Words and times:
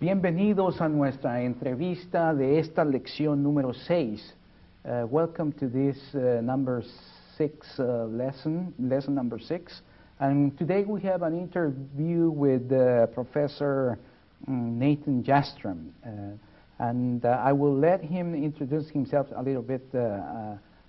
Bienvenidos 0.00 0.80
a 0.80 0.88
nuestra 0.88 1.42
entrevista 1.42 2.32
de 2.32 2.58
esta 2.58 2.86
lección 2.86 3.42
número 3.42 3.74
6. 3.74 4.34
Uh, 4.82 5.06
welcome 5.10 5.52
to 5.52 5.68
this 5.68 5.98
uh, 6.14 6.40
number 6.40 6.82
6 7.36 7.78
uh, 7.78 8.06
lesson, 8.06 8.72
lesson 8.78 9.14
number 9.14 9.38
6. 9.38 9.82
And 10.18 10.56
today 10.56 10.84
we 10.84 11.02
have 11.02 11.20
an 11.22 11.38
interview 11.38 12.30
with 12.30 12.72
uh, 12.72 13.08
Professor 13.08 13.98
um, 14.48 14.78
Nathan 14.78 15.22
Jastram. 15.22 15.90
Uh, 16.02 16.38
and 16.78 17.22
I 17.26 17.52
will 17.52 17.76
let 17.76 18.00
him 18.02 18.34
introduce 18.34 18.88
himself 18.88 19.26
a 19.36 19.42
little 19.42 19.60
bit 19.60 19.86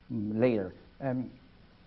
later. 0.09 0.73
Um, 1.01 1.29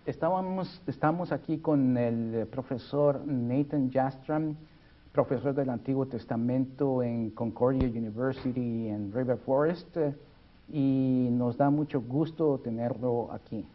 estamos 0.05 1.31
aquí 1.31 1.59
con 1.59 1.97
el 1.97 2.45
profesor 2.51 3.19
Nathan 3.25 3.89
Jastram. 3.89 4.55
Profesor 5.15 5.55
del 5.55 5.69
Antiguo 5.69 6.05
Testamento 6.05 7.01
en 7.01 7.29
Concordia 7.29 7.87
University 7.87 8.89
en 8.89 9.13
River 9.13 9.37
Forest 9.37 9.97
y 10.67 11.29
nos 11.31 11.55
da 11.55 11.69
mucho 11.69 12.01
gusto 12.01 12.59
tenerlo 12.61 13.31
aquí. 13.31 13.65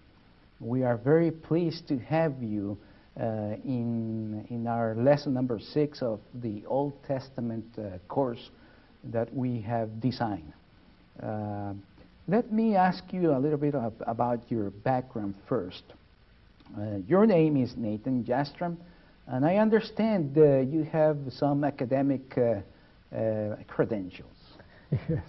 We 0.60 0.84
are 0.84 0.98
very 0.98 1.30
pleased 1.30 1.88
to 1.88 1.98
have 2.10 2.42
you 2.42 2.76
uh, 3.18 3.56
in, 3.64 4.44
in 4.50 4.66
our 4.66 4.94
lesson 4.94 5.32
number 5.32 5.58
six 5.58 6.02
of 6.02 6.20
the 6.42 6.62
Old 6.66 6.92
Testament 7.08 7.64
uh, 7.78 7.96
course 8.06 8.50
that 9.04 9.34
we 9.34 9.62
have 9.62 9.98
designed. 9.98 10.52
Uh, 11.22 11.72
let 12.28 12.52
me 12.52 12.76
ask 12.76 13.02
you 13.14 13.32
a 13.32 13.38
little 13.38 13.56
bit 13.58 13.74
of, 13.74 13.94
about 14.06 14.40
your 14.50 14.68
background 14.68 15.34
first. 15.48 15.84
Your 17.08 17.26
name 17.26 17.56
is 17.56 17.74
Nathan 17.76 18.24
Jastram. 18.24 18.76
And 19.32 19.46
I 19.46 19.56
understand 19.56 20.36
uh, 20.36 20.58
you 20.58 20.82
have 20.82 21.16
some 21.30 21.62
academic 21.62 22.36
uh, 22.36 23.16
uh, 23.16 23.56
credentials. 23.68 24.26
Yes. 25.08 25.28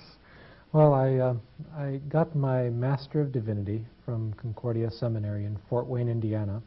Well, 0.74 0.96
I, 0.96 1.18
uh, 1.18 1.36
I 1.78 2.00
got 2.10 2.36
my 2.36 2.70
Master 2.70 3.22
of 3.22 3.32
Divinity 3.32 3.86
from 4.04 4.34
Concordia 4.34 4.90
Seminary 4.90 5.46
in 5.46 5.56
Fort 5.70 5.86
Wayne, 5.86 6.10
Indiana. 6.10 6.64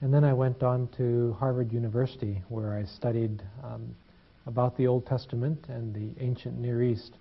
And 0.00 0.12
then 0.12 0.24
I 0.24 0.32
went 0.32 0.64
on 0.64 0.88
to 0.96 1.36
Harvard 1.38 1.72
University, 1.72 2.42
where 2.48 2.74
I 2.74 2.84
studied 2.84 3.42
um, 3.62 3.94
about 4.46 4.76
the 4.76 4.88
Old 4.88 5.06
Testament 5.06 5.66
and 5.68 5.94
the 5.94 6.20
ancient 6.20 6.58
Near 6.58 6.82
East, 6.82 7.18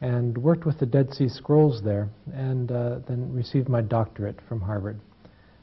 and 0.00 0.36
worked 0.36 0.66
with 0.66 0.78
the 0.80 0.86
Dead 0.86 1.14
Sea 1.14 1.28
Scrolls 1.28 1.80
there, 1.82 2.08
and 2.34 2.72
uh, 2.72 2.98
then 3.06 3.32
received 3.32 3.68
my 3.68 3.82
doctorate 3.82 4.40
from 4.48 4.60
Harvard. 4.60 4.98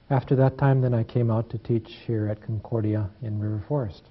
After 0.09 0.37
that 0.37 0.57
time, 0.57 0.81
then 0.81 0.93
I 0.93 1.03
came 1.03 1.29
out 1.29 1.49
to 1.49 1.57
teach 1.57 1.89
here 2.05 2.29
at 2.29 2.41
Concordia 2.41 3.09
in 3.21 3.39
River 3.39 3.61
Forest. 3.67 4.03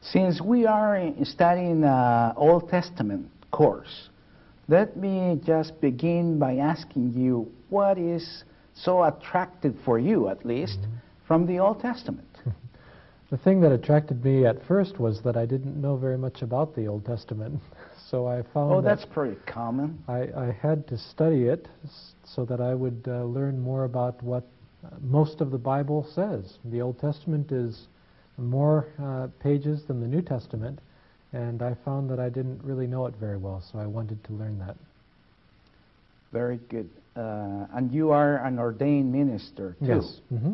Since 0.00 0.40
we 0.40 0.66
are 0.66 1.12
studying 1.22 1.84
uh, 1.84 2.32
Old 2.36 2.68
Testament 2.68 3.30
course, 3.52 4.08
let 4.66 4.96
me 4.96 5.40
just 5.44 5.80
begin 5.80 6.40
by 6.40 6.56
asking 6.56 7.12
you 7.14 7.52
what 7.68 7.98
is 7.98 8.42
so 8.74 9.04
attractive 9.04 9.76
for 9.84 9.98
you, 9.98 10.28
at 10.28 10.44
least, 10.44 10.80
mm-hmm. 10.80 10.96
from 11.26 11.46
the 11.46 11.60
Old 11.60 11.80
Testament. 11.80 12.26
the 13.30 13.38
thing 13.38 13.60
that 13.60 13.70
attracted 13.70 14.24
me 14.24 14.44
at 14.44 14.64
first 14.66 14.98
was 14.98 15.20
that 15.22 15.36
I 15.36 15.46
didn't 15.46 15.80
know 15.80 15.96
very 15.96 16.18
much 16.18 16.42
about 16.42 16.74
the 16.74 16.86
Old 16.86 17.04
Testament. 17.04 17.60
so 18.10 18.26
I 18.26 18.42
found. 18.54 18.72
Oh, 18.72 18.80
that's 18.80 19.04
pretty 19.04 19.36
common. 19.46 20.02
I, 20.08 20.28
I, 20.36 20.56
had 20.60 20.88
to 20.88 20.98
study 20.98 21.44
it 21.44 21.68
so 22.24 22.44
that 22.46 22.60
I 22.60 22.74
would 22.74 23.04
uh, 23.06 23.22
learn 23.24 23.60
more 23.60 23.84
about 23.84 24.20
what 24.22 24.44
most 25.00 25.40
of 25.40 25.50
the 25.50 25.58
Bible 25.58 26.06
says. 26.14 26.58
The 26.64 26.80
Old 26.80 26.98
Testament 27.00 27.52
is 27.52 27.86
more 28.36 28.86
uh, 29.02 29.28
pages 29.42 29.82
than 29.86 30.00
the 30.00 30.06
New 30.06 30.22
Testament, 30.22 30.78
and 31.32 31.62
I 31.62 31.76
found 31.84 32.08
that 32.10 32.20
I 32.20 32.28
didn't 32.28 32.62
really 32.62 32.86
know 32.86 33.06
it 33.06 33.14
very 33.18 33.36
well, 33.36 33.62
so 33.72 33.78
I 33.78 33.86
wanted 33.86 34.22
to 34.24 34.32
learn 34.32 34.58
that. 34.60 34.76
Very 36.32 36.58
good. 36.68 36.88
Uh, 37.16 37.66
and 37.72 37.92
you 37.92 38.10
are 38.10 38.36
an 38.44 38.58
ordained 38.58 39.12
minister, 39.12 39.76
too. 39.80 39.86
Yes. 39.86 40.20
Mm-hmm. 40.32 40.52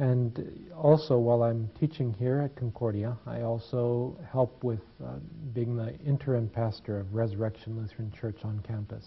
And 0.00 0.68
also, 0.76 1.18
while 1.18 1.44
I'm 1.44 1.70
teaching 1.78 2.14
here 2.14 2.40
at 2.40 2.56
Concordia, 2.56 3.16
I 3.26 3.42
also 3.42 4.16
help 4.32 4.64
with 4.64 4.80
uh, 5.04 5.12
being 5.54 5.76
the 5.76 5.94
interim 6.04 6.48
pastor 6.48 6.98
of 6.98 7.14
Resurrection 7.14 7.76
Lutheran 7.80 8.12
Church 8.20 8.38
on 8.42 8.60
campus. 8.66 9.04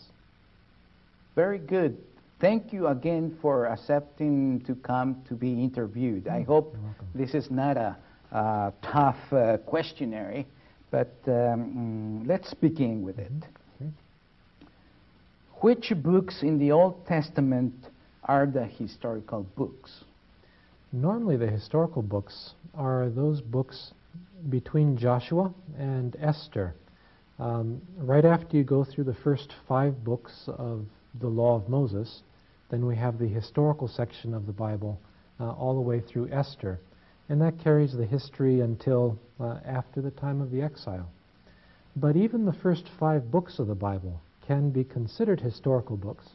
Very 1.35 1.59
good. 1.59 1.97
Thank 2.39 2.71
you 2.71 2.87
again 2.87 3.35
for 3.41 3.65
accepting 3.65 4.61
to 4.67 4.75
come 4.75 5.23
to 5.27 5.33
be 5.33 5.51
interviewed. 5.51 6.27
I 6.27 6.41
mm, 6.41 6.45
hope 6.45 6.77
this 7.15 7.33
is 7.33 7.49
not 7.49 7.77
a, 7.77 7.97
a 8.31 8.73
tough 8.83 9.17
uh, 9.31 9.57
questionnaire, 9.65 10.45
but 10.91 11.15
um, 11.25 12.21
mm, 12.23 12.27
let's 12.27 12.53
begin 12.53 13.01
with 13.01 13.17
it. 13.17 13.31
Okay. 13.81 13.89
Which 15.61 15.91
books 16.03 16.43
in 16.43 16.59
the 16.59 16.71
Old 16.71 17.07
Testament 17.07 17.73
are 18.23 18.45
the 18.45 18.65
historical 18.65 19.47
books? 19.55 20.03
Normally, 20.93 21.37
the 21.37 21.47
historical 21.47 22.03
books 22.03 22.53
are 22.75 23.09
those 23.09 23.41
books 23.41 23.93
between 24.49 24.95
Joshua 24.95 25.51
and 25.79 26.15
Esther. 26.21 26.75
Um, 27.39 27.81
right 27.97 28.25
after 28.25 28.57
you 28.57 28.63
go 28.63 28.83
through 28.83 29.05
the 29.05 29.15
first 29.23 29.53
five 29.67 30.03
books 30.03 30.43
of 30.47 30.85
the 31.19 31.27
Law 31.27 31.55
of 31.55 31.69
Moses, 31.69 32.21
then 32.69 32.85
we 32.85 32.95
have 32.95 33.17
the 33.17 33.27
historical 33.27 33.87
section 33.87 34.33
of 34.33 34.45
the 34.45 34.53
Bible 34.53 34.99
uh, 35.39 35.51
all 35.51 35.75
the 35.75 35.81
way 35.81 36.01
through 36.01 36.31
Esther. 36.31 36.79
And 37.29 37.41
that 37.41 37.59
carries 37.59 37.93
the 37.93 38.05
history 38.05 38.61
until 38.61 39.17
uh, 39.39 39.59
after 39.65 40.01
the 40.01 40.11
time 40.11 40.41
of 40.41 40.51
the 40.51 40.61
exile. 40.61 41.09
But 41.95 42.15
even 42.15 42.45
the 42.45 42.53
first 42.53 42.89
five 42.99 43.31
books 43.31 43.59
of 43.59 43.67
the 43.67 43.75
Bible 43.75 44.21
can 44.45 44.69
be 44.69 44.83
considered 44.83 45.41
historical 45.41 45.97
books 45.97 46.25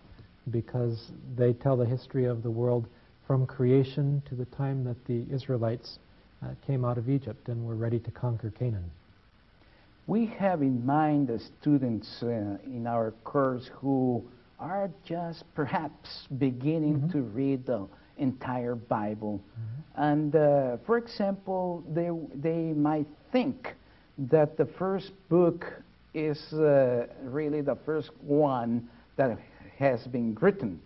because 0.51 1.11
they 1.37 1.53
tell 1.53 1.77
the 1.77 1.87
history 1.87 2.25
of 2.25 2.43
the 2.43 2.51
world 2.51 2.87
from 3.27 3.47
creation 3.47 4.23
to 4.29 4.35
the 4.35 4.45
time 4.47 4.85
that 4.85 5.05
the 5.07 5.25
Israelites 5.33 5.99
uh, 6.43 6.49
came 6.67 6.85
out 6.85 6.99
of 6.99 7.09
Egypt 7.09 7.49
and 7.49 7.65
were 7.65 7.77
ready 7.77 8.01
to 8.01 8.11
conquer 8.11 8.51
Canaan. 8.51 8.91
We 10.07 10.27
have 10.27 10.63
in 10.63 10.85
mind 10.85 11.29
the 11.29 11.39
students 11.61 12.09
uh, 12.23 12.59
in 12.67 12.87
our 12.89 13.13
course 13.23 13.71
who 13.75 14.25
are 14.63 14.91
just 15.05 15.45
perhaps 15.55 16.29
beginning 16.39 17.01
mm-hmm. 17.01 17.11
to 17.11 17.23
read 17.23 17.67
the 17.67 17.87
entire 18.17 18.77
Bible. 18.77 19.41
Mm-hmm. 19.41 20.03
And 20.03 20.37
uh, 20.37 20.77
for 20.87 20.99
example, 20.99 21.83
they, 21.93 22.11
they 22.35 22.73
might 22.73 23.09
think 23.33 23.75
that 24.31 24.57
the 24.57 24.67
first 24.79 25.11
book 25.29 25.67
is 26.15 26.39
uh, 26.53 27.07
really 27.25 27.61
the 27.61 27.77
first 27.85 28.11
one 28.21 28.89
that 29.17 29.39
has 29.79 30.07
been 30.07 30.37
written. 30.41 30.81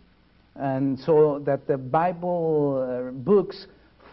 And 0.54 0.98
so 1.00 1.42
that 1.44 1.66
the 1.66 1.76
Bible 1.76 3.08
uh, 3.08 3.10
books 3.10 3.66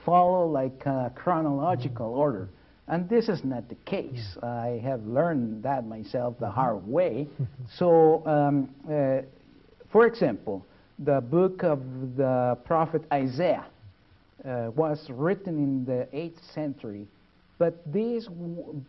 follow 0.06 0.45
like 0.45 0.85
a 0.85 1.12
chronological 1.16 2.07
mm-hmm. 2.07 2.19
order. 2.19 2.50
And 2.88 3.07
this 3.07 3.30
is 3.30 3.45
not 3.45 3.69
the 3.69 3.75
case. 3.85 4.38
I 4.44 4.81
have 4.84 5.01
learned 5.06 5.63
that 5.63 5.88
myself 5.88 6.35
the 6.40 6.50
hard 6.50 6.85
way. 6.85 7.30
so 7.78 8.25
um, 8.25 8.69
uh, 8.91 9.22
for 9.94 10.08
example, 10.08 10.66
the 10.98 11.22
book 11.22 11.64
of 11.64 11.80
the 12.18 12.58
prophet 12.66 13.04
Isaiah 13.14 13.68
uh, 14.44 14.72
was 14.76 15.08
written 15.12 15.59
in 15.59 15.86
the 15.86 16.08
8th 16.12 16.44
century, 16.52 17.06
but 17.59 17.76
this 17.94 18.28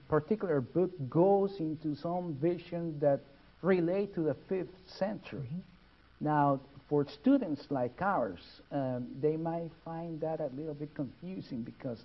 particular 0.09 0.63
book 0.63 0.91
goes 1.11 1.61
into 1.61 1.95
some 1.95 2.39
visions 2.41 2.99
that 3.03 3.21
relate 3.61 4.15
to 4.15 4.23
the 4.23 4.37
5th 4.51 4.69
century. 4.87 5.41
Mm-hmm. 5.41 6.25
Now, 6.25 6.61
for 6.89 7.07
students 7.07 7.67
like 7.69 8.01
ours, 8.01 8.41
um, 8.73 9.07
they 9.21 9.37
might 9.37 9.71
find 9.85 10.19
that 10.23 10.41
a 10.41 10.49
little 10.57 10.73
bit 10.73 10.95
confusing 10.95 11.63
because 11.63 11.99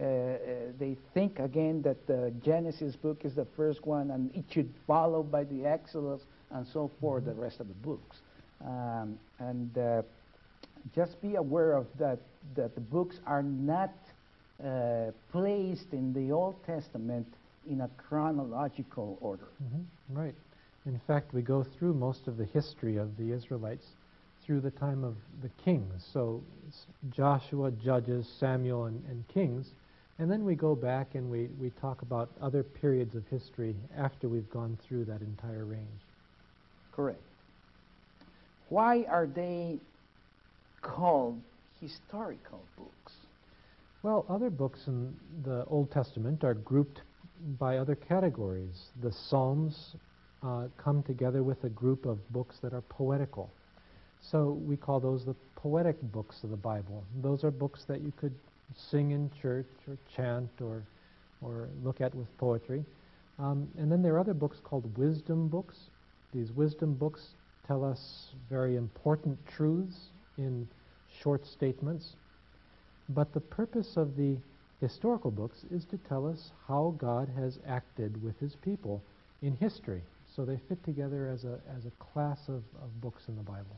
uh, 0.00 0.02
uh, 0.02 0.36
they 0.76 0.96
think 1.14 1.38
again 1.38 1.82
that 1.82 2.04
the 2.08 2.32
Genesis 2.44 2.96
book 2.96 3.24
is 3.24 3.36
the 3.36 3.46
first 3.56 3.86
one 3.86 4.10
and 4.10 4.34
it 4.34 4.44
should 4.50 4.72
follow 4.88 5.22
by 5.22 5.44
the 5.44 5.64
Exodus 5.64 6.22
and 6.50 6.66
so 6.66 6.90
forth, 7.00 7.22
mm-hmm. 7.22 7.36
the 7.38 7.42
rest 7.44 7.60
of 7.60 7.68
the 7.68 7.74
books. 7.74 8.16
Um, 8.64 9.18
and 9.38 9.76
uh, 9.78 10.02
just 10.94 11.20
be 11.22 11.36
aware 11.36 11.72
of 11.72 11.86
that, 11.98 12.18
that 12.56 12.74
the 12.74 12.80
books 12.80 13.16
are 13.26 13.42
not 13.42 13.92
uh, 14.64 15.10
placed 15.32 15.92
in 15.92 16.12
the 16.12 16.32
Old 16.32 16.56
Testament 16.66 17.26
in 17.68 17.82
a 17.82 17.88
chronological 17.96 19.18
order. 19.20 19.48
Mm-hmm. 19.62 20.18
Right. 20.18 20.34
In 20.86 21.00
fact, 21.06 21.34
we 21.34 21.42
go 21.42 21.64
through 21.78 21.94
most 21.94 22.26
of 22.26 22.36
the 22.36 22.46
history 22.46 22.96
of 22.96 23.16
the 23.16 23.32
Israelites 23.32 23.86
through 24.44 24.60
the 24.60 24.70
time 24.70 25.04
of 25.04 25.14
the 25.42 25.50
kings. 25.62 26.04
So 26.12 26.42
Joshua, 27.10 27.70
Judges, 27.70 28.28
Samuel, 28.38 28.86
and, 28.86 29.02
and 29.08 29.26
Kings. 29.28 29.70
And 30.18 30.30
then 30.30 30.44
we 30.44 30.54
go 30.54 30.74
back 30.74 31.14
and 31.14 31.30
we, 31.30 31.48
we 31.60 31.70
talk 31.80 32.02
about 32.02 32.30
other 32.42 32.62
periods 32.62 33.14
of 33.14 33.26
history 33.28 33.74
after 33.96 34.28
we've 34.28 34.50
gone 34.50 34.76
through 34.86 35.04
that 35.06 35.20
entire 35.20 35.64
range. 35.64 36.00
Correct. 36.92 37.22
Why 38.70 39.04
are 39.08 39.26
they 39.26 39.78
called 40.80 41.40
historical 41.80 42.60
books? 42.78 43.12
Well, 44.04 44.24
other 44.28 44.48
books 44.48 44.86
in 44.86 45.12
the 45.44 45.64
Old 45.66 45.90
Testament 45.90 46.44
are 46.44 46.54
grouped 46.54 47.02
by 47.58 47.78
other 47.78 47.96
categories. 47.96 48.90
The 49.02 49.12
Psalms 49.12 49.96
uh, 50.44 50.68
come 50.78 51.02
together 51.02 51.42
with 51.42 51.64
a 51.64 51.68
group 51.68 52.06
of 52.06 52.18
books 52.32 52.58
that 52.62 52.72
are 52.72 52.82
poetical. 52.82 53.50
So 54.22 54.52
we 54.64 54.76
call 54.76 55.00
those 55.00 55.24
the 55.24 55.34
poetic 55.56 56.00
books 56.12 56.44
of 56.44 56.50
the 56.50 56.56
Bible. 56.56 57.02
Those 57.22 57.42
are 57.42 57.50
books 57.50 57.84
that 57.88 58.00
you 58.02 58.12
could 58.16 58.34
sing 58.90 59.10
in 59.10 59.32
church 59.42 59.66
or 59.88 59.96
chant 60.14 60.48
or, 60.60 60.84
or 61.42 61.68
look 61.82 62.00
at 62.00 62.14
with 62.14 62.28
poetry. 62.38 62.84
Um, 63.40 63.68
and 63.76 63.90
then 63.90 64.00
there 64.00 64.14
are 64.14 64.20
other 64.20 64.34
books 64.34 64.58
called 64.62 64.96
wisdom 64.96 65.48
books. 65.48 65.76
These 66.32 66.52
wisdom 66.52 66.94
books 66.94 67.30
tell 67.66 67.84
us 67.84 68.30
very 68.48 68.76
important 68.76 69.38
truths 69.46 69.96
in 70.38 70.66
short 71.22 71.46
statements. 71.46 72.16
But 73.08 73.32
the 73.32 73.40
purpose 73.40 73.96
of 73.96 74.16
the 74.16 74.36
historical 74.80 75.30
books 75.30 75.58
is 75.70 75.84
to 75.86 75.98
tell 76.08 76.26
us 76.26 76.50
how 76.66 76.94
God 76.98 77.28
has 77.36 77.58
acted 77.66 78.22
with 78.22 78.38
his 78.38 78.56
people 78.56 79.02
in 79.42 79.56
history. 79.56 80.02
So 80.34 80.44
they 80.44 80.58
fit 80.68 80.82
together 80.84 81.28
as 81.28 81.44
a, 81.44 81.58
as 81.76 81.84
a 81.86 81.90
class 82.12 82.38
of, 82.48 82.62
of 82.82 83.00
books 83.00 83.22
in 83.28 83.36
the 83.36 83.42
Bible. 83.42 83.76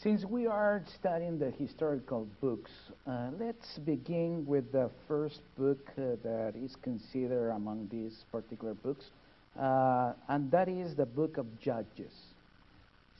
Since 0.00 0.24
we 0.24 0.46
are 0.46 0.84
studying 0.94 1.40
the 1.40 1.50
historical 1.50 2.28
books, 2.40 2.70
uh, 3.04 3.30
let's 3.40 3.78
begin 3.78 4.46
with 4.46 4.70
the 4.70 4.90
first 5.08 5.40
book 5.56 5.78
uh, 5.98 6.14
that 6.22 6.52
is 6.54 6.76
considered 6.82 7.50
among 7.50 7.88
these 7.90 8.24
particular 8.30 8.74
books, 8.74 9.06
uh, 9.58 10.12
and 10.28 10.50
that 10.50 10.68
is 10.68 10.94
the 10.94 11.06
book 11.06 11.36
of 11.36 11.46
Judges. 11.60 12.12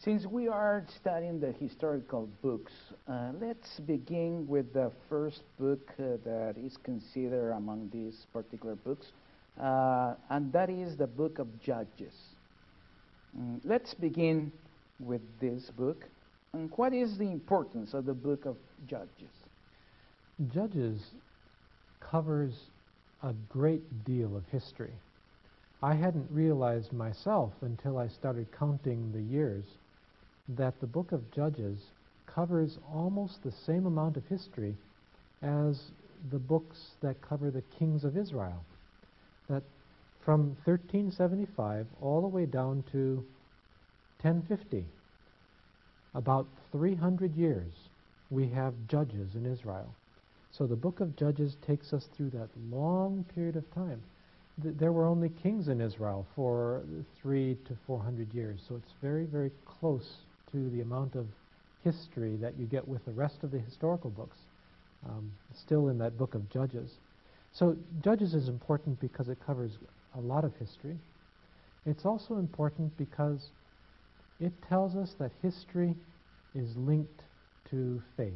Since 0.00 0.26
we 0.26 0.46
are 0.46 0.84
studying 1.00 1.40
the 1.40 1.50
historical 1.50 2.28
books, 2.40 2.72
uh, 3.08 3.32
let's 3.40 3.80
begin 3.80 4.46
with 4.46 4.72
the 4.72 4.92
first 5.08 5.42
book 5.58 5.92
uh, 5.98 6.18
that 6.24 6.54
is 6.56 6.76
considered 6.84 7.50
among 7.50 7.90
these 7.92 8.26
particular 8.32 8.76
books, 8.76 9.06
uh, 9.60 10.14
and 10.30 10.52
that 10.52 10.70
is 10.70 10.96
the 10.96 11.06
book 11.08 11.40
of 11.40 11.48
Judges. 11.60 12.14
Mm, 13.36 13.60
let's 13.64 13.92
begin 13.94 14.52
with 15.00 15.22
this 15.40 15.70
book. 15.76 16.04
And 16.52 16.70
what 16.76 16.92
is 16.94 17.18
the 17.18 17.30
importance 17.30 17.92
of 17.92 18.06
the 18.06 18.14
book 18.14 18.46
of 18.46 18.56
Judges? 18.86 19.34
Judges 20.54 21.00
covers 22.00 22.54
a 23.24 23.34
great 23.48 24.04
deal 24.04 24.36
of 24.36 24.44
history. 24.52 24.92
I 25.82 25.94
hadn't 25.94 26.28
realized 26.30 26.92
myself 26.92 27.52
until 27.60 27.98
I 27.98 28.08
started 28.08 28.48
counting 28.50 29.12
the 29.12 29.22
years 29.22 29.64
that 30.48 30.80
the 30.80 30.86
book 30.86 31.12
of 31.12 31.30
Judges 31.30 31.78
covers 32.26 32.78
almost 32.92 33.42
the 33.42 33.52
same 33.52 33.86
amount 33.86 34.16
of 34.16 34.26
history 34.26 34.74
as 35.42 35.80
the 36.30 36.38
books 36.38 36.96
that 37.00 37.22
cover 37.22 37.50
the 37.50 37.62
kings 37.78 38.02
of 38.02 38.16
Israel. 38.16 38.64
That 39.48 39.62
from 40.24 40.56
1375 40.64 41.86
all 42.00 42.22
the 42.22 42.26
way 42.26 42.44
down 42.44 42.82
to 42.92 43.24
1050, 44.22 44.84
about 46.14 46.46
300 46.72 47.36
years, 47.36 47.72
we 48.30 48.48
have 48.48 48.74
judges 48.88 49.36
in 49.36 49.46
Israel. 49.46 49.94
So 50.50 50.66
the 50.66 50.74
book 50.74 50.98
of 50.98 51.14
Judges 51.16 51.56
takes 51.64 51.92
us 51.92 52.08
through 52.16 52.30
that 52.30 52.48
long 52.70 53.24
period 53.34 53.54
of 53.54 53.72
time. 53.72 54.02
Th- 54.62 54.74
there 54.78 54.92
were 54.92 55.06
only 55.06 55.28
kings 55.28 55.68
in 55.68 55.80
Israel 55.80 56.26
for 56.34 56.82
three 57.20 57.56
to 57.66 57.76
400 57.86 58.32
years, 58.34 58.60
so 58.68 58.76
it's 58.76 58.92
very, 59.02 59.24
very 59.24 59.50
close 59.64 60.08
to 60.52 60.70
the 60.70 60.80
amount 60.80 61.14
of 61.14 61.26
history 61.84 62.36
that 62.36 62.58
you 62.58 62.66
get 62.66 62.86
with 62.86 63.04
the 63.04 63.12
rest 63.12 63.36
of 63.42 63.50
the 63.50 63.58
historical 63.58 64.10
books, 64.10 64.36
um, 65.08 65.30
still 65.54 65.88
in 65.88 65.98
that 65.98 66.18
book 66.18 66.34
of 66.34 66.48
Judges. 66.50 66.90
So 67.52 67.76
Judges 68.02 68.34
is 68.34 68.48
important 68.48 69.00
because 69.00 69.28
it 69.28 69.38
covers 69.46 69.72
a 70.16 70.20
lot 70.20 70.44
of 70.44 70.52
history. 70.56 70.96
It's 71.86 72.04
also 72.04 72.36
important 72.36 72.96
because 72.98 73.50
it 74.40 74.52
tells 74.68 74.94
us 74.94 75.14
that 75.18 75.30
history 75.42 75.94
is 76.54 76.76
linked 76.76 77.22
to 77.70 78.02
faith. 78.16 78.32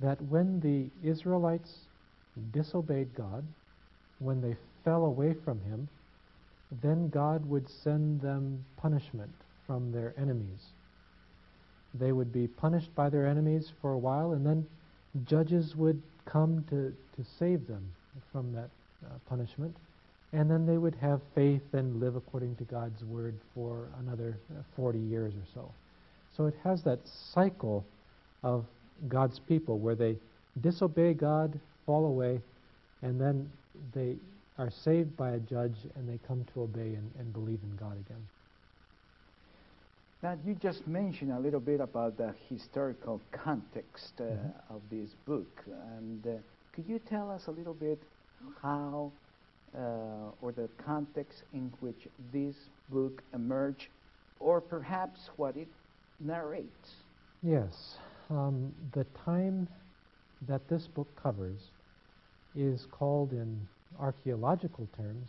That 0.00 0.20
when 0.22 0.60
the 0.60 0.88
Israelites 1.08 1.72
disobeyed 2.52 3.14
God, 3.14 3.44
when 4.18 4.40
they 4.40 4.56
fell 4.84 5.04
away 5.04 5.34
from 5.44 5.60
Him, 5.60 5.88
then 6.82 7.08
God 7.08 7.48
would 7.48 7.68
send 7.68 8.20
them 8.20 8.64
punishment 8.76 9.30
from 9.66 9.92
their 9.92 10.14
enemies. 10.18 10.72
They 11.94 12.12
would 12.12 12.32
be 12.32 12.46
punished 12.46 12.94
by 12.94 13.08
their 13.08 13.26
enemies 13.26 13.72
for 13.80 13.92
a 13.92 13.98
while, 13.98 14.32
and 14.32 14.44
then 14.44 14.66
judges 15.24 15.74
would 15.76 16.02
come 16.26 16.64
to, 16.70 16.94
to 17.16 17.28
save 17.38 17.66
them 17.66 17.82
from 18.32 18.52
that 18.52 18.68
uh, 19.04 19.14
punishment. 19.28 19.76
And 20.32 20.50
then 20.50 20.66
they 20.66 20.76
would 20.76 20.94
have 20.96 21.20
faith 21.34 21.62
and 21.72 22.00
live 22.00 22.16
according 22.16 22.56
to 22.56 22.64
God's 22.64 23.02
word 23.04 23.34
for 23.54 23.88
another 24.00 24.36
uh, 24.50 24.62
40 24.76 24.98
years 24.98 25.32
or 25.32 25.46
so. 25.54 25.70
So 26.36 26.46
it 26.46 26.54
has 26.62 26.82
that 26.82 26.98
cycle 27.32 27.84
of 28.42 28.64
God's 29.08 29.38
people 29.38 29.78
where 29.78 29.94
they 29.94 30.16
disobey 30.60 31.14
God, 31.14 31.58
fall 31.86 32.06
away, 32.06 32.40
and 33.02 33.18
then 33.20 33.50
they 33.92 34.18
are 34.58 34.70
saved 34.70 35.16
by 35.16 35.30
a 35.32 35.38
judge 35.40 35.86
and 35.94 36.08
they 36.08 36.18
come 36.18 36.44
to 36.52 36.62
obey 36.62 36.94
and, 36.94 37.10
and 37.18 37.32
believe 37.32 37.60
in 37.62 37.76
God 37.76 37.98
again. 37.98 38.26
Now, 40.22 40.36
you 40.44 40.54
just 40.54 40.86
mentioned 40.86 41.32
a 41.32 41.38
little 41.38 41.60
bit 41.60 41.80
about 41.80 42.16
the 42.16 42.32
historical 42.48 43.20
context 43.30 44.20
uh, 44.20 44.24
Mhm. 44.24 44.52
of 44.68 44.82
this 44.90 45.14
book. 45.14 45.64
And 45.96 46.26
uh, 46.26 46.30
could 46.72 46.86
you 46.88 46.98
tell 46.98 47.30
us 47.30 47.46
a 47.46 47.50
little 47.52 47.74
bit 47.74 48.02
how, 48.62 49.12
uh, 49.74 50.30
or 50.40 50.52
the 50.52 50.68
context 50.76 51.44
in 51.52 51.72
which 51.80 52.08
this 52.32 52.70
book 52.88 53.22
emerged, 53.32 53.88
or 54.38 54.60
perhaps 54.60 55.30
what 55.36 55.56
it 55.56 55.68
narrates? 56.18 57.04
Yes. 57.42 57.98
Um, 58.30 58.72
the 58.92 59.04
time 59.04 59.68
that 60.42 60.68
this 60.68 60.86
book 60.88 61.14
covers 61.16 61.70
is 62.58 62.86
called, 62.90 63.32
in 63.32 63.60
archaeological 64.00 64.88
terms, 64.96 65.28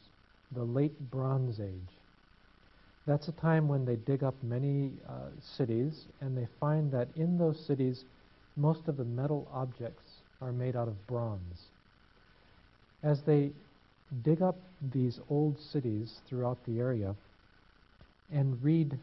the 0.55 0.63
Late 0.63 1.11
Bronze 1.11 1.59
Age. 1.59 1.93
That's 3.05 3.27
a 3.27 3.33
time 3.33 3.67
when 3.67 3.85
they 3.85 3.95
dig 3.95 4.23
up 4.23 4.35
many 4.43 4.91
uh, 5.07 5.29
cities 5.57 6.05
and 6.21 6.37
they 6.37 6.47
find 6.59 6.91
that 6.91 7.07
in 7.15 7.37
those 7.37 7.59
cities, 7.65 8.03
most 8.55 8.87
of 8.87 8.97
the 8.97 9.05
metal 9.05 9.47
objects 9.53 10.05
are 10.41 10.51
made 10.51 10.75
out 10.75 10.87
of 10.87 11.07
bronze. 11.07 11.67
As 13.03 13.21
they 13.25 13.51
dig 14.23 14.41
up 14.41 14.57
these 14.93 15.19
old 15.29 15.59
cities 15.59 16.19
throughout 16.27 16.57
the 16.65 16.79
area 16.79 17.15
and 18.33 18.61
read 18.63 18.97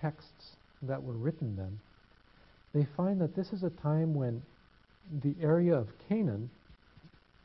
texts 0.00 0.56
that 0.82 1.02
were 1.02 1.14
written 1.14 1.56
then, 1.56 1.78
they 2.74 2.86
find 2.96 3.20
that 3.20 3.34
this 3.34 3.52
is 3.52 3.62
a 3.62 3.70
time 3.70 4.14
when 4.14 4.42
the 5.22 5.34
area 5.42 5.74
of 5.74 5.88
Canaan 6.08 6.50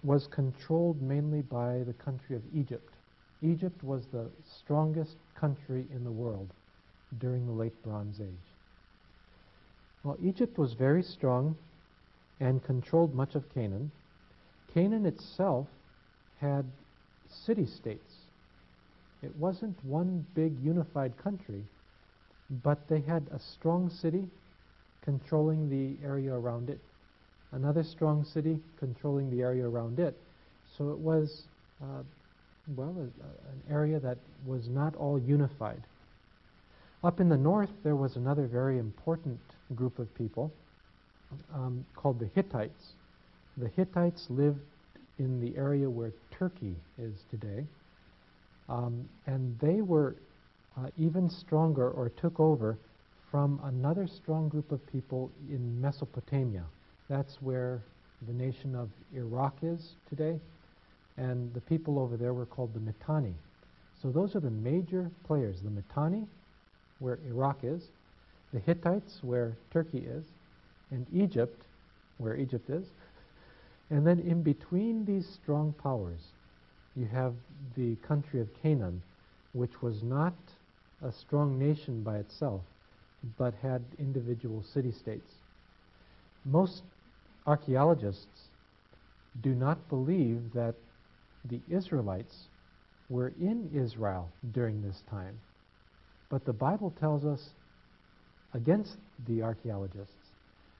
was 0.03 0.27
controlled 0.27 1.01
mainly 1.01 1.41
by 1.41 1.83
the 1.85 1.93
country 1.93 2.35
of 2.35 2.41
Egypt. 2.53 2.93
Egypt 3.41 3.83
was 3.83 4.05
the 4.07 4.29
strongest 4.57 5.15
country 5.35 5.85
in 5.93 6.03
the 6.03 6.11
world 6.11 6.47
during 7.19 7.45
the 7.45 7.51
Late 7.53 7.83
Bronze 7.83 8.19
Age. 8.19 8.27
Well, 10.03 10.17
Egypt 10.23 10.57
was 10.57 10.73
very 10.73 11.03
strong 11.03 11.55
and 12.39 12.63
controlled 12.63 13.13
much 13.13 13.35
of 13.35 13.53
Canaan. 13.53 13.91
Canaan 14.73 15.05
itself 15.05 15.67
had 16.39 16.65
city 17.27 17.65
states. 17.65 18.13
It 19.21 19.35
wasn't 19.35 19.83
one 19.83 20.25
big 20.35 20.57
unified 20.63 21.17
country, 21.21 21.63
but 22.63 22.87
they 22.87 23.01
had 23.01 23.27
a 23.31 23.39
strong 23.39 23.89
city 23.89 24.25
controlling 25.03 25.69
the 25.69 25.97
area 26.05 26.33
around 26.33 26.69
it, 26.69 26.79
another 27.51 27.83
strong 27.83 28.23
city 28.23 28.59
controlling 28.77 29.29
the 29.29 29.41
area 29.41 29.67
around 29.67 29.99
it. 29.99 30.15
So 30.77 30.91
it 30.91 30.97
was, 30.97 31.43
uh, 31.81 32.03
well, 32.75 32.95
a, 32.97 33.01
an 33.01 33.61
area 33.69 33.99
that 33.99 34.17
was 34.45 34.67
not 34.67 34.95
all 34.95 35.19
unified. 35.19 35.81
Up 37.03 37.19
in 37.19 37.29
the 37.29 37.37
north, 37.37 37.69
there 37.83 37.95
was 37.95 38.15
another 38.17 38.45
very 38.45 38.77
important 38.77 39.39
group 39.75 39.99
of 39.99 40.13
people 40.15 40.51
um, 41.53 41.85
called 41.95 42.19
the 42.19 42.29
Hittites. 42.35 42.93
The 43.57 43.69
Hittites 43.69 44.27
lived 44.29 44.59
in 45.17 45.39
the 45.39 45.57
area 45.57 45.89
where 45.89 46.11
Turkey 46.31 46.75
is 46.97 47.13
today, 47.29 47.65
um, 48.67 49.07
and 49.27 49.57
they 49.59 49.81
were 49.81 50.15
uh, 50.77 50.89
even 50.97 51.29
stronger 51.29 51.89
or 51.89 52.09
took 52.09 52.39
over 52.39 52.77
from 53.31 53.59
another 53.63 54.07
strong 54.07 54.49
group 54.49 54.71
of 54.71 54.85
people 54.91 55.29
in 55.49 55.79
Mesopotamia. 55.81 56.63
That's 57.09 57.41
where 57.41 57.81
the 58.27 58.33
nation 58.33 58.75
of 58.75 58.89
Iraq 59.15 59.55
is 59.63 59.93
today, 60.09 60.39
and 61.17 61.51
the 61.53 61.61
people 61.61 61.97
over 61.97 62.15
there 62.15 62.33
were 62.33 62.45
called 62.45 62.73
the 62.73 62.79
Mitanni. 62.79 63.33
So 64.01 64.11
those 64.11 64.35
are 64.35 64.39
the 64.39 64.51
major 64.51 65.09
players. 65.25 65.57
The 65.61 65.71
Mitanni, 65.71 66.27
where 66.99 67.17
Iraq 67.27 67.63
is, 67.63 67.81
the 68.53 68.59
Hittites, 68.59 69.19
where 69.23 69.53
Turkey 69.71 69.99
is, 69.99 70.23
and 70.91 71.05
Egypt, 71.13 71.61
where 72.17 72.35
Egypt 72.35 72.69
is, 72.69 72.85
And 73.89 74.05
then 74.05 74.19
in 74.19 74.43
between 74.43 75.05
these 75.05 75.27
strong 75.27 75.73
powers, 75.81 76.19
you 76.95 77.05
have 77.05 77.33
the 77.75 77.95
country 78.07 78.39
of 78.39 78.47
Canaan, 78.61 79.01
which 79.53 79.81
was 79.81 80.03
not 80.03 80.33
a 81.03 81.11
strong 81.11 81.57
nation 81.57 82.03
by 82.03 82.17
itself, 82.17 82.61
but 83.37 83.53
had 83.61 83.81
individual 83.97 84.63
city 84.73 84.91
states. 84.91 85.33
Most 86.45 86.83
archaeologists 87.49 88.49
do 89.41 89.55
not 89.55 89.89
believe 89.89 90.53
that 90.53 90.75
the 91.49 91.59
Israelites 91.69 92.35
were 93.09 93.33
in 93.41 93.71
Israel 93.73 94.29
during 94.53 94.81
this 94.83 95.01
time. 95.09 95.35
But 96.29 96.45
the 96.45 96.53
Bible 96.53 96.93
tells 96.99 97.25
us 97.25 97.41
against 98.53 98.97
the 99.27 99.41
archaeologists 99.41 100.13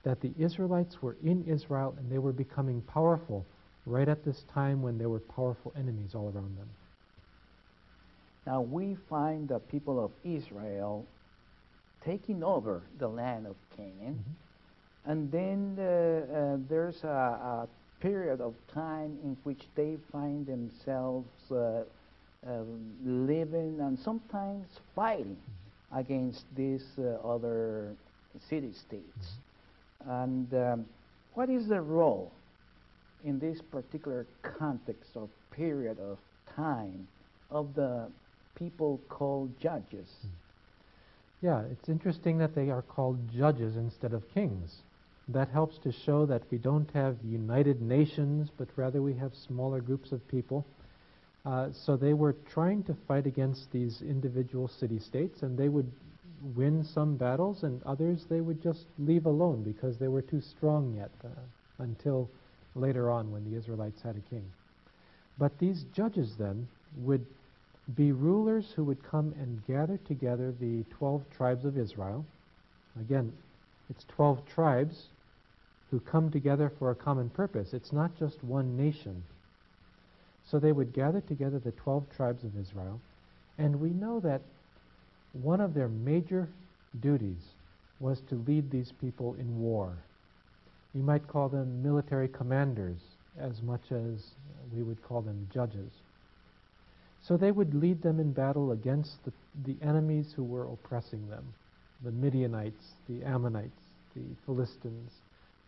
that 0.04 0.22
the 0.22 0.32
Israelites 0.40 1.02
were 1.02 1.18
in 1.24 1.44
Israel 1.46 1.96
and 1.98 2.12
they 2.12 2.20
were 2.20 2.32
becoming 2.32 2.82
powerful 2.82 3.46
right 3.88 4.08
at 4.08 4.24
this 4.24 4.44
time 4.54 4.84
when 4.84 4.98
there 5.00 5.10
were 5.10 5.20
powerful 5.20 5.74
enemies 5.76 6.12
all 6.14 6.26
around 6.26 6.56
them. 6.58 6.70
Now 8.46 8.62
we 8.62 8.96
find 9.10 9.50
the 9.50 9.60
people 9.60 10.04
of 10.04 10.12
Israel 10.24 11.06
taking 12.06 12.44
over 12.44 12.84
the 13.00 13.08
land 13.08 13.48
of 13.48 13.56
Canaan, 13.76 14.20
Mm-hmm. 14.20 14.49
And 15.10 15.32
then 15.32 15.76
uh, 15.80 15.82
uh, 15.82 16.58
there's 16.70 17.04
a, 17.04 17.08
a 17.08 17.68
period 18.00 18.42
of 18.42 18.54
time 18.72 19.18
in 19.24 19.36
which 19.44 19.64
they 19.76 19.98
find 20.12 20.46
themselves 20.46 21.28
uh, 21.52 21.82
uh, 22.48 22.62
living 23.04 23.80
and 23.82 23.98
sometimes 23.98 24.68
fighting 24.96 25.36
against 25.96 26.44
these 26.56 26.86
uh, 27.00 27.28
other 27.28 27.96
city 28.50 28.72
states. 28.72 29.34
And 30.08 30.54
um, 30.54 30.86
what 31.34 31.50
is 31.50 31.68
the 31.68 31.82
role 31.82 32.32
in 33.26 33.40
this 33.40 33.60
particular 33.72 34.28
context 34.44 35.10
or 35.16 35.28
period 35.50 35.98
of 36.00 36.20
time 36.56 37.08
of 37.50 37.74
the 37.74 38.06
people 38.54 39.00
called 39.10 39.50
judges? 39.60 40.08
Yeah, 41.42 41.64
it's 41.72 41.90
interesting 41.90 42.38
that 42.38 42.54
they 42.54 42.70
are 42.70 42.84
called 42.84 43.18
judges 43.36 43.76
instead 43.76 44.14
of 44.14 44.22
kings. 44.36 44.84
That 45.32 45.50
helps 45.50 45.78
to 45.80 45.92
show 45.92 46.26
that 46.26 46.42
we 46.50 46.58
don't 46.58 46.90
have 46.92 47.18
united 47.24 47.82
nations, 47.84 48.50
but 48.58 48.68
rather 48.76 49.02
we 49.02 49.14
have 49.14 49.32
smaller 49.48 49.80
groups 49.80 50.12
of 50.12 50.28
people. 50.28 50.66
Uh, 51.46 51.70
so 51.86 51.96
they 51.96 52.14
were 52.14 52.36
trying 52.52 52.84
to 52.86 52.96
fight 53.08 53.28
against 53.28 53.72
these 53.72 54.02
individual 54.02 54.68
city 54.68 54.98
states, 54.98 55.44
and 55.44 55.56
they 55.56 55.70
would 55.70 55.92
win 56.56 56.84
some 56.84 57.16
battles, 57.16 57.62
and 57.62 57.84
others 57.84 58.26
they 58.28 58.42
would 58.42 58.62
just 58.64 58.86
leave 58.98 59.28
alone 59.28 59.62
because 59.62 59.98
they 60.00 60.08
were 60.08 60.24
too 60.24 60.42
strong 60.42 60.96
yet, 60.96 61.12
uh, 61.24 61.30
until 61.78 62.28
later 62.74 63.12
on 63.12 63.32
when 63.32 63.50
the 63.50 63.56
Israelites 63.56 64.02
had 64.02 64.16
a 64.16 64.30
king. 64.30 64.44
But 65.38 65.60
these 65.60 65.86
judges 65.94 66.34
then 66.40 66.68
would 66.98 67.26
be 67.96 68.12
rulers 68.12 68.72
who 68.76 68.84
would 68.86 69.04
come 69.04 69.36
and 69.40 69.66
gather 69.68 69.98
together 70.08 70.54
the 70.60 70.84
12 70.98 71.22
tribes 71.38 71.66
of 71.66 71.78
Israel. 71.78 72.26
Again, 73.00 73.32
it's 73.90 74.06
12 74.16 74.40
tribes 74.48 75.06
who 75.92 76.00
come 76.00 76.30
together 76.32 76.72
for 76.78 76.92
a 76.92 76.96
common 76.96 77.30
purpose. 77.30 77.74
It's 77.74 77.92
not 77.92 78.18
just 78.18 78.44
one 78.44 78.78
nation. 78.78 79.24
So 80.50 80.60
they 80.60 80.72
would 80.72 80.94
gather 80.94 81.22
together 81.22 81.60
the 81.60 81.72
12 81.72 82.06
tribes 82.16 82.44
of 82.44 82.58
Israel, 82.60 83.00
and 83.58 83.80
we 83.80 83.90
know 83.90 84.20
that 84.22 84.42
one 85.34 85.62
of 85.62 85.74
their 85.74 85.88
major 85.88 86.48
duties 87.02 87.42
was 88.00 88.20
to 88.30 88.36
lead 88.48 88.72
these 88.72 88.92
people 89.00 89.36
in 89.36 89.60
war. 89.60 89.98
You 90.94 91.04
might 91.04 91.28
call 91.28 91.50
them 91.50 91.84
military 91.84 92.28
commanders 92.28 92.98
as 93.40 93.62
much 93.62 93.92
as 93.92 94.32
we 94.76 94.84
would 94.84 95.04
call 95.04 95.22
them 95.22 95.48
judges. 95.54 95.92
So 97.22 97.38
they 97.38 97.52
would 97.52 97.74
lead 97.74 98.02
them 98.02 98.20
in 98.20 98.32
battle 98.32 98.72
against 98.72 99.24
the, 99.26 99.34
the 99.66 99.76
enemies 99.86 100.34
who 100.36 100.44
were 100.44 100.66
oppressing 100.66 101.30
them 101.30 101.54
the 102.02 102.12
Midianites, 102.12 102.94
the 103.10 103.24
Ammonites, 103.26 103.82
the 104.16 104.22
Philistines, 104.46 105.12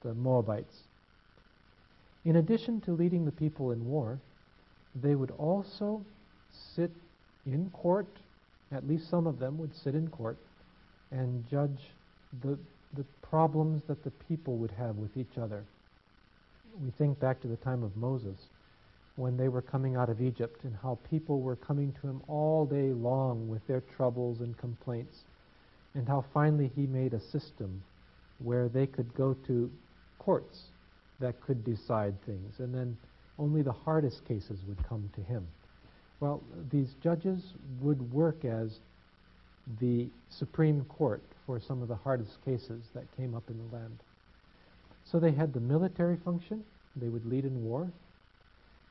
the 0.04 0.14
Moabites. 0.14 0.76
In 2.26 2.36
addition 2.36 2.82
to 2.82 2.92
leading 2.92 3.26
the 3.26 3.32
people 3.32 3.72
in 3.72 3.86
war, 3.88 4.20
they 5.02 5.16
would 5.16 5.32
also 5.32 6.02
sit 6.76 6.92
in 7.46 7.70
court, 7.72 8.08
at 8.72 8.88
least 8.88 9.10
some 9.10 9.26
of 9.26 9.40
them 9.40 9.58
would 9.58 9.76
sit 9.76 9.96
in 9.96 10.08
court, 10.10 10.38
and 11.12 11.44
judge 11.50 11.92
the, 12.44 12.58
the 12.96 13.06
problems 13.22 13.82
that 13.88 14.04
the 14.04 14.12
people 14.28 14.58
would 14.58 14.72
have 14.72 14.98
with 14.98 15.16
each 15.18 15.38
other. 15.38 15.64
We 16.84 16.92
think 16.92 17.20
back 17.20 17.42
to 17.42 17.48
the 17.48 17.58
time 17.58 17.84
of 17.84 17.96
Moses 17.98 18.38
when 19.16 19.36
they 19.36 19.50
were 19.50 19.62
coming 19.62 19.96
out 19.96 20.10
of 20.10 20.22
Egypt 20.22 20.64
and 20.64 20.76
how 20.82 20.98
people 21.10 21.42
were 21.42 21.58
coming 21.58 21.94
to 22.02 22.08
him 22.08 22.22
all 22.28 22.66
day 22.66 22.92
long 22.92 23.50
with 23.50 23.66
their 23.68 23.82
troubles 23.96 24.40
and 24.40 24.58
complaints, 24.58 25.18
and 25.96 26.08
how 26.08 26.24
finally 26.34 26.72
he 26.76 26.88
made 26.88 27.14
a 27.14 27.20
system 27.20 27.84
where 28.40 28.70
they 28.70 28.88
could 28.88 29.14
go 29.16 29.36
to 29.48 29.70
courts 30.22 30.62
that 31.20 31.42
could 31.42 31.64
decide 31.64 32.14
things, 32.26 32.60
and 32.60 32.74
then 32.74 32.96
only 33.40 33.64
the 33.64 33.72
hardest 33.72 34.24
cases 34.28 34.60
would 34.68 34.78
come 34.88 35.10
to 35.16 35.22
him. 35.22 35.48
Well, 36.20 36.44
these 36.72 36.94
judges 37.02 37.54
would 37.82 38.14
work 38.14 38.46
as 38.46 38.80
the 39.80 40.08
Supreme 40.30 40.86
Court 40.86 41.24
for 41.46 41.60
some 41.60 41.82
of 41.82 41.88
the 41.88 41.96
hardest 41.96 42.38
cases 42.46 42.84
that 42.94 43.04
came 43.18 43.34
up 43.34 43.44
in 43.50 43.58
the 43.58 43.76
land. 43.76 43.98
So 45.06 45.20
they 45.20 45.32
had 45.32 45.54
the 45.54 45.60
military 45.60 46.18
function, 46.18 46.64
they 46.96 47.10
would 47.10 47.26
lead 47.26 47.46
in 47.46 47.64
war. 47.64 47.92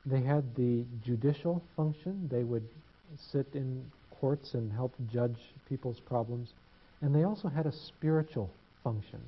They 0.05 0.21
had 0.21 0.43
the 0.55 0.83
judicial 1.05 1.63
function, 1.77 2.27
they 2.29 2.43
would 2.43 2.67
sit 3.31 3.47
in 3.53 3.85
courts 4.19 4.53
and 4.53 4.71
help 4.71 4.93
judge 5.11 5.37
people's 5.69 5.99
problems. 5.99 6.49
And 7.01 7.15
they 7.15 7.23
also 7.23 7.47
had 7.47 7.65
a 7.65 7.71
spiritual 7.71 8.49
function. 8.83 9.21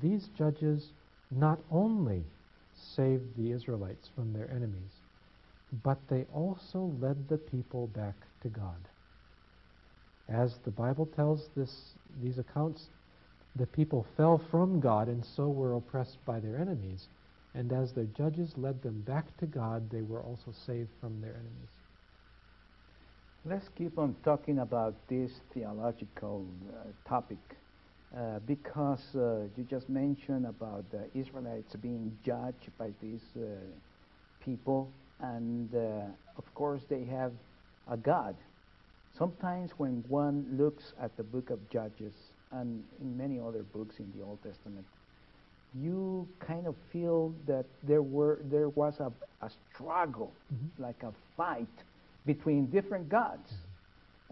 These 0.00 0.28
judges 0.36 0.90
not 1.30 1.58
only 1.70 2.22
saved 2.94 3.36
the 3.36 3.52
Israelites 3.52 4.08
from 4.14 4.32
their 4.32 4.50
enemies, 4.50 4.92
but 5.82 5.98
they 6.08 6.24
also 6.34 6.92
led 7.00 7.28
the 7.28 7.38
people 7.38 7.88
back 7.88 8.14
to 8.42 8.48
God. 8.48 8.88
As 10.28 10.58
the 10.64 10.70
Bible 10.70 11.06
tells 11.06 11.48
this, 11.56 11.92
these 12.22 12.38
accounts, 12.38 12.86
the 13.56 13.66
people 13.66 14.06
fell 14.16 14.40
from 14.50 14.80
God 14.80 15.08
and 15.08 15.24
so 15.24 15.48
were 15.48 15.74
oppressed 15.74 16.18
by 16.26 16.40
their 16.40 16.56
enemies. 16.56 17.08
And 17.54 17.72
as 17.72 17.92
their 17.92 18.08
judges 18.16 18.52
led 18.56 18.82
them 18.82 19.02
back 19.06 19.24
to 19.38 19.46
God, 19.46 19.88
they 19.90 20.02
were 20.02 20.20
also 20.20 20.52
saved 20.66 20.90
from 21.00 21.20
their 21.20 21.30
enemies. 21.30 21.70
Let's 23.46 23.68
keep 23.78 23.98
on 23.98 24.16
talking 24.24 24.58
about 24.58 24.94
this 25.08 25.30
theological 25.54 26.44
uh, 26.68 27.08
topic 27.08 27.38
uh, 28.14 28.38
because 28.46 29.14
uh, 29.16 29.40
you 29.56 29.64
just 29.68 29.88
mentioned 29.88 30.46
about 30.46 30.84
the 30.90 31.04
Israelites 31.18 31.74
being 31.76 32.16
judged 32.24 32.70
by 32.78 32.90
these 33.02 33.22
uh, 33.36 33.46
people, 34.44 34.88
and 35.20 35.74
uh, 35.74 36.04
of 36.36 36.54
course 36.54 36.82
they 36.88 37.04
have 37.04 37.32
a 37.90 37.96
God. 37.96 38.34
Sometimes 39.18 39.70
when 39.78 40.04
one 40.08 40.46
looks 40.58 40.92
at 41.00 41.16
the 41.16 41.22
book 41.22 41.50
of 41.50 41.58
Judges 41.70 42.12
and 42.52 42.82
in 43.00 43.16
many 43.16 43.40
other 43.40 43.62
books 43.62 43.96
in 43.98 44.12
the 44.16 44.22
Old 44.24 44.38
Testament, 44.42 44.84
you 45.74 46.28
kind 46.38 46.66
of 46.66 46.74
feel 46.92 47.32
that 47.46 47.64
there 47.82 48.02
were 48.02 48.38
there 48.50 48.68
was 48.68 48.94
a, 49.00 49.10
a 49.44 49.50
struggle, 49.74 50.32
Mhm. 50.54 50.68
like 50.78 51.02
a 51.02 51.12
fight 51.36 51.76
between 52.24 52.66
different 52.66 53.08
gods. 53.08 53.50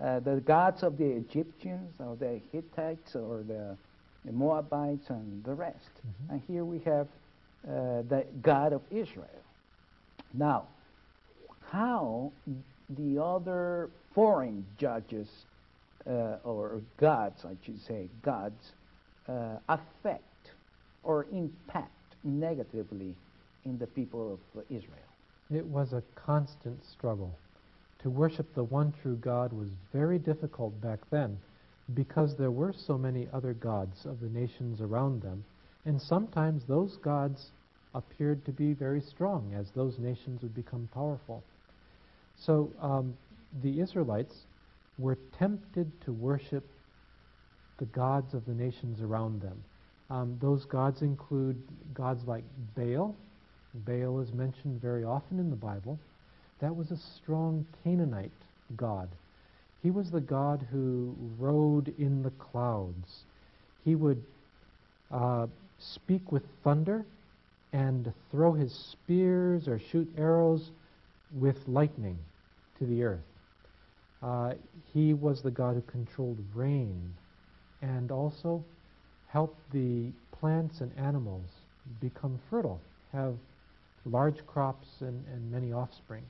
Uh, 0.03 0.19
the 0.21 0.41
gods 0.41 0.83
of 0.83 0.99
the 0.99 1.05
Egyptians, 1.05 1.95
or 2.01 2.17
the 2.17 2.41
Hittites, 2.51 3.15
or 3.15 3.43
the, 3.47 3.77
the 4.25 4.33
Moabites, 4.33 5.09
and 5.11 5.45
the 5.45 5.55
rest. 5.55 5.91
Mhm. 5.95 6.31
And 6.33 6.43
here 6.49 6.65
we 6.65 6.81
have 6.81 7.07
uh, 7.67 8.03
the 8.03 8.27
God 8.43 8.73
of 8.73 8.83
Israel. 8.91 9.43
Now, 10.33 10.65
how 11.71 12.33
the 12.91 13.23
other 13.23 13.89
foreign 14.15 14.67
judges, 14.79 15.29
uh, 16.07 16.37
or 16.45 16.83
gods, 16.99 17.45
I 17.45 17.57
should 17.65 17.81
say, 17.81 18.09
gods, 18.23 18.73
uh, 19.29 19.59
affect 19.69 20.51
or 21.03 21.27
impact 21.33 21.91
negatively 22.25 23.15
in 23.65 23.79
the 23.79 23.87
people 23.87 24.39
of 24.55 24.65
Israel? 24.71 25.09
It 25.51 25.65
was 25.67 25.93
a 25.93 26.03
constant 26.17 26.85
struggle. 26.85 27.31
To 28.05 28.11
worship 28.11 28.55
the 28.55 28.65
one 28.65 28.93
true 29.01 29.17
God 29.17 29.51
was 29.55 29.71
very 29.91 30.19
difficult 30.19 30.79
back 30.83 30.99
then 31.11 31.39
because 31.95 32.37
there 32.37 32.51
were 32.51 32.75
so 32.75 32.99
many 32.99 33.29
other 33.33 33.55
gods 33.55 34.05
of 34.05 34.21
the 34.21 34.29
nations 34.29 34.83
around 34.83 35.23
them, 35.23 35.43
and 35.87 35.99
sometimes 35.99 36.65
those 36.69 36.99
gods 36.99 37.47
appeared 37.95 38.45
to 38.45 38.53
be 38.53 38.75
very 38.75 39.01
strong 39.01 39.55
as 39.59 39.71
those 39.71 39.99
nations 39.99 40.43
would 40.43 40.55
become 40.55 40.87
powerful. 40.93 41.43
So 42.39 42.71
um, 42.79 43.17
the 43.63 43.81
Israelites 43.81 44.35
were 44.99 45.17
tempted 45.39 45.91
to 46.05 46.13
worship 46.13 46.65
the 47.79 47.87
gods 47.87 48.35
of 48.35 48.45
the 48.45 48.53
nations 48.53 49.01
around 49.01 49.41
them. 49.41 49.65
Um, 50.11 50.39
those 50.43 50.67
gods 50.67 51.01
include 51.01 51.57
gods 51.95 52.21
like 52.27 52.45
Baal, 52.77 53.17
Baal 53.87 54.21
is 54.21 54.31
mentioned 54.35 54.83
very 54.83 55.05
often 55.05 55.39
in 55.39 55.49
the 55.49 55.57
Bible. 55.57 55.99
That 56.61 56.77
was 56.77 56.91
a 56.91 56.97
strong 56.97 57.67
Canaanite 57.83 58.31
god. 58.77 59.09
He 59.83 59.91
was 59.91 60.11
the 60.11 60.21
god 60.21 60.67
who 60.71 61.15
rode 61.39 61.93
in 61.99 62.23
the 62.23 62.31
clouds. 62.31 63.25
He 63.85 63.95
would 63.95 64.23
uh, 65.11 65.47
speak 65.79 66.33
with 66.33 66.43
thunder 66.63 67.05
and 67.73 68.13
throw 68.31 68.53
his 68.53 68.73
spears 68.73 69.69
or 69.69 69.79
shoot 69.79 70.09
arrows 70.17 70.71
with 71.39 71.57
lightning 71.67 72.19
to 72.79 72.87
the 72.87 73.03
earth. 73.03 73.21
Uh, 74.23 74.55
he 74.93 75.13
was 75.13 75.43
the 75.43 75.51
God 75.51 75.75
who 75.75 75.83
controlled 75.83 76.39
rain 76.55 77.13
and 77.83 78.11
also 78.11 78.65
helped 79.27 79.61
the 79.73 80.11
plants 80.33 80.81
and 80.81 80.91
animals 80.97 81.45
become 82.01 82.39
fertile, 82.49 82.81
have 83.13 83.35
large 84.07 84.47
crops 84.47 84.87
and, 85.01 85.25
and 85.33 85.53
many 85.53 85.73
offspring. 85.73 86.23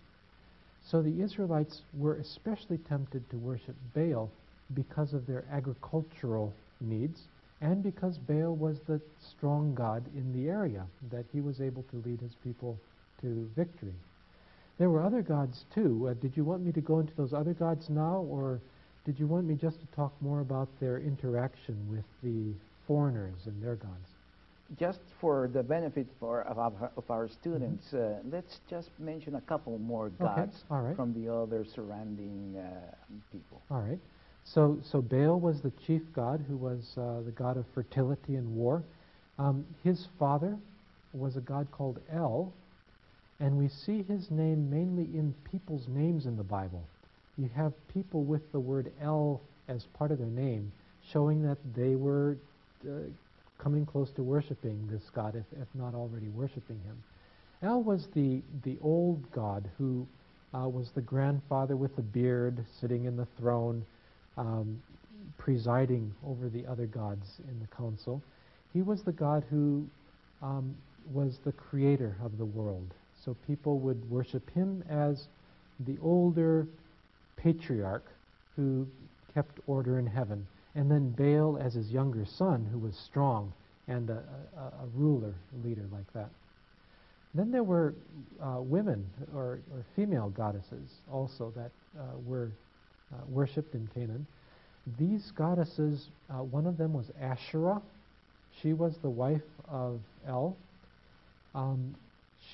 So 0.84 1.00
the 1.00 1.22
Israelites 1.22 1.82
were 1.96 2.16
especially 2.16 2.78
tempted 2.78 3.28
to 3.30 3.36
worship 3.38 3.74
Baal 3.94 4.30
because 4.74 5.14
of 5.14 5.26
their 5.26 5.44
agricultural 5.50 6.52
needs 6.80 7.22
and 7.60 7.82
because 7.82 8.18
Baal 8.18 8.54
was 8.54 8.80
the 8.80 9.00
strong 9.20 9.74
god 9.74 10.04
in 10.14 10.32
the 10.32 10.50
area, 10.50 10.86
that 11.10 11.24
he 11.32 11.40
was 11.40 11.60
able 11.60 11.82
to 11.84 12.02
lead 12.04 12.20
his 12.20 12.34
people 12.42 12.78
to 13.22 13.48
victory. 13.56 13.94
There 14.78 14.90
were 14.90 15.02
other 15.02 15.22
gods 15.22 15.64
too. 15.74 16.08
Uh, 16.08 16.14
did 16.14 16.36
you 16.36 16.44
want 16.44 16.62
me 16.62 16.72
to 16.72 16.80
go 16.80 16.98
into 16.98 17.14
those 17.14 17.32
other 17.32 17.54
gods 17.54 17.88
now, 17.88 18.26
or 18.28 18.60
did 19.06 19.18
you 19.18 19.26
want 19.26 19.46
me 19.46 19.54
just 19.54 19.80
to 19.80 19.86
talk 19.96 20.12
more 20.20 20.40
about 20.40 20.68
their 20.80 20.98
interaction 20.98 21.76
with 21.90 22.04
the 22.22 22.52
foreigners 22.86 23.46
and 23.46 23.62
their 23.62 23.76
gods? 23.76 24.13
Just 24.78 25.00
for 25.21 25.49
the 25.52 25.62
benefit 25.62 26.06
for, 26.18 26.42
of, 26.42 26.59
our, 26.59 26.90
of 26.97 27.11
our 27.11 27.28
students, 27.28 27.88
Mm-hmm. 27.92 28.28
uh, 28.28 28.37
let's 28.37 28.61
just 28.68 28.88
mention 28.99 29.35
a 29.37 29.40
couple 29.42 29.78
more 29.78 30.09
gods 30.09 30.64
all 30.71 30.80
right. 30.80 30.97
from 30.97 31.12
the 31.12 31.33
other 31.33 31.64
surrounding 31.64 32.56
uh, 32.56 32.94
people. 33.30 33.61
All 33.71 33.83
right. 33.83 33.99
So, 34.44 34.78
so 34.90 35.00
Baal 35.00 35.38
was 35.38 35.61
the 35.61 35.73
chief 35.87 36.02
god 36.14 36.44
who 36.49 36.56
was 36.56 36.97
uh, 36.99 37.21
the 37.25 37.30
god 37.30 37.56
of 37.56 37.64
fertility 37.75 38.37
and 38.37 38.56
war. 38.56 38.83
Um, 39.38 39.64
his 39.83 40.06
father 40.18 40.56
was 41.12 41.37
a 41.37 41.40
god 41.40 41.71
called 41.71 42.00
El, 42.12 42.52
and 43.40 43.56
we 43.59 43.68
see 43.68 44.02
his 44.02 44.30
name 44.30 44.71
mainly 44.71 45.04
in 45.16 45.35
people's 45.50 45.87
names 45.88 46.26
in 46.26 46.37
the 46.37 46.42
Bible. 46.42 46.83
You 47.37 47.50
have 47.54 47.73
people 47.92 48.23
with 48.25 48.50
the 48.52 48.61
word 48.61 48.90
El 49.02 49.40
as 49.68 49.85
part 49.99 50.11
of 50.11 50.18
their 50.18 50.26
name, 50.28 50.73
showing 51.12 51.42
that 51.42 51.59
they 51.76 51.97
were 51.97 52.37
uh, 52.87 52.90
coming 53.58 53.87
close 53.87 54.11
to 54.12 54.23
worshiping 54.23 54.88
this 54.90 55.02
god, 55.14 55.34
if, 55.34 55.44
if 55.61 55.68
not 55.75 55.94
already 55.94 56.28
worshiping 56.28 56.80
him. 56.84 57.02
El 57.62 57.82
was 57.82 58.08
the, 58.14 58.42
the 58.62 58.76
old 58.82 59.30
god 59.32 59.68
who 59.78 60.06
uh, 60.54 60.68
was 60.68 60.90
the 60.90 61.00
grandfather 61.00 61.76
with 61.76 61.94
the 61.96 62.02
beard 62.02 62.64
sitting 62.80 63.04
in 63.06 63.16
the 63.16 63.26
throne, 63.38 63.84
um, 64.37 64.80
presiding 65.38 66.14
over 66.26 66.49
the 66.49 66.66
other 66.66 66.87
gods 66.87 67.40
in 67.49 67.58
the 67.61 67.76
council. 67.76 68.23
He 68.73 68.82
was 68.82 69.02
the 69.02 69.12
god 69.12 69.44
who 69.50 69.87
um, 70.42 70.75
was 71.12 71.38
the 71.44 71.52
creator 71.52 72.16
of 72.23 72.38
the 72.38 72.44
world. 72.44 72.92
So 73.25 73.37
people 73.46 73.78
would 73.78 74.11
worship 74.11 74.49
him 74.50 74.84
as 74.88 75.26
the 75.80 75.96
older 76.02 76.66
patriarch 77.37 78.04
who 78.56 78.87
kept 79.32 79.58
order 79.66 79.99
in 79.99 80.06
heaven, 80.06 80.46
and 80.75 80.90
then 80.90 81.11
Baal 81.11 81.59
as 81.59 81.75
his 81.75 81.90
younger 81.90 82.25
son 82.25 82.67
who 82.73 82.78
was 82.78 82.97
strong 82.97 83.52
and 83.87 84.10
a, 84.10 84.23
a, 84.56 84.60
a 84.60 84.87
ruler, 84.95 85.34
a 85.52 85.67
leader 85.67 85.84
like 85.93 86.13
that. 86.15 86.30
Then 87.34 87.50
there 87.50 87.63
were 87.65 87.95
uh, 88.43 88.60
women 88.60 89.04
or, 89.34 89.58
or 89.73 89.84
female 89.97 90.30
goddesses 90.30 90.89
also 91.13 91.52
that 91.56 91.71
uh, 91.99 92.02
were 92.26 92.50
uh, 93.13 93.17
worshipped 93.28 93.75
in 93.75 93.89
Canaan. 93.95 94.26
These 94.99 95.32
goddesses, 95.37 96.06
uh, 96.30 96.43
one 96.43 96.67
of 96.67 96.76
them 96.76 96.93
was 96.93 97.06
Asherah. 97.21 97.80
She 98.63 98.73
was 98.73 98.95
the 99.02 99.10
wife 99.10 99.43
of 99.69 99.99
El. 100.28 100.56
Um, 101.54 101.95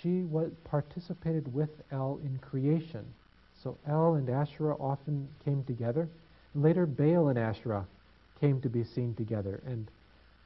she 0.02 0.24
participated 0.64 1.52
with 1.54 1.70
El 1.92 2.18
in 2.24 2.38
creation. 2.38 3.04
So 3.62 3.76
El 3.86 4.14
and 4.14 4.30
Asherah 4.30 4.76
often 4.76 5.28
came 5.44 5.62
together. 5.64 6.08
Later, 6.54 6.86
Baal 6.86 7.28
and 7.28 7.38
Asherah 7.38 7.84
came 8.40 8.60
to 8.62 8.68
be 8.68 8.84
seen 8.84 9.14
together. 9.14 9.60
And 9.66 9.86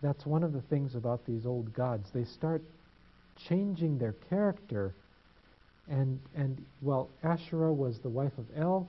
that's 0.03 0.27
one 0.27 0.43
of 0.43 0.53
the 0.53 0.61
things 0.63 0.95
about 0.95 1.25
these 1.27 1.47
old 1.47 1.73
gods. 1.75 2.09
They 2.13 2.25
start 2.25 2.63
changing 3.49 3.99
their 3.99 4.15
character. 4.29 4.95
And, 5.89 6.19
and 6.37 6.63
well, 6.83 7.09
Asherah 7.23 7.73
was 7.73 7.99
the 8.01 8.09
wife 8.09 8.37
of 8.39 8.45
El. 8.57 8.89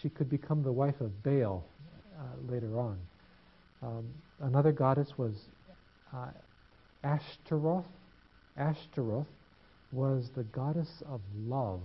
She 0.00 0.08
could 0.08 0.28
become 0.30 0.62
the 0.62 0.72
wife 0.72 1.00
of 1.00 1.22
Baal 1.22 1.64
uh, 2.18 2.52
later 2.52 2.78
on. 2.78 2.98
Um, 3.82 4.04
another 4.40 4.72
goddess 4.72 5.08
was 5.16 5.34
uh, 6.14 6.28
Ashtaroth. 7.02 7.86
Ashtaroth 8.56 9.26
was 9.92 10.30
the 10.36 10.44
goddess 10.44 11.02
of 11.10 11.20
love. 11.46 11.80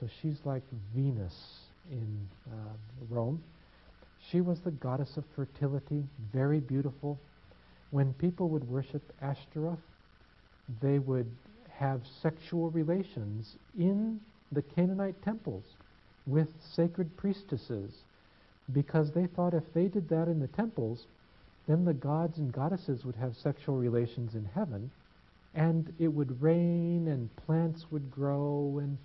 So 0.00 0.08
she's 0.20 0.38
like 0.44 0.62
Venus 0.94 1.34
in 1.90 2.28
uh, 2.50 2.54
Rome. 3.08 3.42
She 4.30 4.40
was 4.40 4.60
the 4.60 4.70
goddess 4.70 5.16
of 5.16 5.24
fertility, 5.34 6.04
very 6.32 6.60
beautiful. 6.60 7.18
When 7.90 8.12
people 8.14 8.48
would 8.50 8.68
worship 8.68 9.02
Ashtaroth, 9.22 9.78
they 10.82 10.98
would 10.98 11.30
have 11.70 12.02
sexual 12.22 12.70
relations 12.70 13.56
in 13.78 14.20
the 14.52 14.62
Canaanite 14.62 15.22
temples 15.22 15.64
with 16.26 16.48
sacred 16.60 17.16
priestesses 17.16 17.92
because 18.72 19.12
they 19.12 19.26
thought 19.26 19.54
if 19.54 19.72
they 19.72 19.86
did 19.88 20.08
that 20.10 20.28
in 20.28 20.40
the 20.40 20.48
temples, 20.48 21.06
then 21.66 21.84
the 21.84 21.94
gods 21.94 22.38
and 22.38 22.52
goddesses 22.52 23.04
would 23.04 23.16
have 23.16 23.34
sexual 23.36 23.76
relations 23.76 24.34
in 24.34 24.44
heaven 24.54 24.90
and 25.54 25.92
it 25.98 26.08
would 26.08 26.42
rain 26.42 27.08
and 27.08 27.34
plants 27.36 27.86
would 27.90 28.10
grow 28.10 28.78
and 28.80 28.98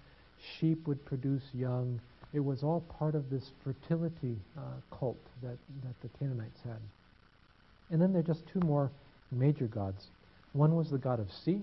sheep 0.57 0.86
would 0.88 1.03
produce 1.05 1.43
young. 1.53 1.99
It 2.33 2.43
was 2.43 2.63
all 2.63 2.81
part 2.99 3.13
of 3.13 3.29
this 3.29 3.51
fertility 3.63 4.35
uh, 4.57 4.61
cult 4.97 5.19
that, 5.43 5.57
that 5.83 6.01
the 6.01 6.09
Canaanites 6.17 6.59
had. 6.63 6.79
And 7.91 8.01
then 8.01 8.11
there 8.11 8.21
are 8.21 8.23
just 8.23 8.47
two 8.47 8.59
more 8.61 8.89
major 9.31 9.67
gods. 9.67 10.07
One 10.53 10.75
was 10.75 10.89
the 10.89 10.97
god 10.97 11.19
of 11.19 11.31
sea, 11.31 11.61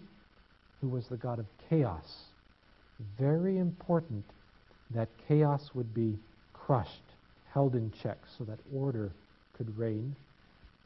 who 0.80 0.88
was 0.88 1.06
the 1.08 1.16
god 1.16 1.38
of 1.38 1.46
chaos. 1.68 2.24
Very 3.18 3.58
important 3.58 4.24
that 4.94 5.08
chaos 5.26 5.70
would 5.74 5.92
be 5.92 6.16
crushed, 6.52 7.02
held 7.52 7.74
in 7.74 7.92
check, 8.02 8.18
so 8.38 8.44
that 8.44 8.58
order 8.74 9.10
could 9.56 9.76
reign. 9.76 10.14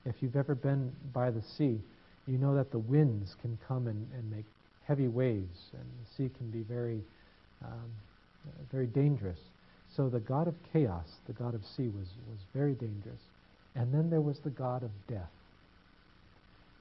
If 0.07 0.17
you've 0.21 0.37
ever 0.37 0.55
been 0.55 0.93
by 1.13 1.31
the 1.31 1.43
sea, 1.43 1.79
you 2.27 2.39
know 2.39 2.55
that 2.55 2.71
the 2.71 2.79
winds 2.79 3.37
can 3.43 3.59
come 3.69 3.87
and, 3.87 4.07
and 4.15 4.31
make 4.31 4.45
heavy 4.87 5.09
waves, 5.09 5.71
and 5.73 5.83
the 5.83 6.15
sea 6.17 6.31
can 6.37 6.51
be 6.51 6.61
very, 6.63 7.01
um, 7.65 7.91
very 8.73 8.87
dangerous. 8.87 9.39
So 9.95 10.09
the 10.09 10.21
god 10.21 10.49
of 10.49 10.55
chaos, 10.73 11.21
the 11.27 11.33
god 11.33 11.55
of 11.55 11.65
sea, 11.65 11.89
was, 11.89 12.09
was 12.29 12.41
very 12.53 12.75
dangerous. 12.75 13.21
And 13.77 13.93
then 13.93 14.11
there 14.11 14.21
was 14.21 14.39
the 14.41 14.51
god 14.51 14.83
of 14.83 14.91
death. 15.07 15.31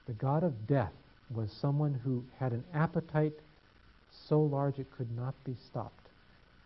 The 0.07 0.13
god 0.13 0.43
of 0.43 0.67
death 0.67 0.93
was 1.33 1.51
someone 1.51 1.99
who 2.03 2.23
had 2.39 2.51
an 2.51 2.63
appetite 2.73 3.33
so 4.27 4.41
large 4.41 4.79
it 4.79 4.91
could 4.97 5.15
not 5.15 5.33
be 5.43 5.55
stopped. 5.69 6.07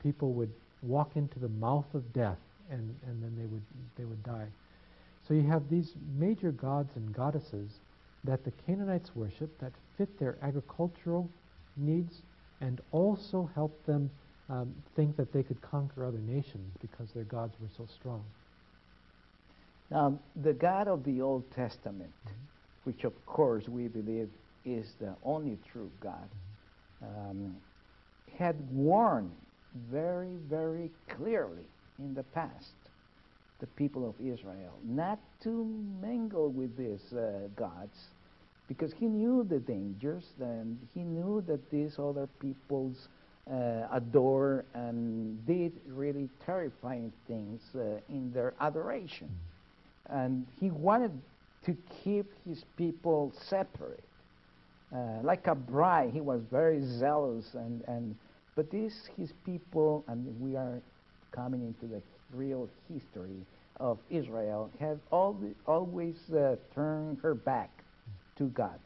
People 0.02 0.32
would 0.34 0.52
walk 0.84 1.12
into 1.16 1.40
the 1.40 1.50
mouth 1.50 1.94
of 1.94 2.14
death 2.14 2.40
and, 2.70 2.96
and 3.08 3.24
then 3.24 3.34
they 3.38 3.46
would, 3.46 3.62
they 3.98 4.06
would 4.06 4.24
die. 4.24 4.48
So 5.28 5.34
you 5.34 5.44
have 5.44 5.70
these 5.70 5.94
major 6.18 6.52
gods 6.52 6.92
and 6.96 7.14
goddesses 7.14 7.72
that 8.24 8.44
the 8.44 8.52
Canaanites 8.66 9.12
worship 9.16 9.58
that 9.60 9.72
fit 9.98 10.18
their 10.20 10.38
agricultural 10.42 11.30
needs 11.76 12.22
and 12.62 12.82
also 12.92 13.50
help 13.54 13.86
them 13.86 14.10
um, 14.50 14.74
think 14.96 15.18
that 15.18 15.34
they 15.34 15.44
could 15.44 15.62
conquer 15.62 16.06
other 16.06 16.20
nations 16.20 16.74
because 16.82 17.10
their 17.14 17.24
gods 17.26 17.54
were 17.60 17.70
so 17.78 17.86
strong. 18.00 18.24
Now, 19.90 20.20
the 20.42 20.54
God 20.54 20.88
of 20.88 21.04
the 21.04 21.22
Old 21.22 21.50
Testament, 21.52 22.12
which 22.84 23.04
of 23.04 23.14
course 23.26 23.68
we 23.68 23.88
believe 23.88 24.30
is 24.66 24.94
the 25.00 25.16
only 25.24 25.58
true 25.72 25.90
God, 26.02 26.30
um, 27.02 27.56
had 28.38 28.56
warned 28.72 29.32
very, 29.92 30.36
very 30.50 30.92
clearly 31.10 31.66
in 32.00 32.14
the 32.14 32.24
past 32.24 32.74
the 33.60 33.68
people 33.68 34.08
of 34.08 34.16
Israel 34.20 34.74
not 34.84 35.20
to 35.44 35.66
mingle 36.02 36.50
with 36.50 36.78
these 36.78 37.14
uh, 37.14 37.48
gods 37.56 37.98
because 38.68 38.92
he 38.94 39.06
knew 39.06 39.44
the 39.44 39.60
dangers 39.60 40.26
and 40.40 40.78
he 40.94 41.02
knew 41.02 41.44
that 41.48 41.72
these 41.72 41.98
other 41.98 42.28
peoples 42.40 43.08
adore 43.92 44.66
and 44.74 45.46
did 45.46 45.72
really 45.88 46.30
terrifying 46.46 47.12
things 47.28 47.62
uh, 47.76 48.00
in 48.10 48.32
their 48.34 48.54
adoration. 48.60 49.30
And 50.10 50.46
he 50.60 50.70
wanted 50.72 51.12
to 51.66 51.76
keep 52.04 52.26
his 52.46 52.64
people 52.78 53.34
separate. 53.50 54.04
uh, 54.94 55.20
like 55.24 55.48
a 55.48 55.56
bride. 55.56 56.12
He 56.14 56.22
was 56.22 56.42
very 56.52 56.82
zealous, 57.00 57.46
and, 57.54 57.84
and 57.88 58.16
but 58.56 58.72
these 58.72 59.10
his 59.18 59.32
people, 59.46 60.04
and 60.08 60.40
we 60.40 60.56
are 60.56 60.82
coming 61.32 61.62
into 61.62 61.94
the 61.94 62.02
real 62.34 62.70
history 62.92 63.46
of 63.80 63.98
Israel, 64.10 64.70
have 64.80 65.00
all 65.12 65.38
always 65.68 66.16
uh, 66.32 66.56
turned 66.74 67.20
her 67.22 67.36
back 67.36 67.70
to 68.38 68.46
God. 68.46 68.80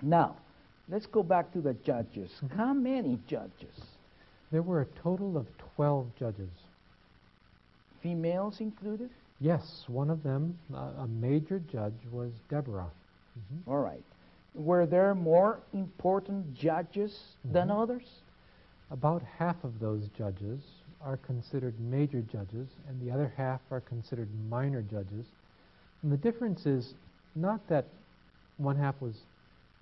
Mm-hmm. 0.00 0.10
Now, 0.10 0.36
let's 0.88 1.06
go 1.06 1.22
back 1.22 1.52
to 1.52 1.60
the 1.60 1.74
judges. 1.74 2.30
Mm-hmm. 2.42 2.56
How 2.56 2.72
many 2.72 3.18
judges? 3.26 3.74
There 4.50 4.62
were 4.62 4.82
a 4.82 4.86
total 5.02 5.36
of 5.36 5.46
12 5.76 6.06
judges. 6.18 6.50
Females 8.02 8.60
included? 8.60 9.10
Yes, 9.40 9.84
one 9.86 10.10
of 10.10 10.22
them, 10.22 10.58
uh, 10.74 11.02
a 11.02 11.06
major 11.06 11.60
judge, 11.70 11.94
was 12.10 12.32
Deborah. 12.50 12.90
Mm-hmm. 13.38 13.70
All 13.70 13.80
right. 13.80 14.02
Were 14.54 14.86
there 14.86 15.14
more 15.14 15.60
important 15.72 16.54
judges 16.54 17.12
mm-hmm. 17.12 17.52
than 17.52 17.70
others? 17.70 18.04
About 18.90 19.22
half 19.38 19.62
of 19.64 19.78
those 19.80 20.08
judges 20.16 20.60
are 21.02 21.18
considered 21.18 21.78
major 21.78 22.22
judges, 22.22 22.68
and 22.88 23.00
the 23.00 23.12
other 23.12 23.32
half 23.36 23.60
are 23.70 23.80
considered 23.80 24.28
minor 24.48 24.82
judges. 24.82 25.26
And 26.02 26.10
the 26.10 26.16
difference 26.16 26.66
is 26.66 26.94
not 27.34 27.60
that 27.68 27.86
one 28.56 28.76
half 28.76 29.00
was 29.00 29.14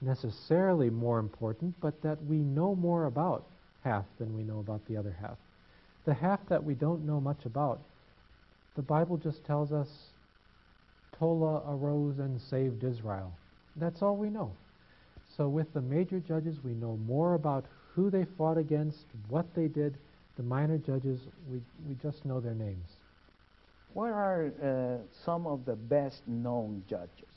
necessarily 0.00 0.90
more 0.90 1.18
important, 1.18 1.74
but 1.80 2.00
that 2.02 2.22
we 2.24 2.36
know 2.36 2.74
more 2.74 3.06
about 3.06 3.44
half 3.82 4.04
than 4.18 4.36
we 4.36 4.42
know 4.42 4.58
about 4.58 4.86
the 4.86 4.96
other 4.96 5.16
half. 5.20 5.36
The 6.04 6.14
half 6.14 6.40
that 6.48 6.62
we 6.62 6.74
don't 6.74 7.06
know 7.06 7.20
much 7.20 7.44
about, 7.44 7.80
the 8.76 8.82
Bible 8.82 9.16
just 9.16 9.44
tells 9.44 9.72
us 9.72 9.88
Tola 11.18 11.62
arose 11.68 12.18
and 12.18 12.40
saved 12.40 12.84
Israel. 12.84 13.32
That's 13.76 14.02
all 14.02 14.16
we 14.16 14.28
know. 14.28 14.52
So 15.36 15.48
with 15.48 15.72
the 15.74 15.80
major 15.80 16.20
judges, 16.20 16.56
we 16.62 16.72
know 16.72 16.98
more 17.06 17.34
about 17.34 17.64
who 17.94 18.10
they 18.10 18.26
fought 18.36 18.58
against, 18.58 19.04
what 19.28 19.46
they 19.54 19.68
did. 19.68 19.96
The 20.36 20.42
minor 20.42 20.78
judges, 20.78 21.20
we, 21.50 21.60
we 21.88 21.94
just 22.02 22.24
know 22.24 22.40
their 22.40 22.54
names. 22.54 22.88
What 23.94 24.10
are 24.10 24.52
uh, 24.62 25.02
some 25.24 25.46
of 25.46 25.64
the 25.64 25.76
best 25.76 26.20
known 26.26 26.84
judges? 26.88 27.35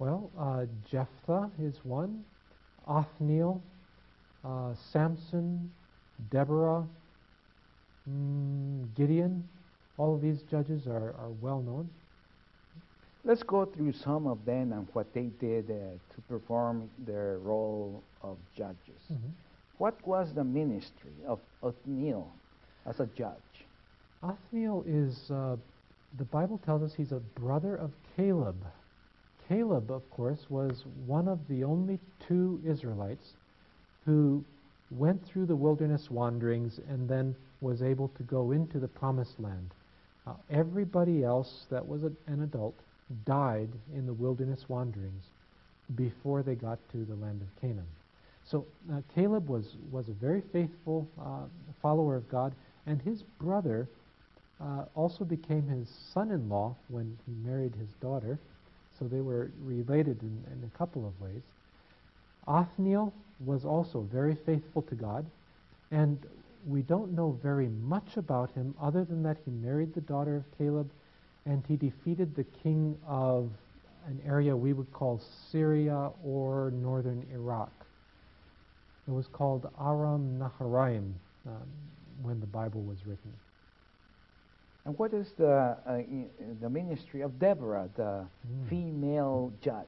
Well, 0.00 0.30
uh, 0.38 0.64
Jephthah 0.90 1.50
is 1.62 1.74
one, 1.84 2.24
Othniel, 2.88 3.60
uh, 4.42 4.72
Samson, 4.92 5.70
Deborah, 6.30 6.86
mm, 8.10 8.86
Gideon. 8.96 9.46
All 9.98 10.14
of 10.14 10.22
these 10.22 10.40
judges 10.50 10.86
are, 10.86 11.14
are 11.18 11.28
well 11.42 11.60
known. 11.60 11.90
Let's 13.26 13.42
go 13.42 13.66
through 13.66 13.92
some 13.92 14.26
of 14.26 14.42
them 14.46 14.72
and 14.72 14.88
what 14.94 15.12
they 15.12 15.28
did 15.38 15.70
uh, 15.70 15.74
to 16.14 16.20
perform 16.30 16.88
their 17.06 17.36
role 17.40 18.02
of 18.22 18.38
judges. 18.56 19.02
Mm-hmm. 19.12 19.28
What 19.76 19.94
was 20.06 20.32
the 20.34 20.44
ministry 20.44 21.12
of 21.26 21.40
Othniel 21.62 22.26
as 22.86 23.00
a 23.00 23.06
judge? 23.18 23.34
Othniel 24.22 24.82
is, 24.86 25.30
uh, 25.30 25.56
the 26.16 26.24
Bible 26.24 26.58
tells 26.64 26.82
us 26.82 26.94
he's 26.96 27.12
a 27.12 27.20
brother 27.38 27.76
of 27.76 27.90
Caleb. 28.16 28.56
Caleb, 29.50 29.90
of 29.90 30.08
course, 30.10 30.46
was 30.48 30.84
one 31.06 31.26
of 31.26 31.40
the 31.48 31.64
only 31.64 31.98
two 32.28 32.62
Israelites 32.64 33.32
who 34.06 34.44
went 34.92 35.26
through 35.26 35.46
the 35.46 35.56
wilderness 35.56 36.08
wanderings 36.08 36.78
and 36.88 37.08
then 37.08 37.34
was 37.60 37.82
able 37.82 38.06
to 38.16 38.22
go 38.22 38.52
into 38.52 38.78
the 38.78 38.86
promised 38.86 39.40
land. 39.40 39.72
Uh, 40.24 40.34
everybody 40.50 41.24
else 41.24 41.66
that 41.68 41.84
was 41.84 42.04
a, 42.04 42.12
an 42.28 42.44
adult 42.44 42.76
died 43.24 43.70
in 43.92 44.06
the 44.06 44.12
wilderness 44.12 44.66
wanderings 44.68 45.24
before 45.96 46.44
they 46.44 46.54
got 46.54 46.78
to 46.92 47.04
the 47.04 47.16
land 47.16 47.42
of 47.42 47.60
Canaan. 47.60 47.88
So 48.44 48.64
uh, 48.92 49.00
Caleb 49.16 49.48
was, 49.48 49.74
was 49.90 50.08
a 50.08 50.12
very 50.12 50.42
faithful 50.52 51.08
uh, 51.20 51.46
follower 51.82 52.14
of 52.14 52.28
God, 52.30 52.54
and 52.86 53.02
his 53.02 53.24
brother 53.40 53.88
uh, 54.60 54.84
also 54.94 55.24
became 55.24 55.66
his 55.66 55.88
son 56.14 56.30
in 56.30 56.48
law 56.48 56.76
when 56.86 57.18
he 57.26 57.32
married 57.44 57.74
his 57.74 57.90
daughter. 58.00 58.38
So 59.00 59.08
they 59.08 59.20
were 59.22 59.50
related 59.64 60.22
in, 60.22 60.44
in 60.52 60.70
a 60.72 60.78
couple 60.78 61.06
of 61.06 61.20
ways. 61.20 61.42
Othniel 62.46 63.12
was 63.44 63.64
also 63.64 64.00
very 64.12 64.36
faithful 64.46 64.82
to 64.82 64.94
God, 64.94 65.24
and 65.90 66.18
we 66.66 66.82
don't 66.82 67.12
know 67.12 67.38
very 67.42 67.68
much 67.68 68.16
about 68.16 68.52
him 68.52 68.74
other 68.80 69.04
than 69.04 69.22
that 69.22 69.38
he 69.44 69.50
married 69.50 69.94
the 69.94 70.02
daughter 70.02 70.36
of 70.36 70.44
Caleb 70.58 70.90
and 71.46 71.64
he 71.66 71.76
defeated 71.76 72.34
the 72.34 72.44
king 72.62 72.96
of 73.08 73.50
an 74.06 74.20
area 74.26 74.56
we 74.56 74.72
would 74.72 74.92
call 74.92 75.20
Syria 75.50 76.10
or 76.24 76.70
northern 76.70 77.26
Iraq. 77.32 77.72
It 79.08 79.12
was 79.12 79.26
called 79.26 79.70
Aram 79.80 80.38
Naharaim 80.38 81.12
um, 81.46 81.66
when 82.22 82.40
the 82.40 82.46
Bible 82.46 82.82
was 82.82 82.98
written. 83.06 83.32
And 84.90 84.98
what 84.98 85.14
is 85.14 85.28
the, 85.38 85.76
uh, 85.86 86.02
the 86.60 86.68
ministry 86.68 87.20
of 87.20 87.38
Deborah, 87.38 87.88
the 87.96 88.02
mm. 88.02 88.68
female 88.68 89.52
judge? 89.62 89.86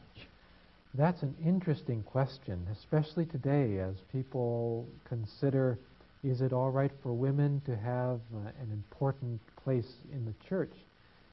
That's 0.94 1.22
an 1.22 1.34
interesting 1.44 2.04
question, 2.04 2.64
especially 2.70 3.26
today 3.26 3.80
as 3.80 3.96
people 4.12 4.86
consider 5.08 5.76
is 6.22 6.40
it 6.40 6.52
all 6.52 6.70
right 6.70 6.92
for 7.02 7.12
women 7.12 7.60
to 7.66 7.74
have 7.74 8.20
uh, 8.32 8.50
an 8.60 8.70
important 8.70 9.40
place 9.64 9.92
in 10.12 10.24
the 10.24 10.34
church? 10.48 10.70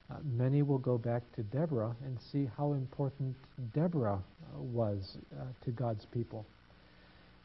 Uh, 0.09 0.15
many 0.35 0.63
will 0.63 0.79
go 0.79 0.97
back 0.97 1.21
to 1.35 1.43
Deborah 1.43 1.95
and 2.03 2.17
see 2.31 2.49
how 2.57 2.73
important 2.73 3.35
Deborah 3.75 4.17
uh, 4.17 4.61
was 4.61 5.15
uh, 5.39 5.43
to 5.63 5.69
God's 5.69 6.05
people. 6.05 6.43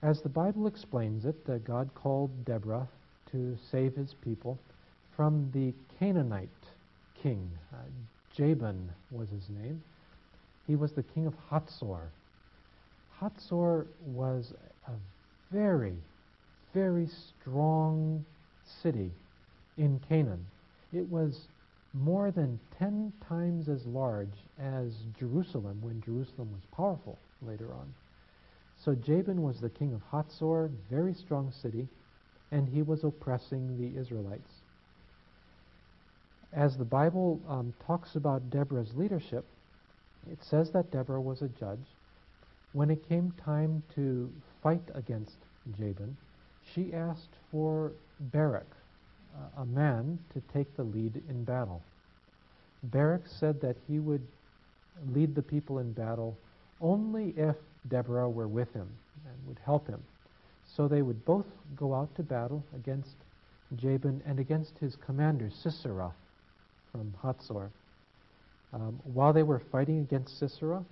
As 0.03 0.23
the 0.23 0.31
Bible 0.31 0.69
explains 0.69 1.27
it, 1.27 1.37
uh, 1.51 1.59
God 1.59 1.91
called 1.95 2.47
Deborah 2.47 2.89
to 3.33 3.59
save 3.71 3.95
his 3.95 4.15
people 4.25 4.59
from 5.17 5.51
the 5.53 5.73
Canaanite 5.99 6.49
king. 7.23 7.51
Uh, 7.73 7.77
Jabin 8.37 8.91
was 9.11 9.29
his 9.29 9.49
name. 9.49 9.83
He 10.67 10.77
was 10.77 10.93
the 10.93 11.03
king 11.03 11.27
of 11.27 11.35
Hatzor. 11.51 12.09
Hatzor 13.21 13.87
was 14.07 14.53
a 14.89 14.93
very, 15.53 15.97
very 16.73 17.09
strong 17.41 18.25
city 18.83 19.11
in 19.79 20.01
Canaan. 20.09 20.45
It 20.93 21.09
was 21.09 21.41
more 21.93 22.31
than 22.31 22.59
10 22.79 23.13
times 23.29 23.69
as 23.69 23.85
large 23.87 24.35
as 24.61 24.93
Jerusalem 25.19 25.79
when 25.81 26.03
Jerusalem 26.03 26.51
was 26.53 26.63
powerful 26.77 27.19
later 27.43 27.73
on. 27.73 27.95
So 28.85 28.95
Jabin 28.95 29.43
was 29.43 29.61
the 29.61 29.71
king 29.71 29.95
of 29.95 30.03
Hatzor, 30.13 30.71
very 30.91 31.15
strong 31.15 31.53
city, 31.63 31.87
and 32.51 32.69
he 32.69 32.83
was 32.83 33.05
oppressing 33.05 33.79
the 33.79 33.99
Israelites. 33.99 34.51
As 36.55 36.77
the 36.77 36.85
Bible 36.85 37.41
um, 37.49 37.75
talks 37.85 38.15
about 38.15 38.49
Deborah's 38.51 38.95
leadership, 38.95 39.45
it 40.31 40.39
says 40.41 40.71
that 40.71 40.93
Deborah 40.93 41.21
was 41.21 41.43
a 41.43 41.49
judge. 41.49 41.85
When 42.73 42.91
it 42.91 43.09
came 43.09 43.33
time 43.45 43.83
to 43.97 44.31
fight 44.63 44.83
against 44.95 45.37
Jabin, 45.77 46.17
she 46.75 46.93
asked 46.93 47.37
for 47.51 47.93
Barak, 48.33 48.67
a 49.59 49.65
man 49.65 50.19
to 50.33 50.41
take 50.53 50.77
the 50.77 50.85
lead 50.85 51.21
in 51.29 51.43
battle. 51.43 51.83
Barak 52.85 53.27
said 53.27 53.61
that 53.61 53.77
he 53.89 53.99
would 53.99 54.23
lead 55.13 55.35
the 55.35 55.43
people 55.43 55.81
in 55.81 55.93
battle 55.93 56.37
only 56.81 57.35
if 57.37 57.57
Deborah 57.89 58.29
were 58.29 58.47
with 58.47 58.73
him 58.73 58.89
and 59.27 59.49
would 59.49 59.59
help 59.65 59.89
him. 59.89 60.01
So 60.77 60.87
they 60.87 61.03
would 61.03 61.25
both 61.25 61.47
go 61.77 61.95
out 61.95 62.15
to 62.15 62.23
battle 62.23 62.63
against 62.77 63.17
Jabin 63.77 64.23
and 64.25 64.39
against 64.39 64.79
his 64.79 64.97
commander, 64.97 65.51
Sisera, 65.51 66.13
from 66.95 67.13
Hatzor. 67.25 67.71
Um, 68.73 69.01
while 69.03 69.33
they 69.33 69.43
were 69.43 69.61
fighting 69.73 69.99
against 69.99 70.39
Sisera, 70.39 70.85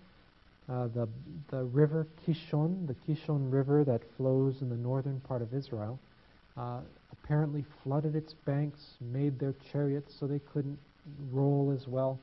uh, 0.68 0.88
the, 0.88 1.08
the 1.50 1.62
river 1.64 2.08
Kishon, 2.26 2.88
the 2.88 2.94
Kishon 3.06 3.52
River 3.52 3.84
that 3.84 4.02
flows 4.16 4.62
in 4.62 4.68
the 4.68 4.76
northern 4.76 5.20
part 5.20 5.42
of 5.42 5.54
Israel, 5.54 6.00
uh, 6.56 6.80
apparently 7.12 7.64
flooded 7.82 8.16
its 8.16 8.34
banks, 8.44 8.80
made 9.00 9.38
their 9.38 9.54
chariots 9.70 10.12
so 10.18 10.26
they 10.26 10.40
couldn't 10.52 10.78
roll 11.30 11.72
as 11.76 11.86
well. 11.86 12.18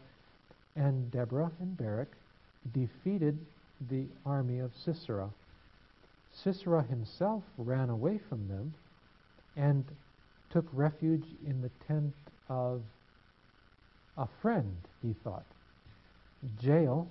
And 0.76 1.10
Deborah 1.12 1.52
and 1.62 1.78
Barak 1.78 2.10
defeated 2.74 3.38
the 3.90 4.06
army 4.26 4.60
of 4.60 4.72
Sisera. 4.84 5.30
Sisera 6.34 6.84
himself 6.84 7.44
ran 7.58 7.90
away 7.90 8.20
from 8.28 8.48
them 8.50 8.74
and 9.56 9.86
took 10.52 10.66
refuge 10.74 11.26
in 11.48 11.62
the 11.62 11.72
tent 11.88 12.14
of 12.50 12.82
a 14.20 14.28
friend, 14.42 14.76
he 15.02 15.16
thought. 15.24 15.46
Jael 16.62 17.08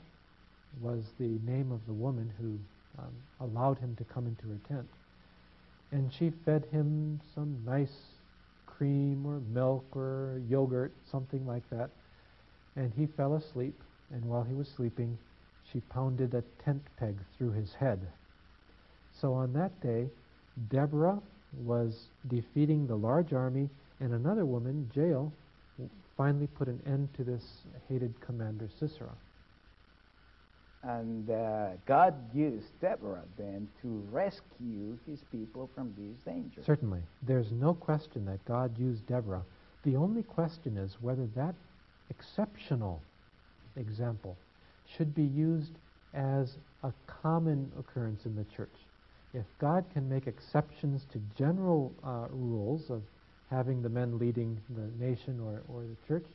was 0.81 1.03
the 1.19 1.39
name 1.45 1.73
of 1.73 1.85
the 1.87 1.93
woman 1.93 2.31
who 2.41 2.59
um, 3.03 3.13
allowed 3.41 3.79
him 3.79 3.97
to 3.97 4.05
come 4.05 4.27
into 4.27 4.43
her 4.49 4.59
tent 4.69 4.87
and 5.93 6.13
she 6.13 6.31
fed 6.45 6.65
him 6.71 7.21
some 7.35 7.57
nice 7.65 7.95
cream 8.67 9.27
or 9.27 9.41
milk 9.53 9.85
or 9.97 10.41
yogurt, 10.49 10.93
something 11.11 11.47
like 11.47 11.69
that. 11.71 11.91
And 12.77 12.93
he 12.97 13.07
fell 13.07 13.35
asleep, 13.35 13.75
and 14.13 14.25
while 14.25 14.45
he 14.45 14.55
was 14.55 14.69
sleeping, 14.69 15.17
she 15.73 15.81
pounded 15.81 16.35
a 16.35 16.43
tent 16.65 16.83
peg 16.99 17.17
through 17.37 17.53
his 17.53 17.73
head. 17.75 17.99
So 19.21 19.33
on 19.33 19.53
that 19.55 19.81
day, 19.83 20.07
Deborah 20.71 21.19
was 21.65 22.07
defeating 22.29 22.87
the 22.87 22.97
large 22.97 23.33
army, 23.33 23.69
and 24.01 24.13
another 24.13 24.45
woman, 24.45 24.91
Jael, 24.95 25.33
finally 26.19 26.49
put 26.49 26.69
an 26.69 26.83
end 26.85 27.09
to 27.17 27.25
this 27.25 27.63
hated 27.89 28.13
commander 28.21 28.69
Sisera. 28.79 29.09
And 30.83 31.31
uh, 31.31 31.71
God 31.87 32.15
used 32.35 32.67
Deborah 32.81 33.25
then 33.37 33.69
to 33.83 34.03
rescue 34.13 34.99
his 35.07 35.21
people 35.33 35.71
from 35.75 35.95
these 35.97 36.17
dangers. 36.25 36.67
Certainly. 36.67 37.01
There's 37.23 37.51
no 37.53 37.73
question 37.73 38.27
that 38.27 38.45
God 38.45 38.79
used 38.79 39.07
Deborah. 39.07 39.43
The 39.85 39.97
only 39.97 40.23
question 40.23 40.77
is 40.77 40.97
whether 41.01 41.27
that 41.35 41.55
exceptional 42.11 43.01
example 43.77 44.37
should 44.97 45.15
be 45.15 45.25
used 45.25 45.73
as 46.15 46.57
a 46.83 46.93
common 47.07 47.71
occurrence 47.79 48.25
in 48.25 48.37
the 48.37 48.45
church. 48.57 48.75
If 49.35 49.45
God 49.61 49.85
can 49.93 50.09
make 50.09 50.27
exceptions 50.27 51.07
to 51.13 51.21
general 51.37 51.93
uh, 52.05 52.27
rules 52.31 52.91
of 52.91 53.03
having 53.51 53.83
the 53.83 53.89
men 53.89 54.19
leading 54.19 54.61
the 54.77 55.05
nation 55.05 55.41
or, 55.41 55.63
or 55.69 55.83
the 55.83 55.97
church, 56.07 56.27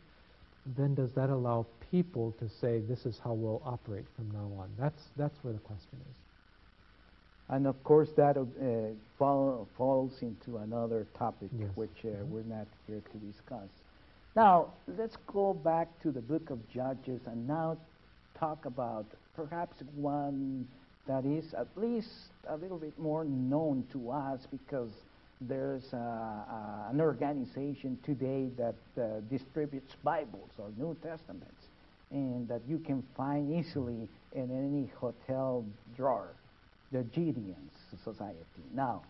then 0.78 0.95
does 0.95 1.12
that 1.13 1.30
allow 1.30 1.65
people 1.91 2.32
to 2.39 2.47
say 2.49 2.80
this 2.80 3.06
is 3.06 3.19
how 3.23 3.34
we'll 3.34 3.62
operate 3.65 4.06
from 4.15 4.32
now 4.32 4.52
on? 4.60 4.69
That's, 4.80 5.04
that's 5.17 5.38
where 5.43 5.54
the 5.54 5.60
question 5.60 5.99
is. 6.10 6.15
And 7.49 7.67
of 7.67 7.84
course, 7.84 8.10
that 8.15 8.38
uh, 8.38 8.41
fall, 9.17 9.67
falls 9.78 10.21
into 10.21 10.58
another 10.58 11.06
topic, 11.13 11.49
Yes. 11.60 11.69
which 11.76 12.06
uh, 12.06 12.08
Mhm. 12.08 12.30
we're 12.30 12.43
not 12.43 12.67
here 12.88 13.02
to 13.12 13.17
discuss. 13.17 13.69
Now, 14.36 14.73
let's 14.88 15.17
go 15.28 15.54
back 15.54 15.99
to 16.02 16.12
the 16.12 16.21
book 16.21 16.49
of 16.49 16.67
Judges 16.69 17.21
and 17.28 17.45
now 17.45 17.78
talk 18.34 18.65
about 18.65 19.06
perhaps 19.36 19.84
one 19.95 20.67
that 21.06 21.26
is 21.26 21.54
at 21.54 21.67
least 21.76 22.32
a 22.47 22.56
little 22.56 22.78
bit 22.80 22.97
more 22.97 23.26
known 23.26 23.86
to 23.91 24.10
us 24.10 24.47
because 24.49 24.91
there's 25.41 25.93
uh, 25.93 25.97
uh, 25.97 26.91
an 26.91 27.01
organization 27.01 27.97
today 28.05 28.49
that 28.57 28.75
uh, 29.01 29.19
distributes 29.29 29.93
Bibles 30.03 30.51
or 30.57 30.69
New 30.77 30.95
Testaments 31.01 31.67
and 32.11 32.47
that 32.47 32.61
you 32.67 32.79
can 32.79 33.03
find 33.17 33.51
easily 33.51 34.07
in 34.33 34.51
any 34.51 34.91
hotel 34.99 35.65
drawer, 35.95 36.29
the 36.91 37.03
Gideon 37.03 37.69
Society. 38.03 38.37
Now, 38.73 39.01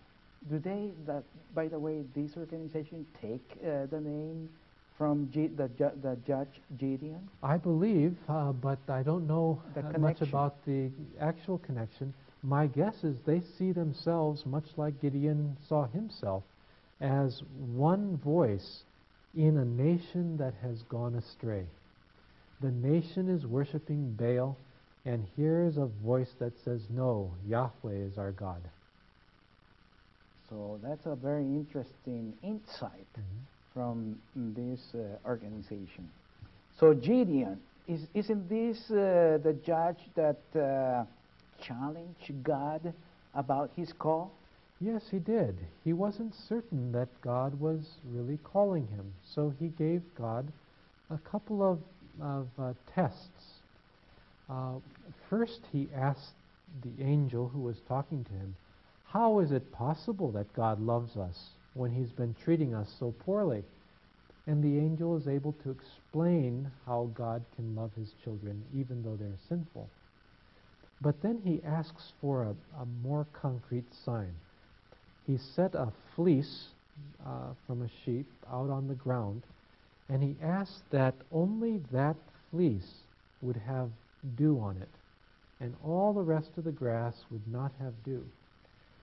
do 0.49 0.59
they, 0.59 0.91
that, 1.05 1.23
by 1.53 1.67
the 1.67 1.77
way, 1.79 2.03
this 2.15 2.35
organization 2.37 3.05
take 3.21 3.57
uh, 3.61 3.85
the 3.87 3.99
name 3.99 4.49
from 4.97 5.29
G, 5.33 5.47
the, 5.47 5.67
ju- 5.69 5.91
the 6.01 6.17
judge 6.25 6.61
Gideon? 6.77 7.29
I 7.41 7.57
believe, 7.57 8.15
uh, 8.29 8.51
but 8.53 8.79
I 8.87 9.03
don't 9.03 9.27
know 9.27 9.61
much 9.97 10.21
about 10.21 10.63
the 10.65 10.89
actual 11.19 11.57
connection. 11.59 12.13
My 12.43 12.67
guess 12.67 13.03
is 13.03 13.15
they 13.25 13.41
see 13.57 13.71
themselves, 13.71 14.45
much 14.45 14.65
like 14.75 15.01
Gideon 15.01 15.55
saw 15.67 15.87
himself, 15.87 16.43
as 16.99 17.41
one 17.73 18.17
voice 18.17 18.83
in 19.35 19.57
a 19.57 19.65
nation 19.65 20.37
that 20.37 20.53
has 20.61 20.81
gone 20.83 21.15
astray. 21.15 21.65
The 22.61 22.71
nation 22.71 23.29
is 23.29 23.45
worshiping 23.45 24.13
Baal, 24.19 24.57
and 25.05 25.25
here's 25.37 25.77
a 25.77 25.89
voice 26.03 26.31
that 26.39 26.53
says, 26.63 26.81
No, 26.89 27.31
Yahweh 27.47 27.93
is 27.93 28.17
our 28.17 28.31
God. 28.31 28.61
So 30.49 30.79
that's 30.83 31.05
a 31.05 31.15
very 31.15 31.43
interesting 31.43 32.33
insight 32.43 33.07
from 33.73 34.17
this 34.35 34.79
uh, 34.93 35.27
organization. 35.27 36.09
So 36.79 36.93
Gideon, 36.93 37.59
is, 37.87 38.01
isn't 38.13 38.47
this 38.49 38.77
uh, 38.91 39.39
the 39.43 39.57
judge 39.65 39.99
that 40.15 40.39
uh, 40.55 41.05
challenged 41.65 42.43
God 42.43 42.93
about 43.33 43.71
his 43.75 43.93
call? 43.93 44.31
Yes, 44.79 45.03
he 45.09 45.19
did. 45.19 45.55
He 45.83 45.93
wasn't 45.93 46.35
certain 46.35 46.91
that 46.91 47.07
God 47.21 47.59
was 47.59 47.97
really 48.11 48.37
calling 48.43 48.87
him, 48.87 49.13
so 49.23 49.53
he 49.59 49.67
gave 49.67 50.01
God 50.17 50.51
a 51.09 51.17
couple 51.17 51.63
of, 51.63 51.79
of 52.21 52.47
uh, 52.59 52.73
tests. 52.93 53.61
Uh, 54.49 54.73
first, 55.29 55.61
he 55.71 55.87
asked 55.95 56.33
the 56.81 57.03
angel 57.03 57.47
who 57.47 57.61
was 57.61 57.77
talking 57.87 58.23
to 58.25 58.31
him, 58.31 58.55
How 59.05 59.39
is 59.39 59.51
it 59.51 59.71
possible 59.71 60.31
that 60.31 60.53
God 60.53 60.81
loves 60.81 61.15
us 61.15 61.51
when 61.75 61.91
he's 61.91 62.11
been 62.11 62.35
treating 62.43 62.73
us 62.73 62.93
so 62.99 63.13
poorly? 63.25 63.63
And 64.47 64.61
the 64.61 64.77
angel 64.77 65.15
is 65.15 65.27
able 65.27 65.53
to 65.63 65.71
explain 65.71 66.69
how 66.85 67.09
God 67.13 67.45
can 67.55 67.75
love 67.75 67.91
his 67.95 68.11
children 68.23 68.61
even 68.75 69.01
though 69.01 69.15
they're 69.15 69.39
sinful. 69.47 69.87
But 71.01 71.21
then 71.21 71.41
he 71.43 71.61
asks 71.65 72.13
for 72.21 72.43
a, 72.43 72.55
a 72.81 72.85
more 73.03 73.25
concrete 73.33 73.93
sign. 74.05 74.33
He 75.27 75.37
set 75.37 75.75
a 75.75 75.91
fleece 76.15 76.67
uh, 77.25 77.53
from 77.67 77.81
a 77.81 77.89
sheep 78.05 78.27
out 78.51 78.69
on 78.69 78.87
the 78.87 78.95
ground, 78.95 79.43
and 80.09 80.21
he 80.23 80.35
asked 80.41 80.89
that 80.91 81.15
only 81.31 81.79
that 81.91 82.15
fleece 82.51 82.93
would 83.41 83.57
have 83.57 83.89
dew 84.37 84.59
on 84.59 84.77
it, 84.77 84.89
and 85.59 85.75
all 85.83 86.13
the 86.13 86.21
rest 86.21 86.51
of 86.57 86.63
the 86.63 86.71
grass 86.71 87.15
would 87.31 87.47
not 87.47 87.71
have 87.79 87.93
dew. 88.05 88.23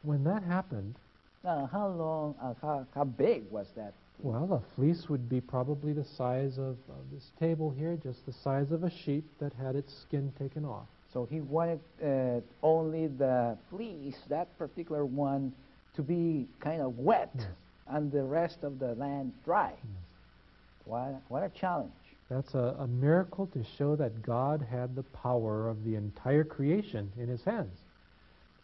When 0.03 0.24
that 0.24 0.42
happened, 0.42 0.94
Now, 1.44 1.68
how 1.72 1.88
long, 1.88 2.35
uh, 2.40 2.55
how, 2.62 2.87
how 2.94 3.05
big 3.05 3.50
was 3.50 3.66
that? 3.76 3.92
well, 4.22 4.46
the 4.46 4.61
fleece 4.76 5.09
would 5.09 5.29
be 5.31 5.40
probably 5.40 5.92
the 5.94 6.05
size 6.05 6.59
of, 6.59 6.76
of 6.90 7.11
this 7.12 7.31
table 7.40 7.70
here, 7.70 7.96
just 8.03 8.24
the 8.26 8.33
size 8.33 8.70
of 8.70 8.85
a 8.85 8.90
sheep 8.90 9.24
that 9.40 9.53
had 9.55 9.74
its 9.76 9.92
skin 10.03 10.33
taken 10.38 10.64
off. 10.64 10.87
So 11.12 11.27
he 11.31 11.40
wanted 11.40 11.81
uh, 12.05 12.40
only 12.62 13.09
the 13.09 13.57
fleece, 13.68 14.18
that 14.29 14.57
particular 14.59 15.05
one, 15.05 15.53
to 15.96 16.03
be 16.03 16.46
kind 16.61 16.81
of 16.81 16.99
wet 16.99 17.31
Yes. 17.37 17.46
and 17.88 18.12
the 18.12 18.23
rest 18.23 18.59
of 18.62 18.79
the 18.79 18.94
land 18.94 19.33
dry. 19.44 19.73
What, 20.85 21.20
what 21.29 21.42
a 21.42 21.49
challenge. 21.51 21.90
That's 22.29 22.55
a, 22.55 22.77
a 22.79 22.87
miracle 22.87 23.46
to 23.49 23.64
show 23.77 23.96
that 23.96 24.23
God 24.23 24.64
had 24.70 24.94
the 24.94 25.03
power 25.03 25.68
of 25.68 25.85
the 25.85 25.96
entire 25.96 26.44
creation 26.44 27.11
in 27.18 27.29
his 27.29 27.42
hands. 27.44 27.77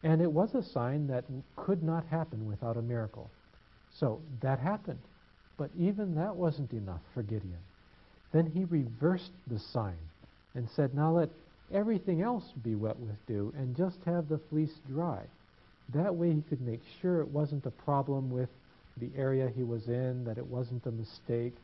And 0.05 0.23
it 0.23 0.31
was 0.31 0.55
a 0.55 0.63
sign 0.63 1.09
that 1.09 1.25
could 1.57 1.83
not 1.83 2.07
happen 2.07 2.47
without 2.47 2.77
a 2.77 2.83
miracle. 2.83 3.29
So 3.91 4.21
that 4.41 4.61
happened. 4.61 5.01
But 5.59 5.71
even 5.77 6.15
that 6.15 6.37
wasn't 6.37 6.73
enough 6.73 7.01
for 7.13 7.23
Gideon. 7.23 7.59
Then 8.33 8.47
he 8.47 8.65
reversed 8.65 9.33
the 9.49 9.59
sign 9.59 9.97
and 10.55 10.69
said, 10.71 10.95
Now 10.95 11.11
let 11.13 11.31
everything 11.73 12.23
else 12.23 12.45
be 12.63 12.75
wet 12.75 12.99
with 12.99 13.27
dew 13.27 13.53
and 13.57 13.77
just 13.77 13.99
have 14.05 14.29
the 14.29 14.39
fleece 14.51 14.79
dry. 14.89 15.23
That 15.95 16.15
way 16.15 16.33
he 16.33 16.43
could 16.43 16.61
make 16.61 16.83
sure 17.01 17.21
it 17.21 17.29
wasn't 17.29 17.67
a 17.67 17.71
problem 17.71 18.31
with 18.31 18.49
the 18.97 19.11
area 19.17 19.51
he 19.55 19.63
was 19.63 19.89
in, 19.89 20.25
that 20.25 20.39
it 20.39 20.47
wasn't 20.47 20.87
a 20.87 20.91
mistake, 20.91 21.55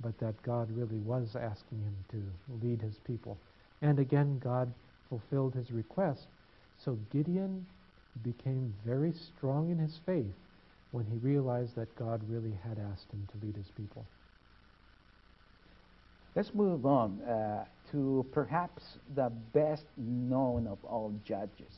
but 0.00 0.18
that 0.18 0.42
God 0.42 0.70
really 0.70 0.98
was 0.98 1.36
asking 1.36 1.78
him 1.78 1.96
to 2.10 2.66
lead 2.66 2.80
his 2.80 2.96
people. 3.06 3.38
And 3.80 3.98
again, 3.98 4.38
God 4.42 4.72
fulfilled 5.08 5.54
his 5.54 5.70
request. 5.70 6.26
So 6.84 6.98
Gideon 7.12 7.66
became 8.22 8.74
very 8.84 9.12
strong 9.12 9.70
in 9.70 9.78
his 9.78 9.98
faith 10.04 10.34
when 10.90 11.06
he 11.06 11.16
realized 11.18 11.74
that 11.76 11.96
God 11.96 12.20
really 12.28 12.56
had 12.62 12.78
asked 12.78 13.10
him 13.10 13.26
to 13.32 13.46
lead 13.46 13.56
his 13.56 13.70
people. 13.76 14.04
Let's 16.34 16.54
move 16.54 16.86
on 16.86 17.20
uh, 17.22 17.64
to 17.90 18.24
perhaps 18.32 18.82
the 19.14 19.30
best 19.52 19.84
known 19.98 20.66
of 20.66 20.78
all 20.84 21.12
judges, 21.26 21.74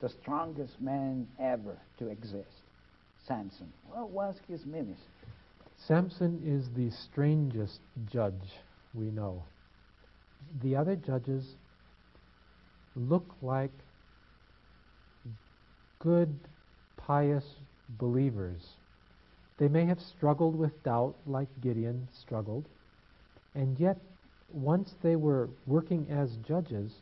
the 0.00 0.08
strongest 0.08 0.80
man 0.80 1.28
ever 1.40 1.78
to 1.98 2.08
exist, 2.08 2.62
Samson. 3.26 3.72
What 3.88 4.10
was 4.10 4.36
his 4.48 4.66
ministry? 4.66 5.06
Samson 5.86 6.42
is 6.44 6.68
the 6.76 6.90
strangest 6.90 7.80
judge 8.10 8.58
we 8.94 9.10
know. 9.12 9.44
The 10.62 10.74
other 10.74 10.96
judges 10.96 11.54
look 12.96 13.26
like 13.42 13.70
good, 16.00 16.34
pious 16.96 17.44
believers. 17.90 18.60
They 19.58 19.68
may 19.68 19.84
have 19.86 20.00
struggled 20.00 20.56
with 20.56 20.82
doubt 20.82 21.14
like 21.26 21.48
Gideon 21.60 22.08
struggled, 22.12 22.64
and 23.58 23.78
yet 23.80 23.98
once 24.52 24.94
they 25.02 25.16
were 25.16 25.48
working 25.66 26.06
as 26.10 26.36
judges, 26.46 26.92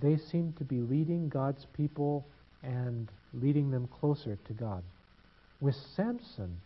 they 0.00 0.16
seemed 0.16 0.56
to 0.56 0.64
be 0.64 0.80
leading 0.80 1.28
God's 1.28 1.66
people 1.76 2.24
and 2.62 3.06
leading 3.34 3.70
them 3.70 3.86
closer 4.00 4.38
to 4.46 4.52
God. 4.54 4.82
With 5.60 5.74
Samson, 5.94 6.56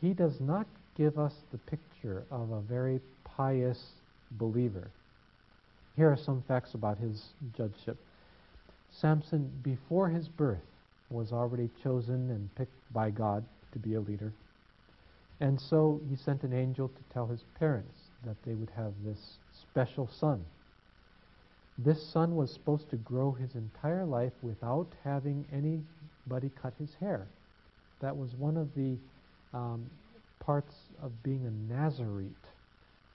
he 0.00 0.12
does 0.14 0.40
not 0.40 0.66
give 0.96 1.18
us 1.18 1.34
the 1.50 1.58
picture 1.58 2.22
of 2.30 2.52
a 2.52 2.60
very 2.60 3.00
pious 3.24 3.82
believer. 4.32 4.88
Here 5.96 6.10
are 6.10 6.16
some 6.16 6.42
facts 6.46 6.74
about 6.74 6.98
his 6.98 7.20
judgeship. 7.56 7.96
Samson, 8.92 9.50
before 9.64 10.08
his 10.08 10.28
birth, 10.28 10.62
was 11.10 11.32
already 11.32 11.68
chosen 11.82 12.30
and 12.30 12.54
picked 12.54 12.92
by 12.94 13.10
God 13.10 13.44
to 13.72 13.78
be 13.80 13.94
a 13.94 14.00
leader. 14.00 14.32
And 15.40 15.60
so 15.60 16.00
he 16.08 16.16
sent 16.16 16.42
an 16.42 16.52
angel 16.52 16.88
to 16.88 17.14
tell 17.14 17.26
his 17.26 17.42
parents 17.58 17.98
that 18.24 18.36
they 18.44 18.54
would 18.54 18.70
have 18.76 18.92
this 19.04 19.18
special 19.60 20.08
son. 20.20 20.44
This 21.78 22.00
son 22.12 22.36
was 22.36 22.52
supposed 22.52 22.90
to 22.90 22.96
grow 22.96 23.32
his 23.32 23.54
entire 23.54 24.04
life 24.04 24.32
without 24.42 24.86
having 25.02 25.44
anybody 25.52 26.50
cut 26.60 26.74
his 26.78 26.90
hair. 27.00 27.26
That 28.00 28.16
was 28.16 28.30
one 28.38 28.56
of 28.56 28.68
the 28.76 28.96
um, 29.54 29.86
parts 30.38 30.74
of 31.02 31.10
being 31.22 31.44
a 31.46 31.72
Nazarite. 31.72 32.26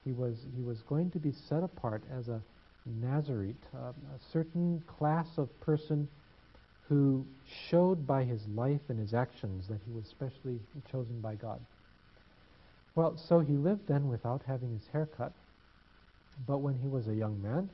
He 0.03 0.11
was, 0.11 0.35
he 0.55 0.63
was 0.63 0.81
going 0.89 1.11
to 1.11 1.19
be 1.19 1.33
set 1.47 1.63
apart 1.63 2.01
as 2.17 2.27
a 2.29 2.41
Nazarite, 3.01 3.55
uh, 3.75 3.89
a 3.89 4.31
certain 4.31 4.81
class 4.97 5.27
of 5.37 5.49
person 5.61 6.07
who 6.87 7.25
showed 7.69 8.07
by 8.07 8.23
his 8.23 8.41
life 8.55 8.79
and 8.89 8.97
his 8.97 9.13
actions 9.13 9.67
that 9.67 9.79
he 9.85 9.93
was 9.93 10.05
specially 10.05 10.59
chosen 10.89 11.19
by 11.21 11.35
God. 11.35 11.59
Well, 12.97 13.15
so 13.15 13.41
he 13.41 13.53
lived 13.53 13.87
then 13.87 14.09
without 14.09 14.41
having 14.47 14.73
his 14.73 14.87
hair 14.91 15.07
cut, 15.15 15.31
but 16.47 16.57
when 16.61 16.73
he 16.81 16.87
was 16.87 17.07
a 17.07 17.13
young 17.13 17.39
man, 17.43 17.69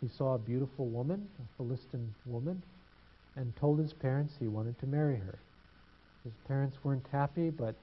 he 0.00 0.06
saw 0.06 0.36
a 0.36 0.38
beautiful 0.38 0.86
woman, 0.86 1.26
a 1.40 1.56
Philistine 1.56 2.14
woman, 2.26 2.62
and 3.34 3.52
told 3.56 3.80
his 3.80 3.92
parents 3.92 4.34
he 4.38 4.46
wanted 4.46 4.78
to 4.78 4.86
marry 4.86 5.16
her. 5.16 5.36
His 6.22 6.32
parents 6.46 6.76
weren't 6.84 7.04
happy, 7.10 7.50
but 7.50 7.74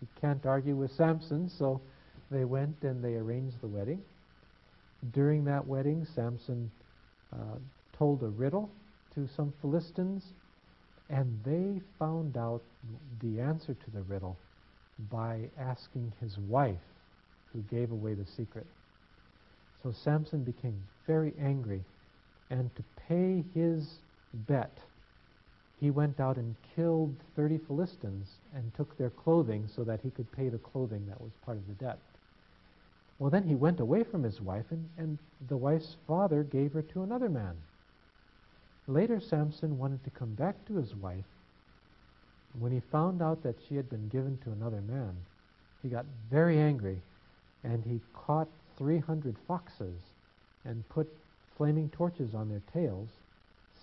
he 0.00 0.08
can't 0.20 0.44
argue 0.44 0.74
with 0.74 0.90
Samson, 0.90 1.48
so 1.48 1.80
they 2.28 2.44
went 2.44 2.74
and 2.82 3.00
they 3.00 3.14
arranged 3.14 3.60
the 3.60 3.68
wedding. 3.68 4.00
During 5.12 5.44
that 5.44 5.64
wedding, 5.64 6.04
Samson 6.12 6.72
uh, 7.32 7.58
told 7.96 8.20
a 8.24 8.30
riddle 8.30 8.68
to 9.14 9.28
some 9.36 9.52
Philistines, 9.62 10.24
and 11.08 11.38
they 11.44 11.80
found 12.00 12.36
out 12.36 12.62
the 13.22 13.40
answer 13.40 13.74
to 13.74 13.90
the 13.92 14.02
riddle 14.02 14.36
by 15.10 15.48
asking 15.58 16.12
his 16.20 16.38
wife, 16.38 16.76
who 17.52 17.60
gave 17.62 17.92
away 17.92 18.14
the 18.14 18.26
secret. 18.26 18.66
So 19.82 19.92
Samson 19.92 20.42
became 20.44 20.80
very 21.06 21.32
angry, 21.40 21.82
and 22.50 22.74
to 22.76 22.82
pay 23.08 23.44
his 23.54 23.98
bet, 24.46 24.78
he 25.80 25.90
went 25.90 26.20
out 26.20 26.36
and 26.36 26.54
killed 26.74 27.14
30 27.36 27.58
Philistines 27.66 28.28
and 28.54 28.74
took 28.74 28.96
their 28.96 29.10
clothing 29.10 29.68
so 29.74 29.84
that 29.84 30.00
he 30.02 30.10
could 30.10 30.30
pay 30.32 30.48
the 30.48 30.58
clothing 30.58 31.04
that 31.08 31.20
was 31.20 31.32
part 31.44 31.58
of 31.58 31.66
the 31.66 31.84
debt. 31.84 31.98
Well, 33.18 33.30
then 33.30 33.46
he 33.46 33.54
went 33.54 33.80
away 33.80 34.02
from 34.02 34.22
his 34.22 34.40
wife, 34.40 34.64
and, 34.70 34.88
and 34.98 35.18
the 35.48 35.56
wife's 35.56 35.96
father 36.06 36.42
gave 36.42 36.72
her 36.72 36.82
to 36.82 37.02
another 37.02 37.28
man. 37.28 37.54
Later, 38.86 39.20
Samson 39.20 39.78
wanted 39.78 40.02
to 40.04 40.10
come 40.10 40.34
back 40.34 40.56
to 40.66 40.76
his 40.76 40.94
wife. 40.96 41.24
When 42.58 42.72
he 42.72 42.80
found 42.80 43.20
out 43.20 43.42
that 43.42 43.56
she 43.68 43.76
had 43.76 43.90
been 43.90 44.08
given 44.08 44.38
to 44.44 44.52
another 44.52 44.80
man, 44.80 45.14
he 45.82 45.88
got 45.88 46.06
very 46.30 46.58
angry, 46.58 46.98
and 47.64 47.82
he 47.84 48.00
caught 48.12 48.48
300 48.78 49.36
foxes 49.46 50.00
and 50.64 50.88
put 50.88 51.08
flaming 51.56 51.88
torches 51.90 52.34
on 52.34 52.48
their 52.48 52.62
tails, 52.72 53.08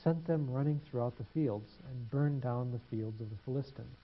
sent 0.04 0.26
them 0.26 0.50
running 0.50 0.80
throughout 0.90 1.18
the 1.18 1.26
fields, 1.34 1.70
and 1.90 2.10
burned 2.10 2.42
down 2.42 2.72
the 2.72 2.96
fields 2.96 3.20
of 3.22 3.30
the 3.30 3.38
Philistines. 3.46 3.98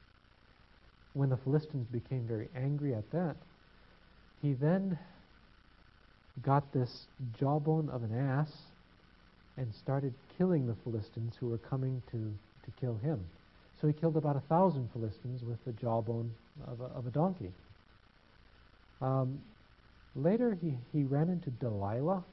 When 1.14 1.30
the 1.30 1.38
Philistines 1.38 1.88
became 1.92 2.28
very 2.28 2.50
angry 2.56 2.94
at 2.94 3.10
that, 3.12 3.36
he 4.42 4.54
then 4.54 4.98
got 6.44 6.72
this 6.72 7.08
jawbone 7.40 7.90
of 7.90 8.04
an 8.04 8.16
ass 8.16 8.52
and 9.58 9.74
started 9.74 10.14
killing 10.38 10.68
the 10.68 10.76
Philistines 10.84 11.36
who 11.40 11.48
were 11.48 11.58
coming 11.58 12.02
to, 12.12 12.18
to 12.18 12.72
kill 12.80 12.96
him. 12.98 13.20
So 13.80 13.88
he 13.88 13.94
killed 13.94 14.18
about 14.18 14.36
a 14.36 14.42
thousand 14.42 14.90
Philistines 14.92 15.44
with 15.44 15.64
the 15.66 15.72
jawbone 15.74 16.32
of 16.68 16.82
a, 16.82 16.86
of 16.86 17.06
a 17.06 17.12
donkey. 17.12 17.52
Um, 19.02 19.40
later, 20.16 20.58
he, 20.60 20.74
he 20.92 21.04
ran 21.04 21.30
into 21.30 21.52
Delilah, 21.52 22.24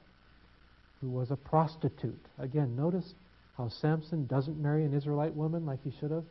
who 1.01 1.09
was 1.09 1.29
a 1.29 1.35
prostitute. 1.35 2.25
Again, 2.39 2.75
notice 2.75 3.13
how 3.57 3.69
Samson 3.69 4.25
doesn't 4.25 4.59
marry 4.59 4.85
an 4.85 4.93
Israelite 4.93 5.35
woman 5.35 5.65
like 5.65 5.79
he 5.83 5.91
should 5.99 6.11
have. 6.11 6.23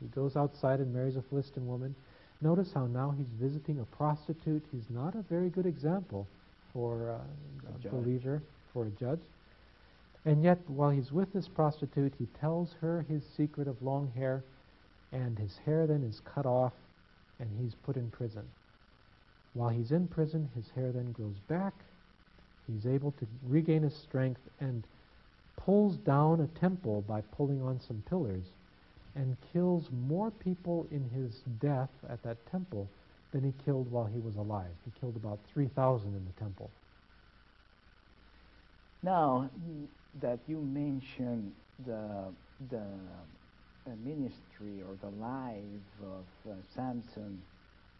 He 0.00 0.06
goes 0.08 0.36
outside 0.36 0.80
and 0.80 0.92
marries 0.92 1.16
a 1.16 1.22
Philistine 1.22 1.66
woman. 1.66 1.94
Notice 2.40 2.72
how 2.74 2.86
now 2.86 3.14
he's 3.16 3.28
visiting 3.40 3.80
a 3.80 3.96
prostitute. 3.96 4.64
He's 4.72 4.90
not 4.90 5.14
a 5.14 5.22
very 5.22 5.48
good 5.48 5.66
example 5.66 6.26
for 6.72 7.10
uh, 7.10 7.18
a, 7.84 7.88
a 7.88 7.90
believer, 7.90 8.42
for 8.72 8.86
a 8.86 8.90
judge. 8.90 9.20
And 10.24 10.42
yet, 10.42 10.58
while 10.68 10.90
he's 10.90 11.10
with 11.10 11.32
this 11.32 11.48
prostitute, 11.48 12.14
he 12.18 12.26
tells 12.40 12.74
her 12.80 13.02
his 13.02 13.24
secret 13.36 13.66
of 13.66 13.82
long 13.82 14.12
hair, 14.14 14.44
and 15.10 15.38
his 15.38 15.58
hair 15.58 15.86
then 15.86 16.04
is 16.04 16.20
cut 16.20 16.46
off, 16.46 16.74
and 17.40 17.48
he's 17.60 17.74
put 17.74 17.96
in 17.96 18.08
prison. 18.10 18.44
While 19.54 19.70
he's 19.70 19.90
in 19.90 20.06
prison, 20.06 20.48
his 20.54 20.70
hair 20.70 20.92
then 20.92 21.12
grows 21.12 21.38
back. 21.48 21.74
He's 22.66 22.86
able 22.86 23.10
to 23.12 23.26
regain 23.48 23.82
his 23.82 23.96
strength 23.96 24.40
and 24.60 24.84
pulls 25.56 25.96
down 25.96 26.40
a 26.40 26.46
temple 26.58 27.02
by 27.02 27.20
pulling 27.36 27.60
on 27.62 27.80
some 27.80 28.02
pillars 28.08 28.44
and 29.14 29.36
kills 29.52 29.88
more 30.06 30.30
people 30.30 30.86
in 30.90 31.10
his 31.10 31.42
death 31.60 31.90
at 32.08 32.22
that 32.22 32.38
temple 32.50 32.88
than 33.32 33.42
he 33.42 33.52
killed 33.64 33.90
while 33.90 34.06
he 34.06 34.20
was 34.20 34.36
alive. 34.36 34.70
He 34.84 35.00
killed 35.00 35.16
about 35.16 35.38
3,000 35.52 36.08
in 36.08 36.24
the 36.24 36.40
temple. 36.40 36.70
Now 39.02 39.50
that 40.20 40.38
you 40.46 40.60
mentioned 40.60 41.52
the, 41.86 42.32
the, 42.70 42.84
the 43.86 43.96
ministry 44.04 44.82
or 44.86 44.96
the 45.00 45.16
life 45.16 45.62
of 46.02 46.50
uh, 46.50 46.54
Samson, 46.74 47.40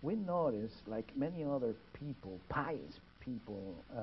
we 0.03 0.15
notice, 0.17 0.73
like 0.87 1.17
many 1.17 1.45
other 1.45 1.75
people, 1.95 2.41
pious 2.49 3.01
people 3.21 3.75
uh, 3.97 4.01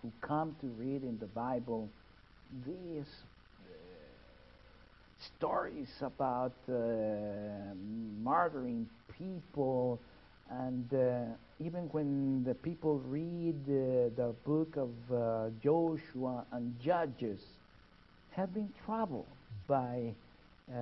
who 0.00 0.10
come 0.22 0.56
to 0.60 0.66
read 0.68 1.02
in 1.02 1.18
the 1.18 1.26
Bible, 1.26 1.88
these 2.66 3.06
uh, 3.60 3.74
stories 5.36 5.90
about 6.00 6.54
uh, 6.68 6.72
murdering 8.22 8.86
people 9.18 10.00
and 10.50 10.92
uh, 10.94 11.24
even 11.64 11.88
when 11.92 12.44
the 12.44 12.54
people 12.54 13.00
read 13.08 13.54
uh, 13.66 14.10
the 14.16 14.34
book 14.44 14.76
of 14.76 14.90
uh, 15.12 15.50
Joshua 15.62 16.44
and 16.52 16.74
Judges, 16.80 17.40
have 18.30 18.52
been 18.52 18.68
troubled 18.84 19.26
by 19.68 20.12
uh, 20.72 20.76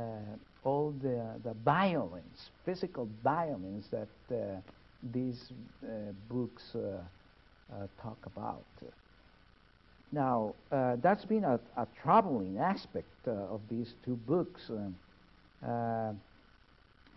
all 0.64 0.94
the, 1.02 1.22
the 1.44 1.54
violence, 1.64 2.50
physical 2.64 3.08
violence 3.22 3.86
that 3.90 4.34
uh, 4.34 4.60
these 5.12 5.52
uh, 5.84 5.88
books 6.28 6.76
talk 8.02 8.18
about. 8.26 8.64
Now, 10.12 10.54
that's 10.70 11.24
been 11.24 11.44
a, 11.44 11.58
a 11.76 11.86
troubling 12.02 12.58
aspect 12.58 13.26
of 13.26 13.60
these 13.70 13.94
two 14.04 14.16
books. 14.26 14.70
Um, 15.62 16.20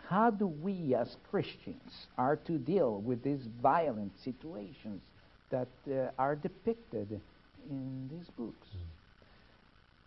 how 0.08 0.30
do 0.30 0.46
we 0.46 0.94
as 0.94 1.16
Christians 1.30 2.06
are 2.16 2.36
to 2.46 2.58
deal 2.58 3.00
with 3.00 3.22
these 3.22 3.48
violent 3.60 4.12
situations 4.22 5.02
that 5.50 5.68
uh, 5.90 6.10
are 6.18 6.36
depicted 6.36 7.20
in 7.68 8.08
these 8.10 8.28
books? 8.36 8.68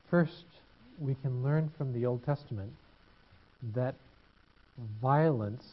First, 0.09 0.45
we 0.99 1.15
can 1.21 1.43
learn 1.43 1.71
from 1.77 1.93
the 1.93 2.05
Old 2.05 2.25
Testament 2.25 2.71
that 3.75 3.95
violence 5.01 5.65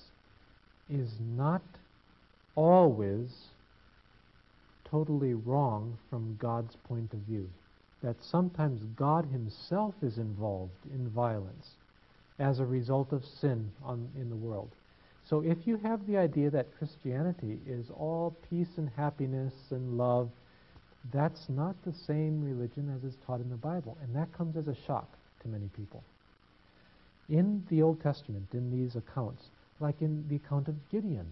is 0.91 1.11
not 1.37 1.63
always 2.57 3.31
totally 4.85 5.35
wrong 5.35 5.97
from 6.11 6.37
God's 6.41 6.77
point 6.89 7.13
of 7.13 7.21
view. 7.21 7.49
That 8.03 8.17
sometimes 8.23 8.81
God 8.97 9.27
Himself 9.27 9.95
is 10.03 10.19
involved 10.19 10.85
in 10.93 11.09
violence 11.11 11.71
as 12.39 12.59
a 12.59 12.65
result 12.65 13.13
of 13.13 13.25
sin 13.25 13.71
on, 13.85 14.09
in 14.17 14.29
the 14.29 14.37
world. 14.37 14.71
So 15.29 15.41
if 15.41 15.67
you 15.67 15.77
have 15.79 16.07
the 16.07 16.17
idea 16.17 16.51
that 16.51 16.77
Christianity 16.79 17.59
is 17.67 17.87
all 17.91 18.37
peace 18.49 18.69
and 18.77 18.89
happiness 18.97 19.53
and 19.71 19.99
love, 19.99 20.31
that's 21.13 21.49
not 21.49 21.75
the 21.85 21.93
same 22.07 22.45
religion 22.45 22.93
as 22.95 23.05
is 23.05 23.17
taught 23.27 23.41
in 23.41 23.51
the 23.51 23.57
Bible. 23.57 23.97
And 24.03 24.15
that 24.15 24.33
comes 24.33 24.57
as 24.57 24.69
a 24.69 24.77
shock 24.87 25.09
to 25.43 25.49
many 25.49 25.69
people. 25.77 26.03
In 27.29 27.65
the 27.71 27.83
Old 27.83 28.01
Testament, 28.01 28.47
in 28.53 28.71
these 28.71 28.95
accounts, 28.95 29.43
like 29.81 30.01
in 30.01 30.25
the 30.29 30.37
account 30.37 30.69
of 30.69 30.75
Gideon, 30.91 31.27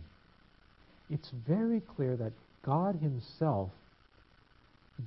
it's 1.08 1.30
very 1.46 1.80
clear 1.80 2.16
that 2.16 2.32
God 2.64 2.96
Himself 2.96 3.70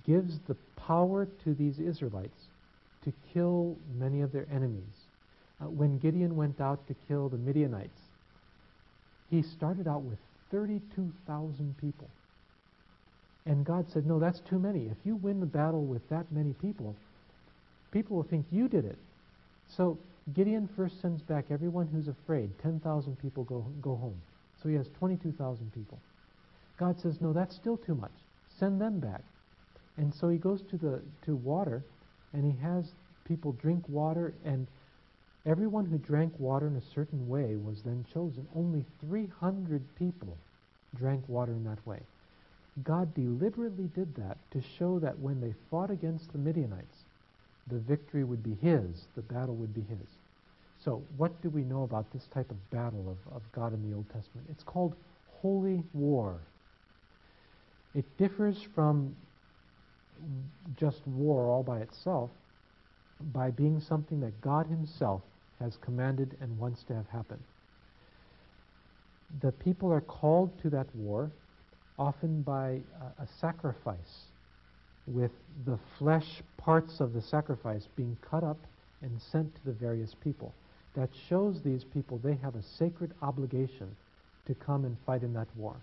gives 0.05 0.39
the 0.47 0.55
power 0.75 1.27
to 1.43 1.53
these 1.53 1.79
Israelites 1.79 2.47
to 3.03 3.11
kill 3.33 3.75
many 3.97 4.21
of 4.21 4.31
their 4.31 4.47
enemies 4.51 5.06
uh, 5.61 5.65
when 5.65 5.97
Gideon 5.97 6.35
went 6.35 6.61
out 6.61 6.87
to 6.87 6.95
kill 7.07 7.29
the 7.29 7.37
Midianites, 7.37 7.99
he 9.29 9.41
started 9.41 9.87
out 9.87 10.03
with 10.03 10.19
32,000 10.51 11.75
people. 11.79 12.07
And 13.45 13.65
God 13.65 13.85
said, 13.91 14.05
No, 14.05 14.19
that's 14.19 14.41
too 14.41 14.59
many. 14.59 14.85
If 14.87 14.97
you 15.05 15.15
win 15.15 15.39
the 15.39 15.45
battle 15.45 15.83
with 15.83 16.07
that 16.09 16.31
many 16.31 16.53
people, 16.53 16.95
people 17.91 18.17
will 18.17 18.23
think 18.23 18.45
you 18.51 18.67
did 18.67 18.85
it. 18.85 18.97
So 19.75 19.97
Gideon 20.33 20.69
first 20.75 21.01
sends 21.01 21.21
back 21.21 21.45
everyone 21.49 21.87
who's 21.87 22.07
afraid. 22.07 22.49
10,000 22.61 23.17
people 23.21 23.43
go, 23.45 23.65
go 23.81 23.95
home. 23.95 24.21
So 24.61 24.69
he 24.69 24.75
has 24.75 24.87
22,000 24.99 25.71
people. 25.73 25.97
God 26.77 26.99
says, 26.99 27.21
No, 27.21 27.33
that's 27.33 27.55
still 27.55 27.77
too 27.77 27.95
much. 27.95 28.11
Send 28.59 28.81
them 28.81 28.99
back. 28.99 29.23
And 29.97 30.13
so 30.13 30.29
he 30.29 30.37
goes 30.37 30.61
to 30.69 30.77
the 30.77 31.01
to 31.25 31.35
water, 31.35 31.83
and 32.33 32.43
he 32.43 32.59
has 32.61 32.85
people 33.25 33.53
drink 33.53 33.83
water, 33.87 34.33
and 34.45 34.67
everyone 35.47 35.85
who 35.85 35.97
drank 35.97 36.33
water 36.39 36.67
in 36.67 36.75
a 36.75 36.93
certain 36.93 37.27
way 37.27 37.55
was 37.55 37.81
then 37.83 38.05
chosen. 38.13 38.47
Only 38.55 38.83
300 39.07 39.81
people 39.97 40.37
drank 40.95 41.23
water 41.27 41.53
in 41.53 41.63
that 41.63 41.85
way. 41.87 41.99
God 42.83 43.13
deliberately 43.15 43.89
did 43.95 44.13
that 44.15 44.37
to 44.51 44.61
show 44.77 44.99
that 44.99 45.17
when 45.19 45.41
they 45.41 45.53
fought 45.71 45.89
against 45.89 46.31
the 46.31 46.37
Midianites, 46.37 47.05
the 47.71 47.79
victory 47.79 48.23
would 48.23 48.43
be 48.43 48.55
his, 48.61 49.07
the 49.15 49.21
battle 49.21 49.55
would 49.55 49.73
be 49.73 49.81
his. 49.81 50.07
So, 50.83 51.01
what 51.17 51.41
do 51.41 51.49
we 51.49 51.63
know 51.63 51.83
about 51.83 52.11
this 52.13 52.27
type 52.33 52.51
of 52.51 52.69
battle 52.69 53.05
of, 53.09 53.35
of 53.35 53.41
God 53.51 53.73
in 53.73 53.89
the 53.89 53.95
Old 53.95 54.05
Testament? 54.13 54.47
It's 54.51 54.63
called 54.63 54.95
holy 55.41 55.83
war. 55.93 56.39
It 57.95 58.05
differs 58.17 58.57
from 58.75 59.15
just 60.79 61.01
war 61.07 61.49
all 61.49 61.63
by 61.63 61.79
itself 61.79 62.29
by 63.33 63.49
being 63.49 63.79
something 63.79 64.19
that 64.19 64.39
God 64.41 64.67
Himself 64.67 65.21
has 65.59 65.77
commanded 65.81 66.37
and 66.41 66.57
wants 66.59 66.83
to 66.87 66.95
have 66.95 67.07
happen. 67.07 67.39
The 69.41 69.51
people 69.51 69.91
are 69.91 70.01
called 70.01 70.51
to 70.61 70.69
that 70.69 70.87
war 70.95 71.31
often 71.97 72.41
by 72.43 72.79
a, 73.01 73.23
a 73.23 73.27
sacrifice, 73.41 74.25
with 75.07 75.31
the 75.65 75.79
flesh 75.97 76.41
parts 76.57 76.99
of 76.99 77.13
the 77.13 77.21
sacrifice 77.21 77.87
being 77.95 78.17
cut 78.29 78.43
up 78.43 78.57
and 79.01 79.11
sent 79.31 79.53
to 79.55 79.65
the 79.65 79.71
various 79.71 80.15
people. 80.23 80.53
That 80.95 81.09
shows 81.29 81.61
these 81.63 81.83
people 81.83 82.19
they 82.23 82.37
have 82.41 82.55
a 82.55 82.63
sacred 82.77 83.13
obligation 83.21 83.95
to 84.47 84.55
come 84.55 84.85
and 84.85 84.97
fight 85.05 85.23
in 85.23 85.33
that 85.33 85.47
war. 85.55 85.75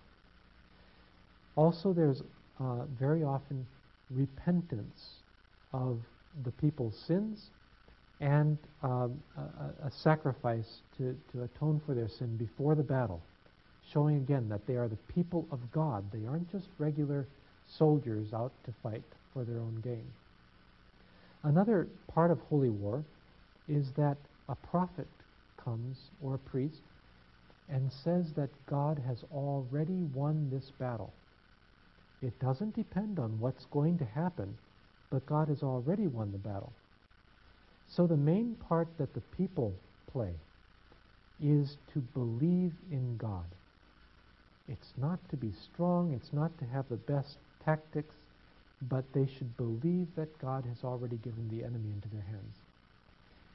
Also, 1.57 1.93
there's 1.93 2.23
uh, 2.61 2.85
very 2.99 3.23
often 3.23 3.67
repentance 4.11 5.21
of 5.73 5.99
the 6.45 6.51
people's 6.53 6.97
sins 7.07 7.51
and 8.25 8.57
um, 8.83 9.21
a, 9.37 9.87
a, 9.87 9.91
sacrifice 9.91 10.81
to, 10.97 11.15
to 11.31 11.43
atone 11.43 11.79
for 11.85 11.95
their 11.95 12.09
sin 12.09 12.39
before 12.39 12.75
the 12.75 12.83
battle, 12.83 13.21
showing 13.93 14.17
again 14.17 14.49
that 14.49 14.67
they 14.67 14.77
are 14.77 14.89
the 14.89 15.13
people 15.15 15.47
of 15.53 15.61
God. 15.73 16.03
They 16.11 16.27
aren't 16.27 16.51
just 16.51 16.67
regular 16.79 17.27
soldiers 17.79 18.33
out 18.33 18.53
to 18.65 18.73
fight 18.83 19.03
for 19.35 19.45
their 19.45 19.59
own 19.59 19.79
gain. 19.85 20.07
Another 21.43 21.87
part 22.15 22.31
of 22.31 22.41
holy 22.49 22.71
war 22.71 23.05
is 23.69 23.89
that 23.99 24.17
a 24.49 24.55
prophet 24.55 25.09
comes, 25.63 25.99
or 26.23 26.37
a 26.37 26.51
priest, 26.51 26.81
and 27.69 27.93
says 27.93 28.33
that 28.37 28.49
God 28.67 29.03
has 29.07 29.19
already 29.35 30.03
won 30.15 30.49
this 30.51 30.73
battle. 30.79 31.13
It 32.23 32.39
doesn't 32.41 32.75
depend 32.75 33.19
on 33.19 33.39
what's 33.39 33.67
going 33.67 33.99
to 33.99 34.07
happen, 34.07 34.57
but 35.11 35.27
God 35.27 35.49
has 35.49 35.63
already 35.63 36.07
won 36.07 36.33
the 36.33 36.39
battle. 36.39 36.73
So 37.95 38.07
the 38.07 38.17
main 38.17 38.57
part 38.69 38.89
that 38.99 39.15
the 39.15 39.21
people 39.37 39.73
play 40.11 40.33
is 41.43 41.77
to 41.93 42.01
believe 42.01 42.73
in 42.91 43.17
God. 43.17 43.45
It's 44.69 44.93
not 44.97 45.19
to 45.31 45.37
be 45.37 45.53
strong, 45.53 46.13
it's 46.13 46.33
not 46.33 46.57
to 46.59 46.65
have 46.65 46.89
the 46.89 46.97
best 46.97 47.37
tactics, 47.65 48.15
but 48.91 49.05
they 49.13 49.27
should 49.27 49.57
believe 49.57 50.09
that 50.17 50.39
God 50.41 50.65
has 50.65 50.83
already 50.83 51.17
given 51.17 51.49
the 51.51 51.65
enemy 51.65 51.91
into 51.95 52.09
their 52.09 52.25
hands. 52.27 52.57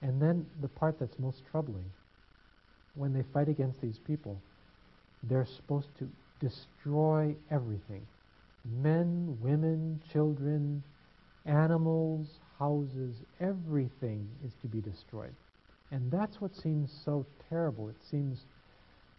And 0.01 0.21
then 0.21 0.45
the 0.61 0.69
part 0.69 0.99
that's 0.99 1.19
most 1.19 1.41
troubling, 1.51 1.85
when 2.95 3.13
they 3.13 3.23
fight 3.33 3.49
against 3.49 3.81
these 3.81 3.99
people, 4.07 4.39
they're 5.23 5.45
supposed 5.45 5.89
to 5.99 6.07
destroy 6.39 7.35
everything 7.51 8.05
men, 8.81 9.37
women, 9.41 10.01
children, 10.11 10.83
animals, 11.45 12.27
houses, 12.59 13.15
everything 13.39 14.27
is 14.45 14.51
to 14.61 14.67
be 14.67 14.81
destroyed. 14.81 15.33
And 15.91 16.11
that's 16.11 16.39
what 16.39 16.55
seems 16.55 16.91
so 17.05 17.25
terrible. 17.49 17.89
It 17.89 17.95
seems 18.11 18.39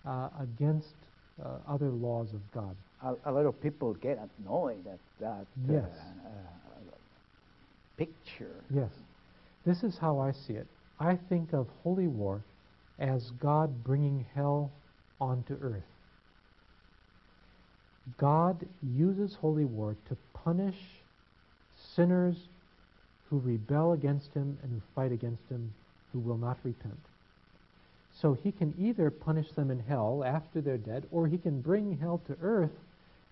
uh, 0.06 0.28
against 0.40 0.94
uh, 1.42 1.48
other 1.68 1.90
laws 1.90 2.28
of 2.32 2.40
God. 2.52 2.76
A, 3.02 3.30
a, 3.30 3.32
lot 3.32 3.46
of 3.46 3.60
people 3.62 3.94
get 3.94 4.18
annoyed 4.38 4.86
at 4.86 4.98
that 5.20 5.46
uh, 5.68 5.72
yes. 5.72 5.88
uh, 6.24 6.28
picture. 7.96 8.54
Yes. 8.72 8.90
This 9.66 9.82
is 9.82 9.98
how 9.98 10.18
I 10.18 10.32
see 10.32 10.54
it. 10.54 10.66
I 10.98 11.18
think 11.28 11.52
of 11.52 11.66
holy 11.82 12.06
war 12.06 12.42
as 12.98 13.30
God 13.40 13.82
bringing 13.82 14.26
hell 14.34 14.70
onto 15.20 15.56
earth. 15.62 15.82
God 18.18 18.66
uses 18.82 19.34
holy 19.40 19.64
war 19.64 19.96
to 20.08 20.16
punish 20.34 20.76
sinners 21.94 22.36
who 23.30 23.38
rebel 23.38 23.92
against 23.92 24.34
him 24.34 24.58
and 24.62 24.72
who 24.72 24.82
fight 24.94 25.12
against 25.12 25.48
him, 25.48 25.72
who 26.12 26.18
will 26.18 26.36
not 26.36 26.58
repent. 26.64 26.98
So 28.20 28.34
he 28.34 28.50
can 28.50 28.74
either 28.78 29.10
punish 29.10 29.50
them 29.52 29.70
in 29.70 29.78
hell 29.78 30.24
after 30.26 30.60
they're 30.60 30.76
dead, 30.76 31.06
or 31.12 31.28
he 31.28 31.38
can 31.38 31.60
bring 31.60 31.96
hell 31.98 32.20
to 32.26 32.36
earth 32.42 32.76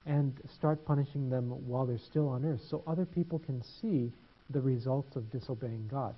and 0.07 0.33
start 0.57 0.87
punishing 0.87 1.29
them 1.29 1.51
while 1.67 1.85
they're 1.85 1.99
still 1.99 2.29
on 2.29 2.45
earth, 2.45 2.63
so 2.71 2.83
other 2.87 3.05
people 3.05 3.41
can 3.41 3.63
see 3.81 4.11
the 4.51 4.61
results 4.61 5.17
of 5.17 5.31
disobeying 5.31 5.89
God. 5.91 6.15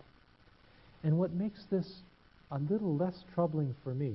And 1.03 1.19
what 1.19 1.33
makes 1.33 1.65
this 1.71 2.03
a 2.53 2.59
little 2.59 2.95
less 2.95 3.25
troubling 3.35 3.75
for 3.83 3.95
me 3.95 4.15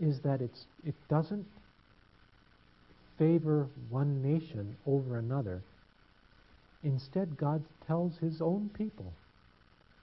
is 0.00 0.20
that 0.20 0.40
it's, 0.40 0.64
it 0.86 0.94
doesn't 1.08 1.46
favor 3.18 3.66
one 3.90 4.22
nation 4.22 4.76
over 4.86 5.18
another. 5.18 5.60
Instead, 6.84 7.36
God 7.36 7.64
tells 7.86 8.16
his 8.18 8.40
own 8.40 8.70
people 8.76 9.12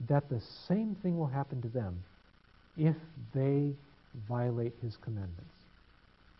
that 0.09 0.29
the 0.29 0.41
same 0.67 0.95
thing 1.01 1.17
will 1.17 1.27
happen 1.27 1.61
to 1.61 1.67
them 1.67 2.03
if 2.77 2.95
they 3.33 3.71
violate 4.27 4.73
his 4.81 4.97
commandments. 4.97 5.53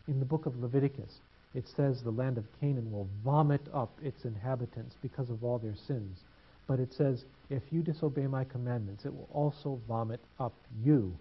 In 0.08 0.20
the 0.20 0.26
book 0.26 0.48
of 0.48 0.60
Leviticus, 0.60 1.20
it 1.54 1.66
says 1.76 2.02
the 2.02 2.12
land 2.12 2.38
of 2.38 2.46
Canaan 2.60 2.92
will 2.92 3.08
vomit 3.24 3.62
up 3.74 3.92
its 4.04 4.26
inhabitants 4.26 4.96
because 5.02 5.30
of 5.30 5.44
all 5.44 5.60
their 5.60 5.76
sins. 5.76 6.20
But 6.68 6.80
it 6.80 6.94
says, 6.94 7.26
if 7.50 7.62
you 7.72 7.82
disobey 7.82 8.28
my 8.28 8.44
commandments, 8.46 9.06
it 9.06 9.14
will 9.14 9.30
also 9.34 9.80
vomit 9.88 10.22
up 10.40 10.54
you 10.84 11.14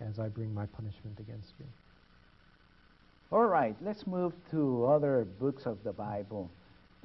as 0.00 0.18
I 0.18 0.28
bring 0.28 0.54
my 0.54 0.66
punishment 0.66 1.18
against 1.18 1.52
you. 1.58 1.66
All 3.32 3.46
right, 3.46 3.76
let's 3.82 4.06
move 4.06 4.32
to 4.50 4.86
other 4.86 5.26
books 5.40 5.64
of 5.66 5.78
the 5.84 5.92
Bible. 5.92 6.50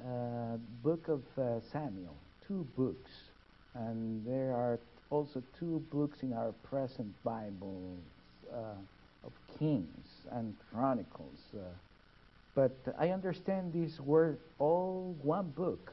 Uh, 0.02 0.56
book 0.82 1.08
of 1.08 1.22
uh, 1.38 1.60
Samuel, 1.72 2.14
two 2.46 2.66
books. 2.76 3.10
And 3.74 4.24
there 4.26 4.52
are 4.52 4.78
also 5.10 5.42
two 5.58 5.82
books 5.90 6.18
in 6.22 6.32
our 6.32 6.52
present 6.68 7.12
Bible 7.22 7.96
uh, 8.52 9.26
of 9.26 9.32
Kings 9.58 10.06
and 10.32 10.54
Chronicles. 10.72 11.38
Uh, 11.54 11.60
but 12.54 12.76
I 12.98 13.10
understand 13.10 13.72
these 13.72 13.98
were 14.00 14.36
all 14.58 15.14
one 15.22 15.50
book 15.50 15.92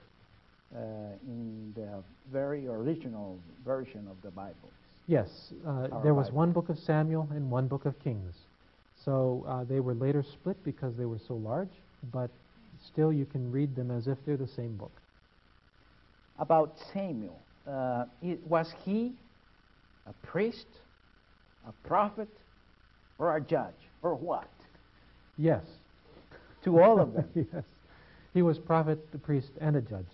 uh, 0.76 0.80
in 1.28 1.74
the 1.76 2.04
very 2.32 2.68
original 2.68 3.40
version 3.66 4.08
of 4.10 4.18
the 4.22 4.32
Bible. 4.32 4.70
Yes, 5.08 5.54
uh, 5.66 6.02
there 6.04 6.14
was 6.14 6.28
Bible. 6.28 6.38
one 6.38 6.52
book 6.52 6.70
of 6.70 6.78
Samuel 6.80 7.28
and 7.32 7.50
one 7.50 7.68
book 7.68 7.86
of 7.86 8.00
Kings. 8.04 8.36
So 9.04 9.44
uh, 9.48 9.64
they 9.64 9.80
were 9.80 9.96
later 9.96 10.24
split 10.24 10.64
because 10.64 10.96
they 10.96 11.06
were 11.06 11.20
so 11.28 11.34
large, 11.36 11.72
but 12.14 12.30
still 12.86 13.12
you 13.12 13.26
can 13.26 13.52
read 13.52 13.76
them 13.76 13.92
as 13.92 14.08
if 14.08 14.18
they're 14.26 14.38
the 14.38 14.48
same 14.48 14.76
book. 14.76 14.92
About 16.40 16.76
Samuel, 16.94 17.40
uh, 17.68 18.06
was 18.48 18.74
he 18.84 19.14
a 20.08 20.14
priest, 20.26 20.68
a 21.68 21.88
prophet, 21.88 22.30
or 23.20 23.36
a 23.36 23.42
judge, 23.42 23.76
or 24.02 24.16
what? 24.16 24.50
Yes. 25.38 25.64
To 26.64 26.82
all 26.82 27.00
of 27.00 27.14
them? 27.14 27.26
yes. 27.54 27.64
He 28.34 28.42
was 28.42 28.58
prophet, 28.58 29.00
a 29.14 29.18
priest, 29.18 29.52
and 29.60 29.76
a 29.76 29.82
judge. 29.82 30.06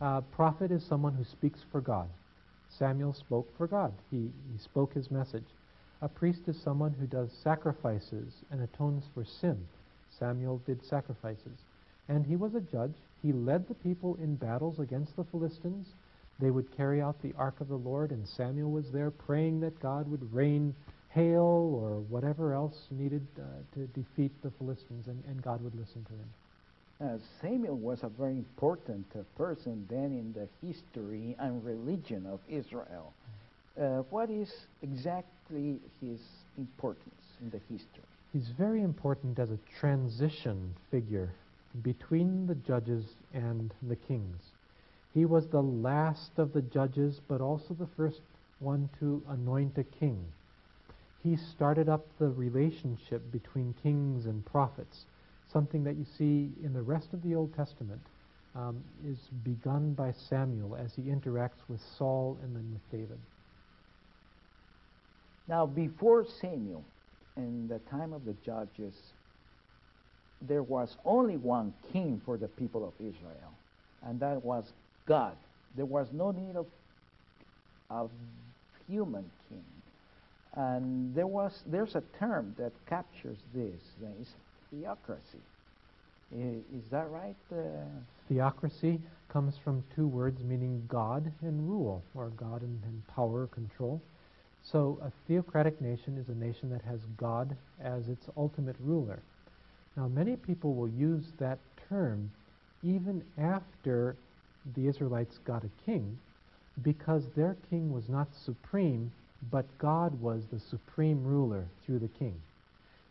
Uh, 0.00 0.20
prophet 0.20 0.70
is 0.70 0.84
someone 0.84 1.14
who 1.14 1.24
speaks 1.24 1.60
for 1.70 1.80
God. 1.80 2.08
Samuel 2.68 3.12
spoke 3.12 3.48
for 3.56 3.66
God. 3.66 3.92
He, 4.10 4.30
he 4.52 4.58
spoke 4.58 4.94
his 4.94 5.10
message. 5.10 5.44
A 6.00 6.08
priest 6.08 6.40
is 6.48 6.60
someone 6.60 6.94
who 6.98 7.06
does 7.06 7.30
sacrifices 7.44 8.32
and 8.50 8.60
atones 8.62 9.04
for 9.14 9.24
sin. 9.24 9.56
Samuel 10.18 10.60
did 10.66 10.84
sacrifices. 10.84 11.58
And 12.08 12.26
he 12.26 12.36
was 12.36 12.54
a 12.54 12.60
judge. 12.60 12.94
He 13.22 13.32
led 13.32 13.68
the 13.68 13.74
people 13.74 14.16
in 14.16 14.36
battles 14.36 14.78
against 14.78 15.16
the 15.16 15.24
Philistines. 15.24 15.86
They 16.40 16.50
would 16.50 16.76
carry 16.76 17.00
out 17.00 17.22
the 17.22 17.34
ark 17.38 17.60
of 17.60 17.68
the 17.68 17.76
Lord, 17.76 18.10
and 18.10 18.26
Samuel 18.26 18.70
was 18.72 18.90
there 18.90 19.10
praying 19.10 19.60
that 19.60 19.78
God 19.80 20.10
would 20.10 20.32
rain 20.32 20.74
hail 21.10 21.40
or 21.42 22.00
whatever 22.08 22.54
else 22.54 22.86
needed 22.90 23.26
uh, 23.38 23.42
to 23.74 23.86
defeat 23.88 24.32
the 24.42 24.50
Philistines, 24.58 25.06
and, 25.06 25.22
and, 25.28 25.42
God 25.42 25.62
would 25.62 25.74
listen 25.74 26.04
to 26.04 26.12
him. 26.12 26.30
Uh, 27.00 27.18
Samuel 27.40 27.76
was 27.76 28.02
a 28.02 28.08
very 28.08 28.32
important 28.32 29.06
uh, 29.14 29.22
person 29.36 29.86
then 29.90 30.06
in 30.06 30.32
the 30.32 30.48
history 30.66 31.36
and 31.38 31.62
religion 31.64 32.26
of 32.26 32.40
Israel. 32.48 33.12
Uh, 33.78 34.02
what 34.10 34.30
is 34.30 34.50
exactly 34.82 35.78
his 36.00 36.20
importance 36.56 37.22
in 37.40 37.50
the 37.50 37.60
history? 37.68 38.04
He's 38.32 38.48
very 38.56 38.82
important 38.82 39.38
as 39.38 39.50
a 39.50 39.58
transition 39.78 40.74
figure 40.90 41.30
between 41.82 42.46
the 42.46 42.54
judges 42.54 43.04
and 43.32 43.72
the 43.82 43.96
kings. 43.96 44.42
He 45.14 45.24
was 45.24 45.46
the 45.48 45.62
last 45.62 46.38
of 46.38 46.52
the 46.52 46.62
judges, 46.62 47.20
but 47.28 47.40
also 47.40 47.74
the 47.74 47.88
first 47.96 48.20
one 48.60 48.88
to 49.00 49.22
anoint 49.28 49.78
a 49.78 49.84
king. 49.84 50.24
He 51.22 51.36
started 51.36 51.88
up 51.88 52.06
the 52.18 52.28
relationship 52.28 53.22
between 53.30 53.74
kings 53.82 54.26
and 54.26 54.44
prophets, 54.44 55.04
something 55.52 55.84
that 55.84 55.96
you 55.96 56.04
see 56.18 56.50
in 56.64 56.72
the 56.72 56.82
rest 56.82 57.12
of 57.12 57.22
the 57.22 57.34
Old 57.34 57.54
Testament 57.54 58.00
um, 58.54 58.82
is 59.06 59.18
begun 59.44 59.92
by 59.92 60.12
Samuel 60.12 60.76
as 60.76 60.94
he 60.94 61.02
interacts 61.02 61.62
with 61.68 61.80
Saul 61.96 62.38
and 62.42 62.54
then 62.54 62.72
with 62.72 62.90
David. 62.90 63.18
Now, 65.48 65.66
before 65.66 66.24
Samuel, 66.40 66.84
in 67.36 67.68
the 67.68 67.78
time 67.90 68.12
of 68.12 68.24
the 68.24 68.34
judges, 68.44 68.94
there 70.48 70.62
was 70.62 70.96
only 71.04 71.36
one 71.36 71.72
king 71.92 72.20
for 72.24 72.36
the 72.36 72.48
people 72.48 72.84
of 72.86 72.92
Israel, 72.98 73.52
and 74.04 74.18
that 74.20 74.44
was 74.44 74.72
God. 75.06 75.36
There 75.76 75.86
was 75.86 76.08
no 76.12 76.30
need 76.30 76.56
of 76.56 76.66
a 77.90 78.06
human 78.88 79.30
king. 79.48 79.64
And 80.54 81.14
there 81.14 81.26
was 81.26 81.62
there's 81.66 81.94
a 81.94 82.02
term 82.18 82.54
that 82.58 82.72
captures 82.86 83.38
this. 83.54 83.80
It's 84.20 84.30
theocracy. 84.70 85.40
Is 86.34 86.84
that 86.90 87.10
right? 87.10 87.36
Uh, 87.50 87.56
theocracy 88.28 89.00
comes 89.28 89.54
from 89.62 89.82
two 89.94 90.06
words 90.06 90.42
meaning 90.42 90.82
God 90.88 91.30
and 91.42 91.68
rule, 91.68 92.02
or 92.14 92.28
God 92.28 92.62
and, 92.62 92.82
and 92.84 93.06
power, 93.08 93.46
control. 93.48 94.00
So 94.62 94.98
a 95.02 95.10
theocratic 95.26 95.80
nation 95.80 96.16
is 96.18 96.28
a 96.28 96.38
nation 96.38 96.70
that 96.70 96.82
has 96.82 97.00
God 97.16 97.56
as 97.82 98.08
its 98.08 98.26
ultimate 98.36 98.76
ruler. 98.80 99.18
Now, 99.96 100.08
many 100.08 100.36
people 100.36 100.74
will 100.74 100.88
use 100.88 101.24
that 101.38 101.58
term 101.88 102.30
even 102.82 103.22
after 103.38 104.16
the 104.74 104.86
Israelites 104.86 105.38
got 105.44 105.64
a 105.64 105.70
king 105.84 106.18
because 106.82 107.24
their 107.36 107.56
king 107.68 107.92
was 107.92 108.08
not 108.08 108.28
supreme, 108.34 109.12
but 109.50 109.66
God 109.78 110.18
was 110.20 110.44
the 110.50 110.60
supreme 110.60 111.22
ruler 111.24 111.66
through 111.84 111.98
the 111.98 112.08
king. 112.08 112.34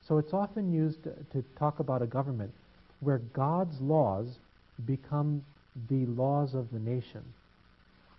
So 0.08 0.18
it's 0.18 0.34
often 0.34 0.74
used 0.74 1.04
to 1.04 1.44
talk 1.60 1.80
about 1.80 2.02
a 2.02 2.08
government 2.08 2.52
where 3.00 3.20
God's 3.34 3.80
laws 3.80 4.40
become 4.86 5.44
the 5.90 6.06
laws 6.08 6.56
of 6.56 6.72
the 6.72 6.80
nation. 6.80 7.24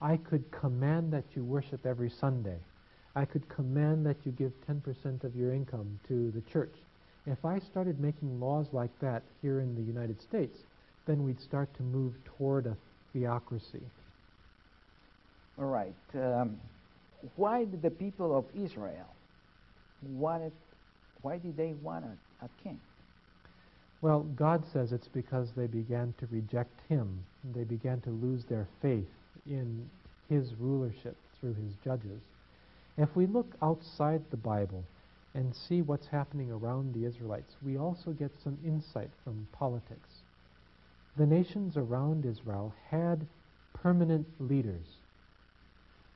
I 0.01 0.17
could 0.17 0.51
command 0.51 1.13
that 1.13 1.25
you 1.35 1.45
worship 1.45 1.85
every 1.87 2.11
Sunday. 2.11 2.59
I 3.15 3.25
could 3.25 3.49
command 3.49 4.07
that 4.07 4.17
you 4.25 4.33
give 4.33 4.53
10% 4.69 5.25
of 5.25 5.37
your 5.37 5.53
income 5.53 5.99
to 6.09 6.31
the 6.31 6.41
church. 6.53 6.75
If 7.27 7.45
I 7.45 7.59
started 7.61 8.01
making 8.01 8.41
laws 8.41 8.66
like 8.73 8.91
that 9.01 9.23
here 9.41 9.61
in 9.61 9.75
the 9.75 9.83
United 9.83 10.20
States, 10.20 10.59
then 11.07 11.25
we'd 11.25 11.41
start 11.41 11.73
to 11.77 11.83
move 11.83 12.14
toward 12.25 12.66
a 12.66 12.77
theocracy. 13.12 13.83
All 15.59 15.66
right. 15.66 15.95
Um, 16.14 16.59
why 17.37 17.64
did 17.64 17.83
the 17.83 17.91
people 17.91 18.37
of 18.37 18.45
Israel 18.55 19.07
wanted? 20.14 20.53
Why 21.23 21.39
did 21.39 21.57
they 21.57 21.75
want 21.83 22.05
a, 22.05 22.45
a 22.45 22.49
king? 22.62 22.81
Well, 24.01 24.27
God 24.35 24.64
says 24.73 24.91
it's 24.91 25.07
because 25.07 25.53
they 25.57 25.68
began 25.68 26.12
to 26.18 26.27
reject 26.33 26.81
Him. 26.89 27.23
They 27.55 27.62
began 27.62 28.01
to 28.01 28.11
lose 28.11 28.45
their 28.45 28.66
faith 28.81 29.07
in 29.47 29.89
His 30.29 30.55
rulership 30.59 31.16
through 31.39 31.55
His 31.55 31.75
judges. 31.85 32.20
If 32.99 33.14
we 33.14 33.27
look 33.27 33.55
outside 33.62 34.23
the 34.31 34.37
Bible 34.37 34.83
and 35.35 35.55
see 35.55 35.83
what's 35.83 36.07
happening 36.07 36.51
around 36.51 36.95
the 36.95 37.05
Israelites, 37.05 37.55
we 37.64 37.78
also 37.78 38.11
get 38.11 38.30
some 38.43 38.59
insight 38.64 39.11
from 39.24 39.47
politics. 39.53 40.09
The 41.16 41.26
nations 41.26 41.76
around 41.76 42.24
Israel 42.26 42.74
had 42.91 43.26
permanent 43.74 44.26
leaders. 44.39 44.87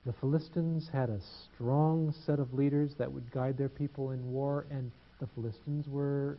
The 0.04 0.12
Philistines 0.12 0.88
had 0.92 1.10
a 1.10 1.20
strong 1.54 2.14
set 2.24 2.38
of 2.38 2.54
leaders 2.54 2.94
that 2.98 3.12
would 3.12 3.30
guide 3.32 3.58
their 3.58 3.68
people 3.68 4.12
in 4.12 4.32
war, 4.32 4.66
and 4.70 4.90
the 5.18 5.26
Philistines 5.34 5.86
were 5.88 6.38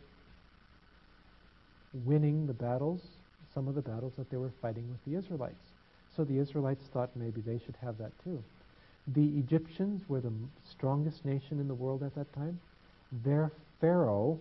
winning 2.06 2.46
the 2.46 2.54
battles, 2.54 3.02
some 3.54 3.68
of 3.68 3.74
the 3.74 3.82
battles 3.82 4.12
that 4.16 4.30
they 4.30 4.36
were 4.36 4.52
fighting 4.62 4.88
with 4.88 5.04
the 5.04 5.18
Israelites. 5.18 5.54
So 6.16 6.24
the 6.24 6.38
Israelites 6.38 6.84
thought 6.92 7.10
maybe 7.16 7.40
they 7.40 7.60
should 7.64 7.76
have 7.82 7.98
that 7.98 8.12
too. 8.24 8.42
The 9.14 9.38
Egyptians 9.38 10.02
were 10.08 10.20
the 10.20 10.32
strongest 10.70 11.24
nation 11.24 11.60
in 11.60 11.68
the 11.68 11.74
world 11.74 12.02
at 12.02 12.14
that 12.14 12.32
time. 12.34 12.60
Their 13.24 13.50
Pharaoh 13.80 14.38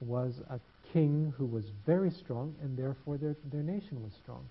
was 0.00 0.42
a 0.50 0.60
king 0.92 1.32
who 1.38 1.46
was 1.46 1.64
very 1.86 2.10
strong, 2.10 2.54
and 2.62 2.76
therefore 2.76 3.16
their, 3.16 3.34
their 3.50 3.62
nation 3.62 4.02
was 4.02 4.12
strong. 4.22 4.44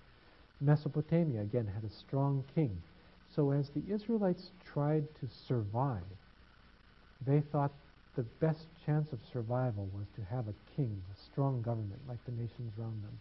Mesopotamia, 0.60 1.42
again, 1.42 1.66
had 1.66 1.84
a 1.84 1.94
strong 1.94 2.42
king. 2.54 2.76
So 3.34 3.52
as 3.52 3.70
the 3.70 3.82
Israelites 3.88 4.50
tried 4.72 5.04
to 5.20 5.28
survive, 5.46 6.02
they 7.26 7.40
thought 7.52 7.70
the 8.16 8.24
best 8.40 8.66
chance 8.84 9.12
of 9.12 9.18
survival 9.32 9.88
was 9.94 10.06
to 10.16 10.34
have 10.34 10.48
a 10.48 10.54
king, 10.76 11.00
a 11.14 11.24
strong 11.30 11.62
government 11.62 12.00
like 12.08 12.22
the 12.24 12.32
nations 12.32 12.72
around 12.78 13.00
them. 13.02 13.18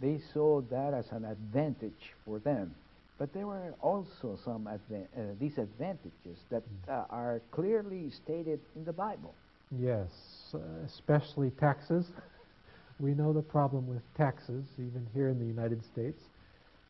They 0.00 0.20
saw 0.32 0.60
that 0.70 0.94
as 0.94 1.10
an 1.10 1.24
advantage 1.24 2.12
for 2.24 2.38
them. 2.38 2.74
But 3.18 3.32
there 3.32 3.46
were 3.46 3.74
also 3.80 4.38
some 4.44 4.68
adva- 4.68 5.06
uh, 5.16 5.34
disadvantages 5.40 6.38
that 6.50 6.62
mm. 6.62 6.92
uh, 6.92 7.04
are 7.10 7.40
clearly 7.50 8.10
stated 8.10 8.60
in 8.74 8.84
the 8.84 8.92
Bible. 8.92 9.34
Yes, 9.78 10.10
uh, 10.54 10.58
especially 10.84 11.50
taxes. 11.50 12.06
we 13.00 13.14
know 13.14 13.32
the 13.32 13.42
problem 13.42 13.88
with 13.88 14.02
taxes, 14.16 14.64
even 14.78 15.06
here 15.14 15.28
in 15.28 15.38
the 15.38 15.46
United 15.46 15.84
States. 15.84 16.22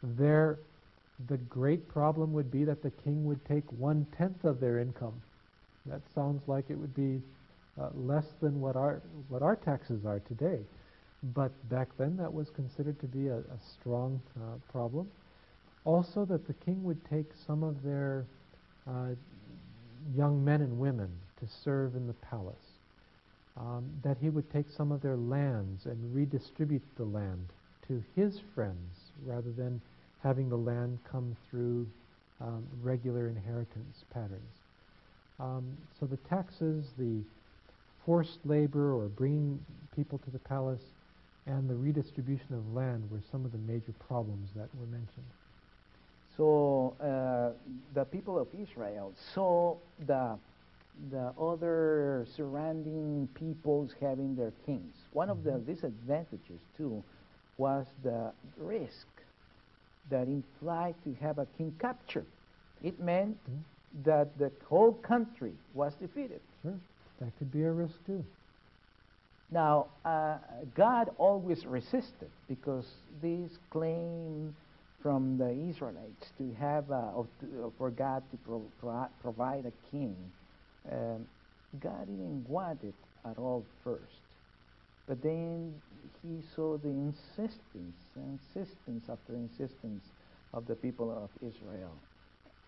There, 0.02 0.58
the 1.28 1.36
great 1.36 1.88
problem 1.88 2.32
would 2.32 2.50
be 2.50 2.64
that 2.64 2.82
the 2.82 2.90
king 2.90 3.24
would 3.24 3.44
take 3.46 3.64
one 3.78 4.06
tenth 4.18 4.44
of 4.44 4.60
their 4.60 4.78
income 4.78 5.14
that 5.88 6.00
sounds 6.14 6.42
like 6.48 6.64
it 6.68 6.76
would 6.76 6.94
be 6.94 7.20
uh, 7.80 7.88
less 7.94 8.26
than 8.40 8.60
what 8.60 8.76
our 8.76 9.00
what 9.28 9.42
our 9.42 9.56
taxes 9.56 10.04
are 10.04 10.20
today. 10.20 10.58
But 11.34 11.50
back 11.68 11.88
then, 11.98 12.16
that 12.16 12.32
was 12.32 12.50
considered 12.50 13.00
to 13.00 13.06
be 13.06 13.28
a, 13.28 13.38
a 13.38 13.58
strong 13.80 14.20
uh, 14.36 14.56
problem. 14.70 15.08
Also, 15.86 16.24
that 16.24 16.48
the 16.48 16.52
king 16.52 16.82
would 16.82 17.02
take 17.08 17.30
some 17.46 17.62
of 17.62 17.82
their 17.84 18.26
uh, 18.88 19.10
young 20.16 20.44
men 20.44 20.60
and 20.60 20.78
women 20.78 21.08
to 21.40 21.46
serve 21.64 21.94
in 21.94 22.08
the 22.08 22.12
palace. 22.14 22.56
Um, 23.56 23.88
that 24.02 24.18
he 24.20 24.28
would 24.28 24.52
take 24.52 24.66
some 24.68 24.92
of 24.92 25.00
their 25.00 25.16
lands 25.16 25.86
and 25.86 26.14
redistribute 26.14 26.82
the 26.96 27.04
land 27.04 27.46
to 27.88 28.02
his 28.14 28.40
friends 28.54 29.12
rather 29.24 29.52
than 29.52 29.80
having 30.22 30.48
the 30.48 30.56
land 30.56 30.98
come 31.10 31.36
through 31.48 31.86
um, 32.40 32.64
regular 32.82 33.28
inheritance 33.28 34.04
patterns. 34.12 34.42
Um, 35.38 35.64
so 35.98 36.06
the 36.06 36.18
taxes, 36.28 36.84
the 36.98 37.22
forced 38.04 38.38
labor 38.44 38.92
or 38.92 39.06
bringing 39.06 39.58
people 39.94 40.18
to 40.18 40.30
the 40.30 40.38
palace, 40.40 40.82
and 41.46 41.70
the 41.70 41.76
redistribution 41.76 42.54
of 42.54 42.74
land 42.74 43.08
were 43.10 43.20
some 43.30 43.44
of 43.44 43.52
the 43.52 43.58
major 43.58 43.92
problems 44.06 44.50
that 44.56 44.68
were 44.78 44.86
mentioned. 44.86 45.30
So 46.36 46.94
uh, 47.00 47.56
the 47.94 48.04
people 48.04 48.38
of 48.38 48.48
Israel 48.60 49.12
saw 49.34 49.76
the 50.06 50.38
the 51.10 51.30
other 51.38 52.26
surrounding 52.36 53.28
peoples 53.34 53.90
having 54.00 54.34
their 54.34 54.52
kings. 54.64 54.94
One 55.12 55.28
of 55.28 55.44
the 55.44 55.50
mm-hmm. 55.50 55.70
disadvantages 55.70 56.60
too 56.78 57.02
was 57.58 57.84
the 58.02 58.32
risk 58.56 59.06
that 60.08 60.26
implied 60.26 60.94
to 61.04 61.14
have 61.20 61.38
a 61.38 61.46
king 61.58 61.74
captured. 61.78 62.24
It 62.82 62.98
meant 62.98 63.36
mm-hmm 63.44 63.60
that 64.04 64.36
the 64.38 64.50
whole 64.68 64.92
country 64.92 65.52
was 65.74 65.94
defeated. 65.94 66.40
Sure, 66.62 66.74
that 67.20 67.30
could 67.38 67.52
be 67.52 67.62
a 67.62 67.72
risk 67.72 67.94
too. 68.06 68.24
Now, 69.50 69.86
uh, 70.04 70.38
God 70.74 71.10
always 71.18 71.64
resisted 71.64 72.30
because 72.48 72.86
this 73.22 73.50
claim 73.70 74.54
from 75.06 75.38
the 75.38 75.52
Israelites 75.70 76.32
to 76.36 76.52
have, 76.58 76.90
uh, 76.90 77.22
to, 77.38 77.72
for 77.78 77.90
God 77.92 78.24
to 78.32 78.36
pro 78.38 78.58
pro 78.80 79.06
provide 79.22 79.64
a 79.64 79.72
king, 79.92 80.16
um, 80.90 81.24
God 81.78 82.06
didn't 82.06 82.44
want 82.48 82.82
it 82.82 82.94
at 83.24 83.38
all 83.38 83.64
first. 83.84 84.18
But 85.06 85.22
then 85.22 85.74
he 86.24 86.42
saw 86.56 86.76
the 86.78 86.88
insistence, 86.88 87.94
insistence 88.16 89.04
after 89.08 89.34
insistence 89.34 90.02
of 90.52 90.66
the 90.66 90.74
people 90.74 91.12
of 91.12 91.30
Israel. 91.40 91.94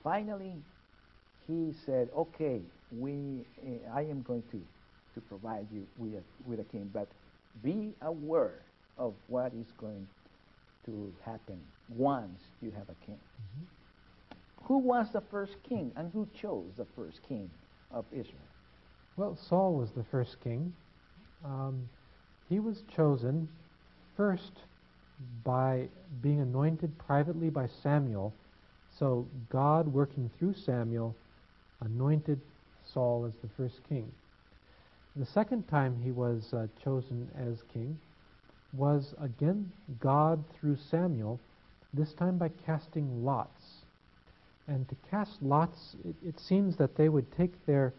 Finally, 0.04 0.54
he 1.48 1.74
said, 1.84 2.08
"Okay, 2.16 2.60
we, 2.92 3.44
uh, 3.66 3.98
I 3.98 4.02
am 4.02 4.22
going 4.22 4.44
to, 4.52 4.60
to 5.14 5.20
provide 5.22 5.66
you 5.72 5.84
with 5.98 6.14
a, 6.14 6.22
with 6.48 6.60
a 6.60 6.64
king, 6.70 6.88
but 6.94 7.08
be 7.64 7.94
aware 8.02 8.62
of 8.96 9.14
what 9.26 9.52
is 9.54 9.72
going 9.80 10.06
to 10.86 11.12
happen 11.26 11.58
once 11.96 12.40
you 12.60 12.70
have 12.70 12.88
a 12.88 13.06
king." 13.06 13.18
Mm-hmm. 13.18 13.64
Who 14.64 14.78
was 14.78 15.10
the 15.12 15.22
first 15.30 15.56
king, 15.68 15.92
and 15.96 16.12
who 16.12 16.28
chose 16.40 16.72
the 16.76 16.86
first 16.96 17.20
king 17.26 17.50
of 17.90 18.04
Israel? 18.12 18.48
Well, 19.16 19.36
Saul 19.48 19.74
was 19.74 19.90
the 19.92 20.04
first 20.04 20.36
king. 20.44 20.72
Um, 21.44 21.88
he 22.48 22.60
was 22.60 22.82
chosen 22.94 23.48
first 24.16 24.52
by 25.44 25.88
being 26.22 26.40
anointed 26.40 26.96
privately 26.98 27.50
by 27.50 27.68
Samuel. 27.82 28.32
So 28.98 29.26
God, 29.50 29.92
working 29.92 30.30
through 30.38 30.54
Samuel, 30.54 31.14
anointed 31.80 32.40
Saul 32.92 33.24
as 33.26 33.34
the 33.42 33.48
first 33.56 33.80
king. 33.88 34.10
The 35.16 35.26
second 35.26 35.66
time 35.68 36.00
he 36.02 36.10
was 36.10 36.52
uh, 36.52 36.66
chosen 36.82 37.28
as 37.36 37.62
king 37.72 37.98
was 38.72 39.14
again 39.20 39.70
God 40.00 40.44
through 40.54 40.76
Samuel, 40.90 41.40
this 41.98 42.14
time 42.14 42.38
by 42.38 42.50
casting 42.64 43.24
lots. 43.24 43.62
And 44.66 44.88
to 44.88 44.96
cast 45.10 45.42
lots, 45.42 45.96
it, 46.04 46.14
it 46.26 46.40
seems 46.40 46.76
that 46.76 46.96
they 46.96 47.08
would 47.08 47.30
take 47.36 47.66
their 47.66 47.92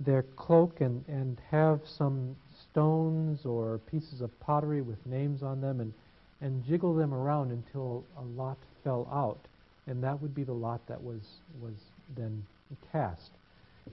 their 0.00 0.22
cloak 0.36 0.80
and, 0.80 1.04
and 1.08 1.40
have 1.50 1.80
some 1.86 2.36
stones 2.70 3.46
or 3.46 3.78
pieces 3.90 4.20
of 4.20 4.40
pottery 4.40 4.82
with 4.82 5.04
names 5.06 5.42
on 5.42 5.60
them 5.60 5.80
and, 5.80 5.92
and 6.40 6.64
jiggle 6.66 6.94
them 6.94 7.14
around 7.14 7.50
until 7.50 8.04
a 8.18 8.22
lot 8.40 8.58
fell 8.84 9.08
out. 9.10 9.38
And 9.86 10.02
that 10.02 10.20
would 10.20 10.34
be 10.34 10.44
the 10.44 10.52
lot 10.52 10.86
that 10.88 11.02
was, 11.02 11.22
was 11.62 11.74
then 12.16 12.44
cast. 12.92 13.30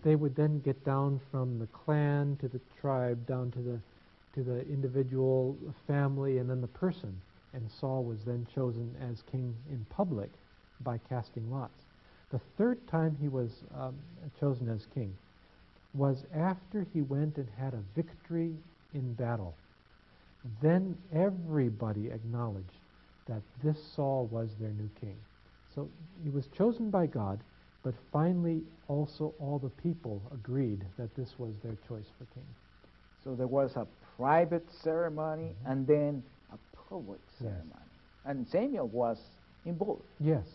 They 0.03 0.15
would 0.15 0.35
then 0.35 0.59
get 0.59 0.83
down 0.83 1.21
from 1.31 1.59
the 1.59 1.67
clan 1.67 2.37
to 2.41 2.47
the 2.47 2.59
tribe, 2.81 3.25
down 3.27 3.51
to 3.51 3.59
the, 3.59 3.79
to 4.35 4.43
the 4.43 4.61
individual 4.67 5.55
family, 5.87 6.39
and 6.39 6.49
then 6.49 6.61
the 6.61 6.67
person. 6.67 7.15
And 7.53 7.69
Saul 7.69 8.03
was 8.03 8.23
then 8.25 8.47
chosen 8.53 8.95
as 9.01 9.21
king 9.31 9.55
in 9.69 9.85
public 9.89 10.29
by 10.81 10.99
casting 11.09 11.51
lots. 11.51 11.85
The 12.31 12.41
third 12.57 12.85
time 12.87 13.15
he 13.21 13.27
was 13.27 13.63
um, 13.77 13.95
chosen 14.39 14.67
as 14.69 14.87
king 14.93 15.15
was 15.93 16.25
after 16.33 16.87
he 16.93 17.01
went 17.01 17.37
and 17.37 17.47
had 17.57 17.73
a 17.73 17.83
victory 17.95 18.55
in 18.93 19.13
battle. 19.13 19.55
Then 20.61 20.97
everybody 21.13 22.09
acknowledged 22.09 22.79
that 23.27 23.41
this 23.63 23.77
Saul 23.95 24.27
was 24.31 24.49
their 24.59 24.71
new 24.71 24.89
king. 24.99 25.15
So 25.73 25.87
he 26.23 26.29
was 26.29 26.47
chosen 26.47 26.89
by 26.89 27.05
God, 27.05 27.39
but 27.83 27.93
finally 28.11 28.61
also 28.87 29.33
all 29.39 29.59
the 29.59 29.69
people 29.81 30.21
agreed 30.33 30.83
that 30.97 31.15
this 31.15 31.37
was 31.37 31.53
their 31.63 31.77
choice 31.87 32.07
for 32.17 32.25
king. 32.33 32.45
So 33.23 33.35
there 33.35 33.47
was 33.47 33.75
a 33.75 33.87
private 34.17 34.65
ceremony 34.71 35.53
mm-hmm. 35.61 35.71
and 35.71 35.87
then 35.87 36.23
public 36.93 37.19
ceremony. 37.39 37.63
Yes. 37.71 37.79
And 38.25 38.47
Samuel 38.47 38.87
was 38.87 39.17
in 39.65 39.73
both. 39.75 39.99
Yes. 40.19 40.45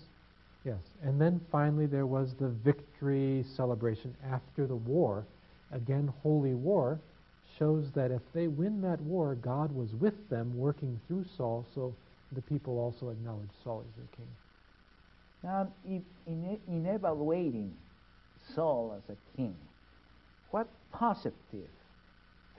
Yes. 0.65 0.79
And 1.03 1.21
then 1.21 1.41
finally 1.51 1.87
there 1.87 2.07
was 2.07 2.35
the 2.39 2.49
victory 2.49 3.45
celebration 3.57 4.15
after 4.31 4.67
the 4.67 4.77
war. 4.77 5.25
Again, 5.73 6.13
holy 6.23 6.55
war 6.55 7.01
shows 7.59 7.87
that 7.95 8.11
if 8.13 8.23
they 8.35 8.47
win 8.47 8.81
that 8.83 9.01
war, 9.01 9.35
God 9.35 9.75
was 9.75 9.89
with 10.01 10.29
them 10.31 10.57
working 10.57 11.01
through 11.09 11.25
Saul, 11.37 11.67
so 11.75 11.93
the 12.33 12.43
people 12.43 12.79
also 12.79 13.11
acknowledged 13.11 13.51
Saul 13.65 13.83
as 13.89 13.97
their 13.97 14.07
king. 14.17 14.29
Now, 15.43 15.69
in, 16.27 16.59
in 16.69 16.87
evaluating 16.87 17.73
Saul 18.55 18.97
as 18.97 19.17
a 19.17 19.37
king, 19.37 19.57
what 20.51 20.69
positive 20.93 21.35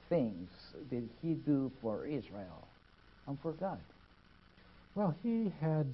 things 0.10 0.50
did 0.90 1.08
he 1.22 1.34
do 1.34 1.72
for 1.82 2.06
Israel 2.06 2.69
for 3.38 3.54
God? 3.54 3.80
Well, 4.96 5.16
he 5.24 5.52
had 5.62 5.88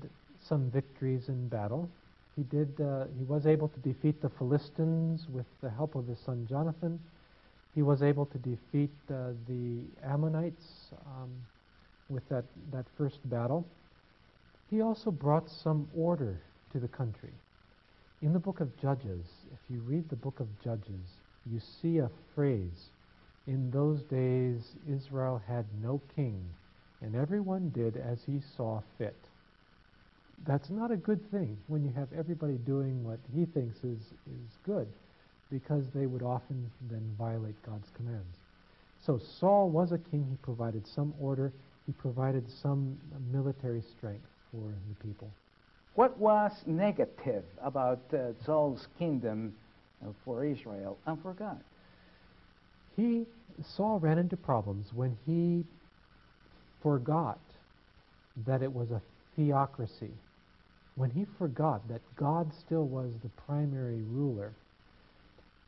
some 0.47 0.69
victories 0.71 1.29
in 1.29 1.47
battle. 1.47 1.89
He 2.35 2.43
did. 2.43 2.79
Uh, 2.79 3.05
he 3.17 3.23
was 3.25 3.45
able 3.45 3.67
to 3.69 3.79
defeat 3.79 4.21
the 4.21 4.29
Philistines 4.29 5.27
with 5.33 5.45
the 5.61 5.69
help 5.69 5.95
of 5.95 6.07
his 6.07 6.19
son 6.19 6.45
Jonathan. 6.49 6.99
He 7.73 7.81
was 7.81 8.01
able 8.01 8.25
to 8.27 8.37
defeat 8.37 8.91
uh, 9.09 9.31
the 9.47 9.81
Ammonites 10.03 10.93
um, 11.07 11.29
with 12.09 12.27
that, 12.29 12.45
that 12.71 12.85
first 12.97 13.17
battle. 13.29 13.65
He 14.69 14.81
also 14.81 15.11
brought 15.11 15.49
some 15.49 15.87
order 15.95 16.37
to 16.71 16.79
the 16.79 16.87
country. 16.87 17.33
In 18.21 18.33
the 18.33 18.39
book 18.39 18.59
of 18.61 18.75
Judges, 18.81 19.25
if 19.53 19.59
you 19.69 19.79
read 19.81 20.09
the 20.09 20.15
book 20.15 20.39
of 20.39 20.47
Judges, 20.63 21.19
you 21.51 21.59
see 21.81 21.99
a 21.99 22.09
phrase 22.33 22.89
In 23.47 23.69
those 23.71 24.01
days 24.03 24.75
Israel 24.89 25.41
had 25.47 25.65
no 25.83 26.01
king, 26.15 26.41
and 27.05 27.15
everyone 27.15 27.69
did 27.69 27.97
as 27.97 28.17
he 28.25 28.41
saw 28.57 28.81
fit. 28.97 29.15
That's 30.47 30.69
not 30.71 30.91
a 30.91 30.97
good 30.97 31.31
thing 31.31 31.55
when 31.67 31.83
you 31.83 31.91
have 31.95 32.07
everybody 32.17 32.55
doing 32.65 33.03
what 33.03 33.19
he 33.33 33.45
thinks 33.45 33.77
is, 33.77 34.01
is 34.27 34.57
good, 34.65 34.87
because 35.51 35.85
they 35.93 36.07
would 36.07 36.23
often 36.23 36.69
then 36.89 37.15
violate 37.17 37.55
God's 37.63 37.87
commands. 37.95 38.37
So 39.05 39.19
Saul 39.39 39.69
was 39.69 39.91
a 39.91 39.99
king, 39.99 40.25
he 40.29 40.35
provided 40.37 40.87
some 40.87 41.13
order, 41.21 41.53
he 41.85 41.93
provided 41.93 42.43
some 42.63 42.97
military 43.31 43.83
strength 43.95 44.25
for 44.51 44.73
the 44.89 45.07
people. 45.07 45.29
What 45.93 46.17
was 46.17 46.51
negative 46.65 47.43
about 47.61 48.01
uh, 48.11 48.33
Saul's 48.43 48.87
kingdom 48.97 49.53
uh, 50.03 50.09
for 50.25 50.43
Israel 50.43 50.97
and 51.05 51.21
for 51.21 51.33
God? 51.33 51.61
He 52.95 53.25
Saul 53.75 53.99
ran 53.99 54.17
into 54.17 54.35
problems 54.35 54.87
when 54.93 55.15
he 55.25 55.63
forgot 56.85 57.39
that 58.45 58.61
it 58.61 58.71
was 58.71 58.91
a 58.91 59.01
theocracy. 59.35 60.11
When 60.97 61.09
he 61.09 61.25
forgot 61.39 61.81
that 61.89 62.01
God 62.15 62.51
still 62.53 62.83
was 62.83 63.11
the 63.23 63.29
primary 63.47 64.03
ruler, 64.11 64.51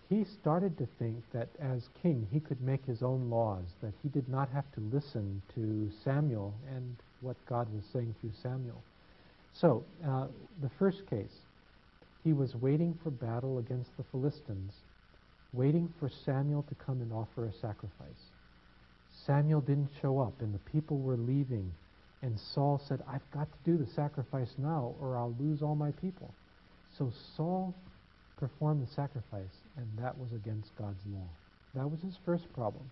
he 0.09 0.23
started 0.39 0.77
to 0.77 0.87
think 0.99 1.15
that 1.33 1.47
as 1.59 1.89
king 2.03 2.27
he 2.31 2.39
could 2.39 2.61
make 2.61 2.85
his 2.85 3.01
own 3.01 3.31
laws, 3.31 3.65
that 3.81 3.93
he 4.03 4.09
did 4.09 4.29
not 4.29 4.47
have 4.49 4.71
to 4.75 4.79
listen 4.93 5.41
to 5.55 5.89
Samuel 6.03 6.53
and 6.75 6.95
what 7.21 7.35
God 7.49 7.67
was 7.73 7.83
saying 7.91 8.13
through 8.21 8.33
Samuel. 8.43 8.83
So, 9.53 9.83
uh, 10.07 10.27
the 10.61 10.69
first 10.77 11.09
case, 11.09 11.33
he 12.23 12.31
was 12.31 12.53
waiting 12.53 12.95
for 13.03 13.09
battle 13.09 13.57
against 13.57 13.89
the 13.97 14.03
Philistines, 14.11 14.73
waiting 15.51 15.91
for 15.99 16.11
Samuel 16.25 16.63
to 16.69 16.75
come 16.75 17.01
and 17.01 17.11
offer 17.11 17.45
a 17.45 17.53
sacrifice. 17.53 18.36
Samuel 19.27 19.61
didn't 19.61 19.89
show 20.01 20.19
up, 20.19 20.33
and 20.39 20.53
the 20.53 20.71
people 20.71 20.97
were 20.97 21.17
leaving. 21.17 21.71
And 22.23 22.39
Saul 22.39 22.81
said, 22.87 23.03
I've 23.07 23.29
got 23.31 23.47
to 23.51 23.71
do 23.71 23.77
the 23.77 23.91
sacrifice 23.91 24.49
now, 24.57 24.95
or 24.99 25.17
I'll 25.17 25.35
lose 25.39 25.61
all 25.61 25.75
my 25.75 25.91
people. 25.91 26.33
So 26.97 27.11
Saul 27.35 27.75
performed 28.39 28.87
the 28.87 28.91
sacrifice, 28.93 29.55
and 29.75 29.85
that 29.99 30.17
was 30.17 30.29
against 30.31 30.75
God's 30.77 31.03
law. 31.13 31.27
That 31.75 31.91
was 31.91 31.99
his 32.01 32.17
first 32.25 32.51
problem. 32.53 32.89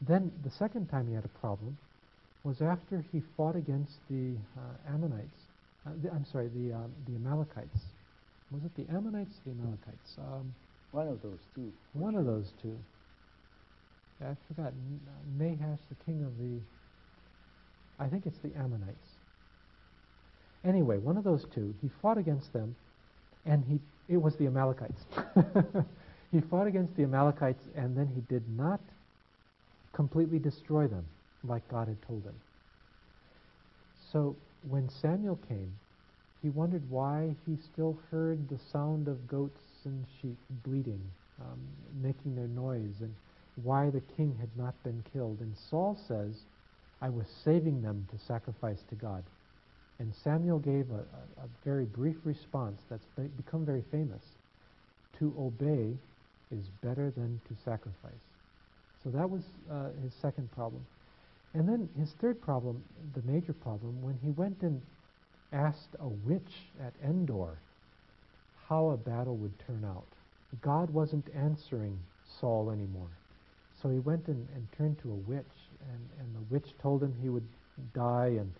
Then 0.00 0.32
the 0.42 0.50
second 0.50 0.88
time 0.88 1.06
he 1.06 1.14
had 1.14 1.24
a 1.24 1.38
problem 1.38 1.76
was 2.42 2.60
after 2.60 3.04
he 3.12 3.22
fought 3.36 3.56
against 3.56 3.92
the 4.10 4.34
uh, 4.58 4.92
Ammonites. 4.92 5.40
Uh, 5.86 5.90
the, 6.02 6.10
I'm 6.10 6.26
sorry, 6.32 6.48
the 6.48 6.74
uh, 6.74 6.78
the 7.06 7.14
Amalekites. 7.16 7.80
Was 8.50 8.62
it 8.64 8.74
the 8.76 8.92
Ammonites, 8.94 9.36
the 9.44 9.52
Amalekites? 9.52 10.18
Um, 10.18 10.54
one 10.92 11.08
of 11.08 11.22
those 11.22 11.38
two. 11.54 11.72
One 11.92 12.14
of 12.14 12.24
those 12.26 12.52
two. 12.62 12.76
I 14.24 14.34
forgot. 14.48 14.72
Nahash, 15.38 15.80
the 15.88 16.04
king 16.04 16.22
of 16.24 16.38
the. 16.38 16.60
I 18.02 18.08
think 18.08 18.26
it's 18.26 18.38
the 18.38 18.50
Ammonites. 18.58 19.08
Anyway, 20.64 20.98
one 20.98 21.16
of 21.16 21.24
those 21.24 21.44
two. 21.54 21.74
He 21.82 21.90
fought 22.00 22.18
against 22.18 22.52
them, 22.52 22.74
and 23.44 23.64
he 23.64 23.78
it 24.08 24.16
was 24.16 24.36
the 24.36 24.46
Amalekites. 24.46 25.02
he 26.32 26.40
fought 26.40 26.66
against 26.66 26.96
the 26.96 27.04
Amalekites, 27.04 27.64
and 27.76 27.96
then 27.96 28.08
he 28.14 28.20
did 28.32 28.42
not 28.56 28.80
completely 29.92 30.38
destroy 30.38 30.86
them 30.86 31.04
like 31.46 31.66
God 31.68 31.88
had 31.88 32.00
told 32.02 32.24
him. 32.24 32.34
So 34.12 34.36
when 34.68 34.88
Samuel 34.88 35.38
came, 35.48 35.72
he 36.42 36.50
wondered 36.50 36.82
why 36.90 37.34
he 37.46 37.56
still 37.72 37.98
heard 38.10 38.48
the 38.48 38.58
sound 38.70 39.08
of 39.08 39.26
goats 39.26 39.60
and 39.84 40.04
sheep 40.20 40.36
bleating, 40.64 41.00
um, 41.40 41.58
making 42.02 42.36
their 42.36 42.48
noise, 42.48 43.00
and 43.00 43.14
why 43.62 43.90
the 43.90 44.02
king 44.16 44.36
had 44.40 44.50
not 44.56 44.74
been 44.82 45.04
killed. 45.12 45.38
And 45.40 45.54
Saul 45.70 45.98
says, 46.08 46.34
I 47.00 47.08
was 47.08 47.26
saving 47.44 47.82
them 47.82 48.06
to 48.10 48.24
sacrifice 48.26 48.80
to 48.88 48.94
God. 48.94 49.22
And 49.98 50.12
Samuel 50.24 50.58
gave 50.58 50.90
a, 50.90 50.94
a, 50.94 51.44
a 51.44 51.48
very 51.64 51.84
brief 51.84 52.16
response 52.24 52.80
that's 52.90 53.04
become 53.36 53.64
very 53.64 53.84
famous. 53.90 54.22
To 55.18 55.32
obey 55.38 55.96
is 56.50 56.64
better 56.82 57.10
than 57.10 57.40
to 57.48 57.54
sacrifice. 57.64 58.12
So 59.02 59.10
that 59.10 59.28
was 59.28 59.42
uh, 59.70 59.88
his 60.02 60.12
second 60.20 60.50
problem. 60.52 60.84
And 61.52 61.68
then 61.68 61.88
his 61.98 62.10
third 62.20 62.40
problem, 62.40 62.82
the 63.14 63.22
major 63.30 63.52
problem, 63.52 64.02
when 64.02 64.18
he 64.24 64.30
went 64.30 64.62
and 64.62 64.82
asked 65.52 65.94
a 66.00 66.08
witch 66.08 66.42
at 66.84 66.92
Endor 67.08 67.56
how 68.68 68.90
a 68.90 68.96
battle 68.96 69.36
would 69.36 69.52
turn 69.66 69.84
out. 69.86 70.06
God 70.62 70.90
wasn't 70.90 71.26
answering 71.36 71.98
Saul 72.40 72.70
anymore. 72.70 73.10
So 73.84 73.90
he 73.90 73.98
went 73.98 74.28
and, 74.28 74.48
and 74.54 74.66
turned 74.78 74.98
to 75.00 75.10
a 75.10 75.30
witch, 75.30 75.44
and, 75.92 76.08
and 76.18 76.34
the 76.34 76.54
witch 76.54 76.72
told 76.80 77.02
him 77.02 77.14
he 77.20 77.28
would 77.28 77.46
die, 77.92 78.28
and, 78.28 78.50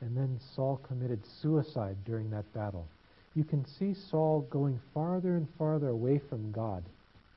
and 0.00 0.16
then 0.16 0.38
Saul 0.54 0.76
committed 0.86 1.18
suicide 1.26 1.96
during 2.06 2.30
that 2.30 2.44
battle. 2.54 2.86
You 3.34 3.42
can 3.42 3.66
see 3.66 3.92
Saul 3.92 4.42
going 4.50 4.78
farther 4.94 5.36
and 5.36 5.48
farther 5.58 5.88
away 5.88 6.20
from 6.20 6.52
God 6.52 6.84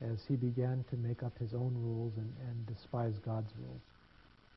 as 0.00 0.24
he 0.28 0.36
began 0.36 0.84
to 0.90 0.96
make 0.98 1.24
up 1.24 1.36
his 1.36 1.52
own 1.52 1.74
rules 1.78 2.12
and, 2.16 2.32
and 2.48 2.76
despise 2.76 3.18
God's 3.26 3.50
rules. 3.58 3.80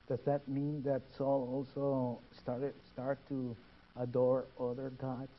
Does 0.07 0.23
that 0.27 0.47
mean 0.47 0.83
that 0.83 1.01
Saul 1.17 1.49
also 1.51 2.19
started 2.39 2.75
start 2.93 3.17
to 3.29 3.57
adore 3.99 4.45
other 4.61 4.91
gods? 5.01 5.31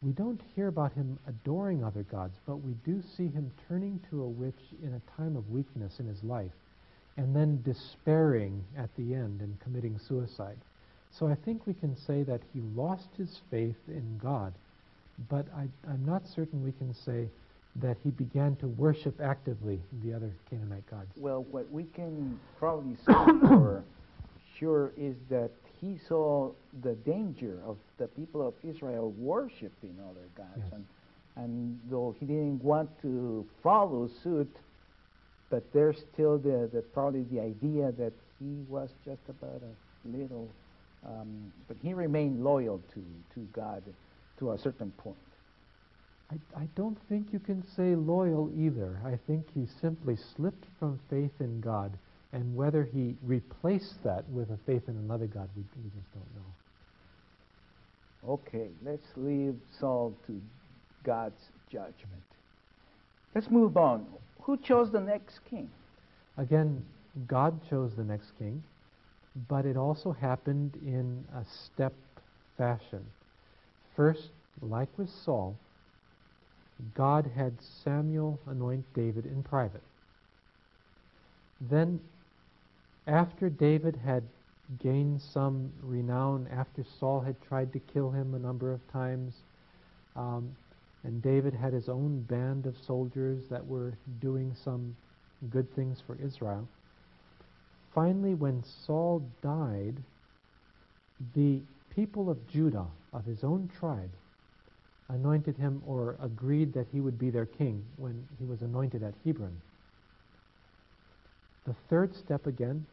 We 0.00 0.12
don't 0.12 0.40
hear 0.56 0.68
about 0.68 0.94
him 0.94 1.18
adoring 1.28 1.84
other 1.84 2.04
gods, 2.04 2.38
but 2.46 2.62
we 2.62 2.72
do 2.86 3.02
see 3.14 3.28
him 3.28 3.50
turning 3.68 4.00
to 4.08 4.22
a 4.22 4.26
witch 4.26 4.72
in 4.82 4.94
a 4.94 5.20
time 5.20 5.36
of 5.36 5.50
weakness 5.50 6.00
in 6.00 6.06
his 6.06 6.24
life 6.24 6.52
and 7.16 7.34
then 7.34 7.62
despairing 7.64 8.64
at 8.76 8.94
the 8.96 9.14
end 9.14 9.40
and 9.40 9.58
committing 9.60 9.98
suicide. 9.98 10.56
So 11.10 11.28
I 11.28 11.36
think 11.44 11.66
we 11.66 11.74
can 11.74 11.96
say 11.96 12.24
that 12.24 12.40
he 12.52 12.60
lost 12.74 13.08
his 13.16 13.40
faith 13.50 13.76
in 13.86 14.18
God, 14.22 14.52
but 15.30 15.46
I, 15.56 15.68
am 15.90 16.04
not 16.04 16.26
certain 16.26 16.64
we 16.64 16.72
can 16.72 16.92
say 16.92 17.28
that 17.76 17.96
he 18.02 18.10
began 18.10 18.56
to 18.56 18.68
worship 18.68 19.20
actively 19.20 19.80
the 20.02 20.12
other 20.12 20.30
Canaanite 20.50 20.88
gods. 20.90 21.10
Well, 21.16 21.44
what 21.50 21.70
we 21.70 21.84
can 21.94 22.38
probably 22.58 22.96
say 22.96 23.12
for 23.40 23.84
sure 24.58 24.92
is 24.96 25.16
that 25.30 25.50
he 25.80 25.98
saw 26.08 26.50
the 26.82 26.94
danger 26.94 27.58
of 27.66 27.76
the 27.98 28.06
people 28.08 28.46
of 28.46 28.54
Israel 28.62 29.12
worshiping 29.18 29.96
other 30.08 30.26
gods. 30.36 30.48
Yes. 30.56 30.72
And, 30.72 30.84
and 31.36 31.80
though 31.90 32.14
he 32.18 32.26
didn't 32.26 32.62
want 32.62 32.90
to 33.02 33.46
follow 33.62 34.08
suit, 34.22 34.54
but 35.50 35.62
there's 35.72 35.98
still 36.12 36.38
the, 36.38 36.68
the 36.72 36.82
probably 36.92 37.24
the 37.24 37.40
idea 37.40 37.92
that 37.92 38.12
he 38.38 38.64
was 38.68 38.90
just 39.04 39.22
about 39.28 39.62
a 39.62 40.08
little, 40.08 40.48
um, 41.06 41.52
but 41.68 41.76
he 41.82 41.94
remained 41.94 42.42
loyal 42.42 42.80
to, 42.94 43.02
to 43.34 43.40
God 43.52 43.82
to 44.38 44.52
a 44.52 44.58
certain 44.58 44.90
point. 44.98 45.16
I, 46.30 46.62
I 46.62 46.68
don't 46.74 46.98
think 47.08 47.28
you 47.32 47.38
can 47.38 47.62
say 47.76 47.94
loyal 47.94 48.50
either. 48.56 48.98
I 49.04 49.18
think 49.26 49.46
he 49.54 49.66
simply 49.80 50.16
slipped 50.36 50.64
from 50.78 50.98
faith 51.10 51.32
in 51.40 51.60
God 51.60 51.92
and 52.34 52.56
whether 52.56 52.82
he 52.82 53.14
replaced 53.22 54.02
that 54.02 54.28
with 54.28 54.50
a 54.50 54.58
faith 54.66 54.82
in 54.88 54.96
another 54.96 55.26
God, 55.26 55.48
we, 55.56 55.62
we 55.82 55.90
just 55.90 56.12
don't 56.12 56.34
know. 56.34 56.50
Okay, 58.34 58.68
let's 58.84 59.06
leave 59.16 59.54
Saul 59.78 60.14
to 60.26 60.40
God's 61.04 61.40
judgment. 61.70 62.24
Let's 63.34 63.50
move 63.50 63.76
on. 63.76 64.06
Who 64.44 64.56
chose 64.58 64.90
the 64.90 65.00
next 65.00 65.40
king? 65.48 65.70
Again, 66.36 66.84
God 67.26 67.58
chose 67.68 67.94
the 67.96 68.04
next 68.04 68.32
king, 68.38 68.62
but 69.48 69.64
it 69.64 69.76
also 69.76 70.12
happened 70.12 70.76
in 70.84 71.24
a 71.34 71.44
step 71.44 71.94
fashion. 72.58 73.04
First, 73.96 74.28
like 74.60 74.88
with 74.98 75.08
Saul, 75.08 75.54
God 76.94 77.30
had 77.34 77.52
Samuel 77.84 78.38
anoint 78.46 78.84
David 78.94 79.26
in 79.26 79.42
private. 79.42 79.82
Then 81.60 82.00
after 83.06 83.48
David 83.48 83.98
had 84.04 84.24
gained 84.82 85.20
some 85.20 85.70
renown, 85.82 86.48
after 86.52 86.84
Saul 86.98 87.20
had 87.20 87.40
tried 87.42 87.72
to 87.72 87.78
kill 87.78 88.10
him 88.10 88.34
a 88.34 88.38
number 88.38 88.72
of 88.72 88.80
times, 88.92 89.34
um, 90.16 90.54
and 91.04 91.22
David 91.22 91.54
had 91.54 91.72
his 91.72 91.88
own 91.88 92.22
band 92.22 92.66
of 92.66 92.74
soldiers 92.86 93.42
that 93.50 93.64
were 93.66 93.92
doing 94.20 94.54
some 94.64 94.96
good 95.50 95.72
things 95.76 96.02
for 96.06 96.16
Israel. 96.24 96.66
Finally, 97.94 98.34
when 98.34 98.62
Saul 98.86 99.22
died, 99.42 99.94
the 101.34 101.60
people 101.94 102.30
of 102.30 102.48
Judah, 102.48 102.86
of 103.12 103.24
his 103.24 103.44
own 103.44 103.70
tribe, 103.78 104.10
anointed 105.10 105.56
him 105.56 105.82
or 105.86 106.16
agreed 106.22 106.72
that 106.72 106.86
he 106.92 107.00
would 107.00 107.18
be 107.18 107.30
their 107.30 107.46
king 107.46 107.84
when 107.96 108.26
he 108.38 108.46
was 108.46 108.62
anointed 108.62 109.02
at 109.02 109.14
Hebron. 109.24 109.60
The 111.66 111.74
third 111.88 112.14
step 112.14 112.46
again 112.46 112.84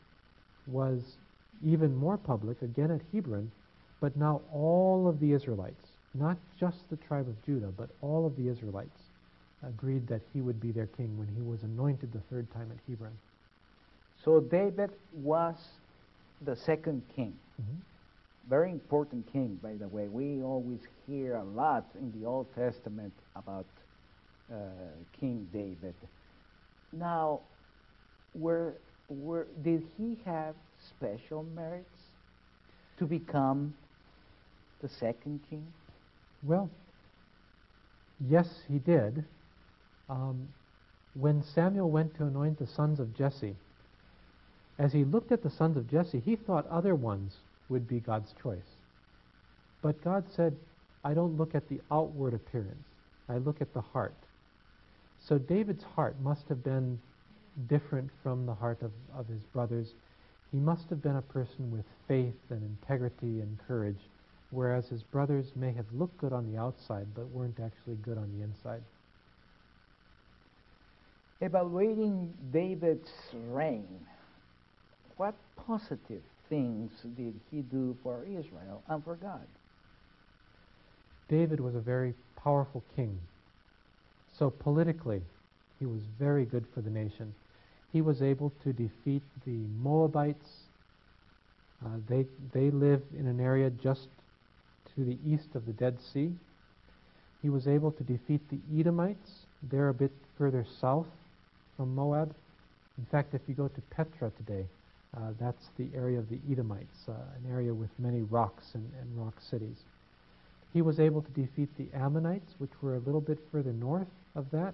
was 0.68 1.02
even 1.66 1.96
more 1.96 2.18
public, 2.18 2.62
again 2.62 2.92
at 2.92 3.02
Hebron, 3.14 3.52
but 4.00 4.16
now 4.18 4.42
all 4.54 5.08
of 5.08 5.20
the 5.20 5.32
Israelites, 5.32 5.91
not 6.14 6.38
just 6.60 6.78
the 6.90 6.98
tribe 6.98 7.28
of 7.28 7.46
Judah, 7.46 7.72
but 7.78 7.90
all 8.02 8.26
of 8.26 8.36
the 8.36 8.48
Israelites, 8.50 9.00
agreed 9.68 10.08
that 10.08 10.22
he 10.34 10.42
would 10.42 10.60
be 10.60 10.72
their 10.72 10.88
king 10.88 11.18
when 11.18 11.28
he 11.36 11.42
was 11.42 11.62
anointed 11.64 12.12
the 12.12 12.20
third 12.32 12.52
time 12.52 12.70
at 12.72 12.78
Hebron. 12.90 13.12
So 14.24 14.40
David 14.40 14.92
was 15.14 15.56
the 16.44 16.56
second 16.56 17.04
king. 17.16 17.34
Mm-hmm. 17.62 17.78
Very 18.50 18.72
important 18.72 19.32
king, 19.32 19.60
by 19.62 19.74
the 19.74 19.88
way. 19.88 20.08
We 20.08 20.42
always 20.42 20.80
hear 21.08 21.36
a 21.36 21.44
lot 21.44 21.86
in 22.00 22.12
the 22.20 22.28
Old 22.28 22.48
Testament 22.56 23.14
about 23.36 23.66
uh, 24.52 24.56
King 25.20 25.48
David. 25.54 25.94
Now, 26.92 27.42
were 28.34 28.74
were, 29.12 29.48
did 29.64 29.84
he 29.98 30.18
have 30.26 30.56
special 30.90 31.46
merits 31.56 32.00
to 32.98 33.06
become 33.06 33.74
the 34.82 34.90
second 34.90 35.42
king? 35.50 35.66
Well, 36.44 36.70
yes, 38.28 38.48
he 38.68 38.80
did. 38.80 39.24
Um, 40.10 40.48
when 41.14 41.44
Samuel 41.44 41.90
went 41.90 42.16
to 42.18 42.26
anoint 42.26 42.60
the 42.60 42.68
sons 42.68 43.00
of 43.00 43.16
Jesse, 43.16 43.56
as 44.80 44.94
he 44.94 45.04
looked 45.04 45.32
at 45.32 45.44
the 45.44 45.50
sons 45.50 45.78
of 45.78 45.90
Jesse, 45.90 46.20
he 46.20 46.36
thought 46.36 46.66
other 46.68 46.96
ones 46.96 47.36
would 47.70 47.88
be 47.88 48.00
God's 48.00 48.34
choice. 48.42 48.78
But 49.82 50.04
God 50.04 50.24
said, 50.36 50.56
I 51.04 51.14
don't 51.14 51.38
look 51.38 51.56
at 51.56 51.68
the 51.70 51.82
outward 51.92 52.34
appearance, 52.34 52.86
I 53.30 53.38
look 53.38 53.62
at 53.62 53.74
the 53.74 53.82
heart. 53.82 54.14
So 55.20 55.38
David's 55.38 55.84
heart 55.84 56.16
must 56.22 56.48
have 56.50 56.64
been 56.64 57.00
different 57.68 58.10
from 58.24 58.46
the 58.46 58.54
heart 58.54 58.82
of, 58.82 58.92
of 59.16 59.28
his 59.28 59.44
brothers. 59.54 59.94
He 60.52 60.58
must 60.58 60.90
have 60.90 61.02
been 61.02 61.18
a 61.18 61.22
person 61.22 61.72
with 61.72 61.86
faith 62.08 62.36
and 62.50 62.64
integrity 62.64 63.42
and 63.42 63.58
courage, 63.68 64.00
whereas 64.52 64.88
his 64.88 65.04
brothers 65.04 65.52
may 65.56 65.72
have 65.72 65.86
looked 65.94 66.18
good 66.18 66.34
on 66.34 66.52
the 66.52 66.60
outside 66.60 67.08
but 67.16 67.28
weren't 67.30 67.60
actually 67.60 67.96
good 68.04 68.18
on 68.18 68.32
the 68.38 68.44
inside. 68.44 68.82
Evaluating 71.40 72.32
David's 72.54 73.10
reign, 73.50 73.88
what 75.18 75.34
positive 75.56 76.22
things 76.50 76.92
did 77.18 77.34
he 77.50 77.62
do 77.62 77.96
for 78.04 78.24
Israel 78.26 78.84
and 78.90 79.04
for 79.04 79.16
God? 79.16 79.48
David 81.30 81.60
was 81.60 81.76
a 81.76 81.80
very 81.80 82.14
powerful 82.36 82.84
king. 82.96 83.18
So 84.38 84.50
politically, 84.50 85.22
he 85.80 85.86
was 85.86 86.02
very 86.20 86.46
good 86.46 86.66
for 86.74 86.82
the 86.82 86.90
nation 86.90 87.34
he 87.92 88.02
was 88.02 88.22
able 88.22 88.52
to 88.64 88.72
defeat 88.72 89.22
the 89.46 89.58
Moabites. 89.82 90.50
Uh, 91.84 91.90
they, 92.08 92.26
they 92.54 92.72
live 92.72 93.02
in 93.18 93.28
an 93.28 93.40
area 93.40 93.70
just 93.70 94.08
to 94.96 95.04
the 95.04 95.18
east 95.26 95.56
of 95.56 95.66
the 95.66 95.74
Dead 95.74 95.98
Sea. 96.14 96.32
He 97.42 97.50
was 97.50 97.68
able 97.68 97.92
to 97.92 98.04
defeat 98.04 98.42
the 98.50 98.60
Edomites. 98.80 99.32
They're 99.64 99.90
a 99.90 99.94
bit 99.94 100.12
further 100.38 100.66
south 100.80 101.08
from 101.78 101.96
Moab. 101.96 102.34
In 102.98 103.06
fact, 103.06 103.34
if 103.34 103.42
you 103.48 103.56
go 103.56 103.68
to 103.68 103.82
Petra 103.90 104.32
today, 104.38 104.66
uh, 105.18 105.32
that's 105.40 105.70
the 105.78 105.88
area 105.96 106.20
of 106.20 106.30
the 106.30 106.40
Edomites, 106.50 107.08
uh, 107.08 107.12
an 107.12 107.52
area 107.52 107.74
with 107.74 107.90
many 108.00 108.22
rocks 108.22 108.66
and, 108.74 108.90
and 109.02 109.18
rock 109.18 109.36
cities. 109.50 109.78
He 110.74 110.82
was 110.82 111.00
able 111.00 111.22
to 111.22 111.32
defeat 111.32 111.70
the 111.78 111.88
Ammonites, 111.98 112.54
which 112.60 112.72
were 112.82 112.96
a 112.96 113.00
little 113.00 113.20
bit 113.20 113.40
further 113.52 113.74
north 113.74 114.08
of 114.36 114.50
that. 114.52 114.74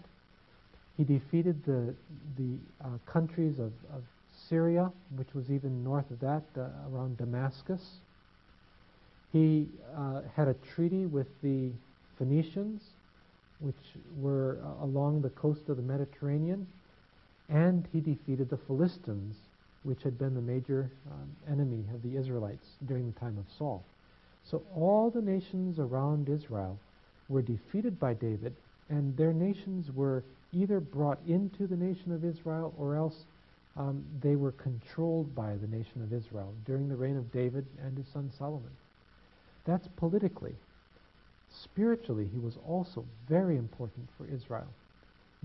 He 0.96 1.04
defeated 1.04 1.64
the, 1.66 1.96
the 2.38 2.58
uh, 2.84 2.90
countries 3.12 3.60
of, 3.60 3.72
of, 3.94 4.04
Syria, 4.50 4.92
which 5.16 5.34
was 5.34 5.50
even 5.50 5.84
north 5.84 6.10
of 6.12 6.20
that, 6.20 6.44
uh, 6.56 6.70
around 6.92 7.18
Damascus. 7.18 7.82
He 9.32 9.68
uh, 9.96 10.22
had 10.36 10.48
a 10.48 10.56
treaty 10.76 11.06
with 11.06 11.28
the 11.42 11.72
Phoenicians, 12.18 12.82
which 13.60 13.76
were 14.20 14.60
uh, 14.64 14.86
along 14.86 15.22
the 15.22 15.30
coast 15.30 15.70
of 15.70 15.78
the 15.78 15.84
Mediterranean. 15.84 16.68
And 17.50 17.88
he 17.94 18.00
defeated 18.02 18.50
the 18.50 18.58
Philistines, 18.58 19.36
which 19.84 20.04
had 20.04 20.18
been 20.18 20.36
the 20.36 20.42
major 20.42 20.90
um, 21.12 21.30
enemy 21.52 21.84
of 21.94 22.02
the 22.04 22.18
Israelites 22.18 22.68
during 22.88 23.12
the 23.12 23.20
time 23.20 23.38
of 23.38 23.46
Saul. 23.58 23.84
So 24.50 24.62
all 24.76 25.10
the 25.10 25.22
nations 25.22 25.80
around 25.80 26.30
Israel 26.30 26.78
were 27.30 27.42
defeated 27.42 28.00
by 28.00 28.14
David, 28.14 28.54
and 28.90 29.16
their 29.18 29.34
nations 29.34 29.92
were 29.94 30.24
either 30.54 30.80
brought 30.80 31.20
into 31.28 31.68
the 31.68 31.76
nation 31.76 32.14
of 32.14 32.24
Israel 32.24 32.74
or 32.78 32.96
else 32.96 33.26
um, 33.76 34.04
they 34.22 34.36
were 34.36 34.54
controlled 34.54 35.36
by 35.36 35.56
the 35.56 35.68
nation 35.68 36.02
of 36.02 36.14
Israel 36.14 36.54
during 36.66 36.90
the 36.90 36.96
reign 36.96 37.18
of 37.18 37.32
David 37.32 37.66
and 37.84 37.98
his 37.98 38.08
son 38.08 38.32
Solomon. 38.38 38.72
That's 39.68 39.88
politically. 39.98 40.56
Spiritually, 41.64 42.30
he 42.32 42.40
was 42.40 42.58
also 42.68 43.06
very 43.30 43.58
important 43.58 44.08
for 44.18 44.26
Israel 44.34 44.68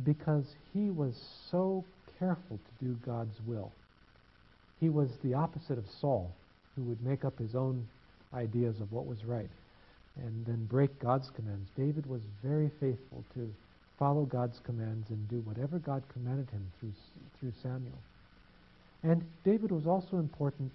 because 0.04 0.46
he 0.72 0.90
was 0.90 1.14
so 1.50 1.84
careful 2.18 2.58
to 2.58 2.84
do 2.84 2.96
God's 3.04 3.36
will. 3.46 3.72
He 4.80 4.88
was 4.88 5.10
the 5.22 5.34
opposite 5.34 5.78
of 5.78 5.84
Saul, 6.00 6.30
who 6.76 6.82
would 6.82 7.04
make 7.04 7.24
up 7.24 7.38
his 7.38 7.54
own 7.54 7.86
ideas 8.32 8.80
of 8.80 8.92
what 8.92 9.06
was 9.06 9.24
right 9.24 9.50
and 10.16 10.46
then 10.46 10.66
break 10.66 10.98
God's 11.00 11.30
commands. 11.30 11.68
David 11.76 12.06
was 12.06 12.22
very 12.44 12.70
faithful 12.80 13.24
to 13.34 13.52
follow 13.98 14.24
God's 14.24 14.58
commands 14.64 15.08
and 15.10 15.28
do 15.28 15.36
whatever 15.40 15.78
God 15.78 16.02
commanded 16.12 16.50
him 16.50 16.66
through, 16.78 16.92
through 17.38 17.52
Samuel. 17.62 17.98
And 19.02 19.24
David 19.44 19.70
was 19.70 19.86
also 19.86 20.18
important 20.18 20.72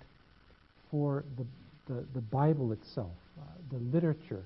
for 0.89 1.23
the, 1.37 1.45
the, 1.87 2.05
the 2.13 2.21
Bible 2.21 2.71
itself, 2.71 3.11
uh, 3.39 3.43
the 3.71 3.79
literature 3.95 4.43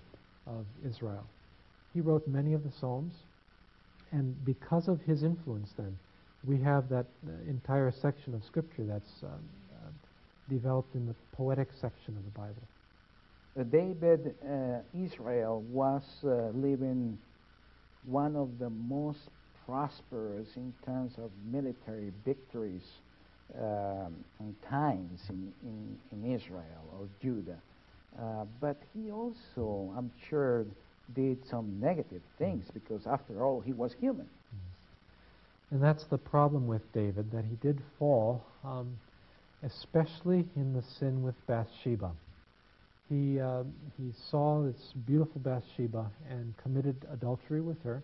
of 0.48 0.66
Israel. 0.88 1.26
He 1.94 2.02
wrote 2.02 2.28
many 2.28 2.54
of 2.54 2.64
the 2.64 2.72
Psalms, 2.80 3.14
and 4.12 4.36
because 4.46 4.88
of 4.88 5.02
his 5.02 5.24
influence, 5.24 5.70
then, 5.78 5.98
we 6.46 6.60
have 6.62 6.90
that 6.90 7.06
uh, 7.28 7.32
entire 7.50 7.92
section 7.92 8.34
of 8.34 8.44
Scripture 8.44 8.84
that's 8.84 9.12
um, 9.24 9.30
uh, 9.30 9.90
developed 10.50 10.96
in 10.96 11.06
the 11.06 11.16
poetic 11.34 11.70
section 11.80 12.18
of 12.18 12.24
the 12.24 12.32
Bible. 12.32 12.64
Uh, 13.60 13.64
David, 13.64 14.34
uh, 14.44 14.80
Israel 14.98 15.62
was 15.70 16.04
uh, 16.24 16.50
living 16.58 17.18
one 18.06 18.36
of 18.36 18.58
the 18.60 18.70
most 18.70 19.20
prosperous 19.66 20.48
in 20.56 20.74
terms 20.86 21.14
of 21.18 21.30
military 21.52 22.12
victories 22.26 22.82
um, 23.60 24.14
times 24.70 25.22
in, 25.30 25.52
in, 25.64 25.98
in 26.12 26.36
Israel 26.36 26.84
or 26.94 27.08
Judah. 27.22 27.60
Uh, 28.20 28.46
but 28.60 28.78
he 28.94 29.12
also, 29.12 29.94
I'm 29.98 30.12
sure, 30.30 30.66
did 31.16 31.46
some 31.50 31.80
negative 31.80 32.22
things 32.38 32.66
because, 32.74 33.08
after 33.08 33.44
all, 33.44 33.62
he 33.62 33.74
was 33.74 33.94
human. 34.00 34.28
And 35.72 35.82
that's 35.82 36.04
the 36.06 36.18
problem 36.18 36.68
with 36.68 36.82
David, 36.94 37.32
that 37.32 37.46
he 37.46 37.56
did 37.56 37.82
fall, 37.98 38.44
um, 38.66 38.98
especially 39.64 40.46
in 40.58 40.74
the 40.74 40.84
sin 41.00 41.24
with 41.24 41.36
Bathsheba. 41.48 42.12
He, 43.10 43.40
uh, 43.40 43.64
he 43.98 44.12
saw 44.30 44.64
this 44.64 44.94
beautiful 45.06 45.40
Bathsheba 45.42 46.12
and 46.30 46.54
committed 46.58 46.96
adultery 47.12 47.62
with 47.62 47.82
her, 47.84 48.04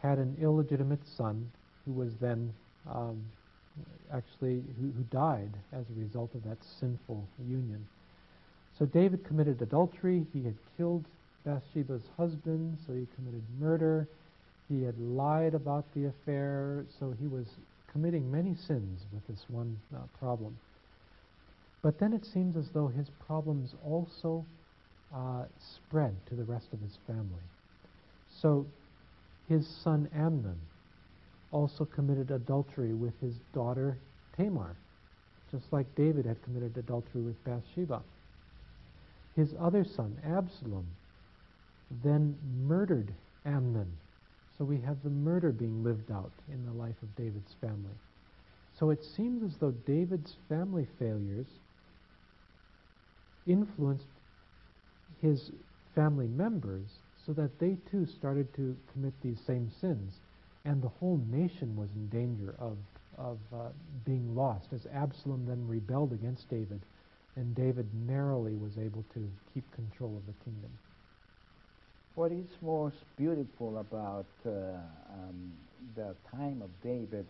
had 0.00 0.18
an 0.18 0.36
illegitimate 0.40 1.06
son 1.16 1.50
who 1.84 1.92
was 1.92 2.12
then 2.20 2.52
um, 2.92 3.22
actually 4.12 4.62
who, 4.80 4.90
who 4.96 5.02
died 5.10 5.50
as 5.72 5.84
a 5.88 6.00
result 6.00 6.34
of 6.34 6.44
that 6.44 6.58
sinful 6.80 7.24
union. 7.48 7.86
So 8.78 8.86
David 8.86 9.24
committed 9.24 9.60
adultery. 9.62 10.26
He 10.32 10.42
had 10.42 10.54
killed 10.76 11.04
Bathsheba's 11.44 12.02
husband, 12.16 12.78
so 12.86 12.92
he 12.92 13.06
committed 13.16 13.42
murder. 13.60 14.06
He 14.68 14.82
had 14.82 14.98
lied 14.98 15.54
about 15.54 15.84
the 15.94 16.06
affair, 16.06 16.84
so 16.98 17.14
he 17.20 17.26
was 17.26 17.46
committing 17.92 18.30
many 18.30 18.54
sins 18.54 19.00
with 19.12 19.26
this 19.26 19.44
one 19.48 19.78
uh, 19.94 19.98
problem. 20.18 20.56
But 21.82 21.98
then 21.98 22.12
it 22.12 22.24
seems 22.24 22.56
as 22.56 22.68
though 22.72 22.88
his 22.88 23.08
problems 23.26 23.74
also 23.84 24.44
uh, 25.14 25.44
spread 25.58 26.14
to 26.28 26.34
the 26.34 26.44
rest 26.44 26.66
of 26.72 26.80
his 26.80 26.96
family. 27.06 27.44
So 28.40 28.66
his 29.48 29.66
son 29.82 30.08
Amnon 30.14 30.58
also 31.52 31.84
committed 31.84 32.30
adultery 32.30 32.94
with 32.94 33.12
his 33.20 33.34
daughter 33.54 33.96
Tamar, 34.36 34.74
just 35.50 35.72
like 35.72 35.94
David 35.94 36.24
had 36.24 36.42
committed 36.42 36.76
adultery 36.76 37.20
with 37.20 37.44
Bathsheba. 37.44 38.00
His 39.36 39.54
other 39.60 39.84
son, 39.84 40.16
Absalom, 40.24 40.86
then 42.02 42.36
murdered 42.66 43.12
Amnon. 43.44 43.90
So 44.58 44.64
we 44.64 44.78
have 44.80 45.02
the 45.02 45.10
murder 45.10 45.52
being 45.52 45.82
lived 45.84 46.10
out 46.10 46.30
in 46.52 46.64
the 46.66 46.72
life 46.72 46.96
of 47.02 47.16
David's 47.16 47.54
family. 47.60 47.96
So 48.78 48.90
it 48.90 49.04
seems 49.04 49.42
as 49.42 49.58
though 49.58 49.72
David's 49.86 50.36
family 50.48 50.86
failures 50.98 51.46
influenced 53.46 54.06
his 55.20 55.50
family 55.94 56.28
members 56.28 56.86
so 57.26 57.32
that 57.32 57.58
they 57.58 57.76
too 57.90 58.06
started 58.06 58.52
to 58.54 58.76
commit 58.92 59.12
these 59.22 59.38
same 59.46 59.70
sins 59.80 60.14
and 60.64 60.82
the 60.82 60.88
whole 60.88 61.20
nation 61.30 61.76
was 61.76 61.90
in 61.94 62.08
danger 62.08 62.54
of, 62.58 62.76
of 63.18 63.38
uh, 63.52 63.68
being 64.04 64.34
lost 64.34 64.68
as 64.72 64.86
Absalom 64.94 65.44
then 65.46 65.66
rebelled 65.66 66.12
against 66.12 66.48
David, 66.48 66.80
and 67.36 67.54
David 67.54 67.88
narrowly 68.06 68.54
was 68.54 68.78
able 68.78 69.04
to 69.14 69.28
keep 69.52 69.64
control 69.74 70.16
of 70.16 70.26
the 70.26 70.44
kingdom. 70.44 70.70
What 72.14 72.30
is 72.30 72.46
most 72.60 72.96
beautiful 73.16 73.78
about 73.78 74.26
uh, 74.44 74.50
um, 74.50 75.52
the 75.96 76.14
time 76.30 76.62
of 76.62 76.70
David, 76.82 77.26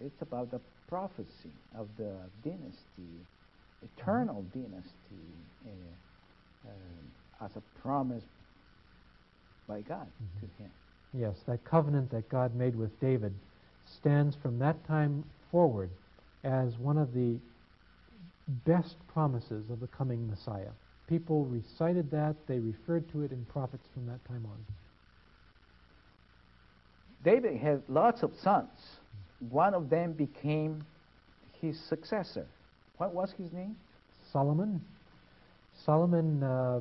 it's 0.00 0.22
about 0.22 0.50
the 0.50 0.60
prophecy 0.88 1.52
of 1.76 1.88
the 1.98 2.14
dynasty, 2.44 3.10
eternal 3.82 4.44
mm-hmm. 4.48 4.60
dynasty, 4.60 5.26
uh, 5.66 6.68
uh, 6.68 7.44
as 7.44 7.50
a 7.56 7.80
promise 7.80 8.24
by 9.66 9.80
God 9.80 10.06
mm-hmm. 10.06 10.46
to 10.46 10.62
him. 10.62 10.70
Yes, 11.14 11.36
that 11.46 11.64
covenant 11.64 12.10
that 12.10 12.28
God 12.28 12.54
made 12.54 12.74
with 12.74 12.98
David 13.00 13.34
stands 13.84 14.36
from 14.42 14.58
that 14.60 14.86
time 14.86 15.24
forward 15.50 15.90
as 16.44 16.78
one 16.78 16.96
of 16.96 17.12
the 17.12 17.38
best 18.66 18.96
promises 19.12 19.70
of 19.70 19.80
the 19.80 19.86
coming 19.88 20.28
Messiah. 20.28 20.70
People 21.08 21.44
recited 21.44 22.10
that, 22.10 22.36
they 22.46 22.58
referred 22.58 23.10
to 23.12 23.22
it 23.22 23.32
in 23.32 23.44
prophets 23.46 23.86
from 23.92 24.06
that 24.06 24.24
time 24.26 24.46
on. 24.46 24.64
David 27.24 27.58
had 27.58 27.82
lots 27.88 28.22
of 28.22 28.32
sons. 28.42 28.70
One 29.50 29.74
of 29.74 29.90
them 29.90 30.12
became 30.12 30.84
his 31.60 31.78
successor. 31.88 32.46
What 32.96 33.14
was 33.14 33.32
his 33.36 33.52
name? 33.52 33.76
Solomon. 34.32 34.80
Solomon 35.84 36.42
uh, 36.42 36.80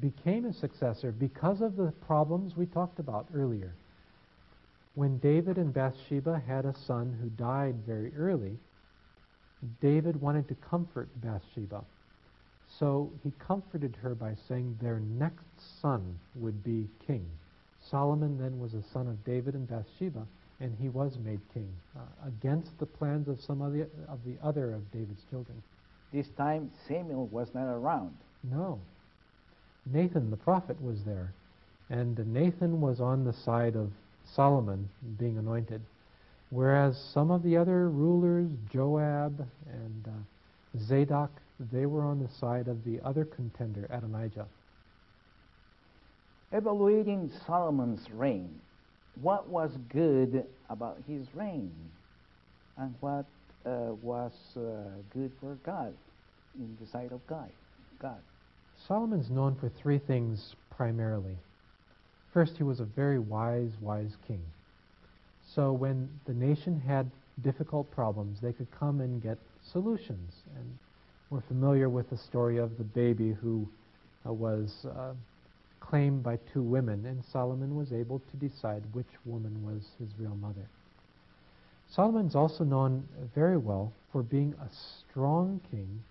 became 0.00 0.44
a 0.44 0.52
successor 0.52 1.12
because 1.12 1.60
of 1.60 1.76
the 1.76 1.92
problems 2.06 2.56
we 2.56 2.66
talked 2.66 2.98
about 2.98 3.26
earlier. 3.34 3.74
When 4.94 5.18
David 5.18 5.56
and 5.56 5.72
Bathsheba 5.72 6.42
had 6.46 6.64
a 6.64 6.74
son 6.86 7.16
who 7.20 7.28
died 7.30 7.76
very 7.86 8.12
early, 8.16 8.58
David 9.80 10.20
wanted 10.20 10.48
to 10.48 10.54
comfort 10.54 11.08
Bathsheba. 11.20 11.84
So 12.78 13.10
he 13.22 13.32
comforted 13.38 13.96
her 14.02 14.14
by 14.14 14.36
saying 14.48 14.78
their 14.80 15.00
next 15.00 15.44
son 15.80 16.18
would 16.36 16.62
be 16.62 16.88
king. 17.06 17.26
Solomon 17.90 18.38
then 18.38 18.58
was 18.58 18.74
a 18.74 18.82
son 18.92 19.08
of 19.08 19.24
David 19.24 19.54
and 19.54 19.68
Bathsheba, 19.68 20.26
and 20.60 20.76
he 20.78 20.88
was 20.88 21.18
made 21.24 21.40
king 21.52 21.68
uh, 21.96 22.00
against 22.28 22.78
the 22.78 22.86
plans 22.86 23.28
of 23.28 23.40
some 23.40 23.62
of 23.62 23.72
the, 23.72 23.88
of 24.08 24.18
the 24.24 24.36
other 24.42 24.72
of 24.72 24.90
David's 24.92 25.24
children. 25.30 25.62
This 26.12 26.28
time 26.36 26.70
Samuel 26.86 27.26
was 27.26 27.48
not 27.54 27.66
around. 27.66 28.14
No. 28.44 28.78
Nathan 29.86 30.30
the 30.30 30.36
prophet 30.36 30.80
was 30.82 31.02
there, 31.04 31.32
and 31.88 32.18
Nathan 32.32 32.80
was 32.80 33.00
on 33.00 33.24
the 33.24 33.32
side 33.32 33.76
of 33.76 33.90
Solomon 34.24 34.88
being 35.18 35.38
anointed, 35.38 35.80
whereas 36.50 36.96
some 37.12 37.30
of 37.30 37.42
the 37.42 37.56
other 37.56 37.88
rulers, 37.88 38.48
Joab 38.72 39.46
and 39.72 40.06
uh, 40.06 40.78
Zadok, 40.78 41.30
they 41.72 41.86
were 41.86 42.02
on 42.02 42.22
the 42.22 42.28
side 42.38 42.68
of 42.68 42.84
the 42.84 43.00
other 43.04 43.24
contender, 43.24 43.86
Adonijah. 43.90 44.46
Evaluating 46.52 47.30
Solomon's 47.46 48.10
reign, 48.12 48.60
what 49.22 49.48
was 49.48 49.70
good 49.92 50.44
about 50.68 50.98
his 51.06 51.26
reign, 51.34 51.72
and 52.78 52.94
what 53.00 53.24
uh, 53.66 53.92
was 54.02 54.32
uh, 54.56 54.60
good 55.12 55.30
for 55.40 55.56
God 55.64 55.92
in 56.58 56.76
the 56.80 56.86
sight 56.86 57.12
of 57.12 57.24
God? 57.26 57.50
God. 58.00 58.18
Solomon's 58.86 59.30
known 59.30 59.56
for 59.56 59.68
three 59.68 59.98
things 59.98 60.54
primarily. 60.70 61.36
First, 62.32 62.56
he 62.56 62.62
was 62.62 62.80
a 62.80 62.84
very 62.84 63.18
wise, 63.18 63.72
wise 63.80 64.16
king. 64.26 64.42
So 65.54 65.72
when 65.72 66.08
the 66.26 66.34
nation 66.34 66.80
had 66.80 67.10
difficult 67.42 67.90
problems, 67.90 68.38
they 68.40 68.52
could 68.52 68.70
come 68.78 69.00
and 69.00 69.22
get 69.22 69.38
solutions. 69.72 70.32
And 70.56 70.78
we're 71.28 71.40
familiar 71.42 71.88
with 71.88 72.08
the 72.10 72.16
story 72.16 72.58
of 72.58 72.78
the 72.78 72.84
baby 72.84 73.32
who 73.32 73.68
uh, 74.26 74.32
was 74.32 74.86
uh, 74.86 75.12
claimed 75.80 76.22
by 76.22 76.38
two 76.52 76.62
women, 76.62 77.06
and 77.06 77.24
Solomon 77.32 77.74
was 77.74 77.92
able 77.92 78.20
to 78.20 78.48
decide 78.48 78.82
which 78.92 79.06
woman 79.24 79.64
was 79.64 79.82
his 79.98 80.08
real 80.18 80.36
mother. 80.36 80.68
Solomon's 81.88 82.36
also 82.36 82.62
known 82.62 83.08
very 83.34 83.56
well 83.56 83.92
for 84.12 84.22
being 84.22 84.54
a 84.60 84.68
strong 85.10 85.60
king 85.70 86.02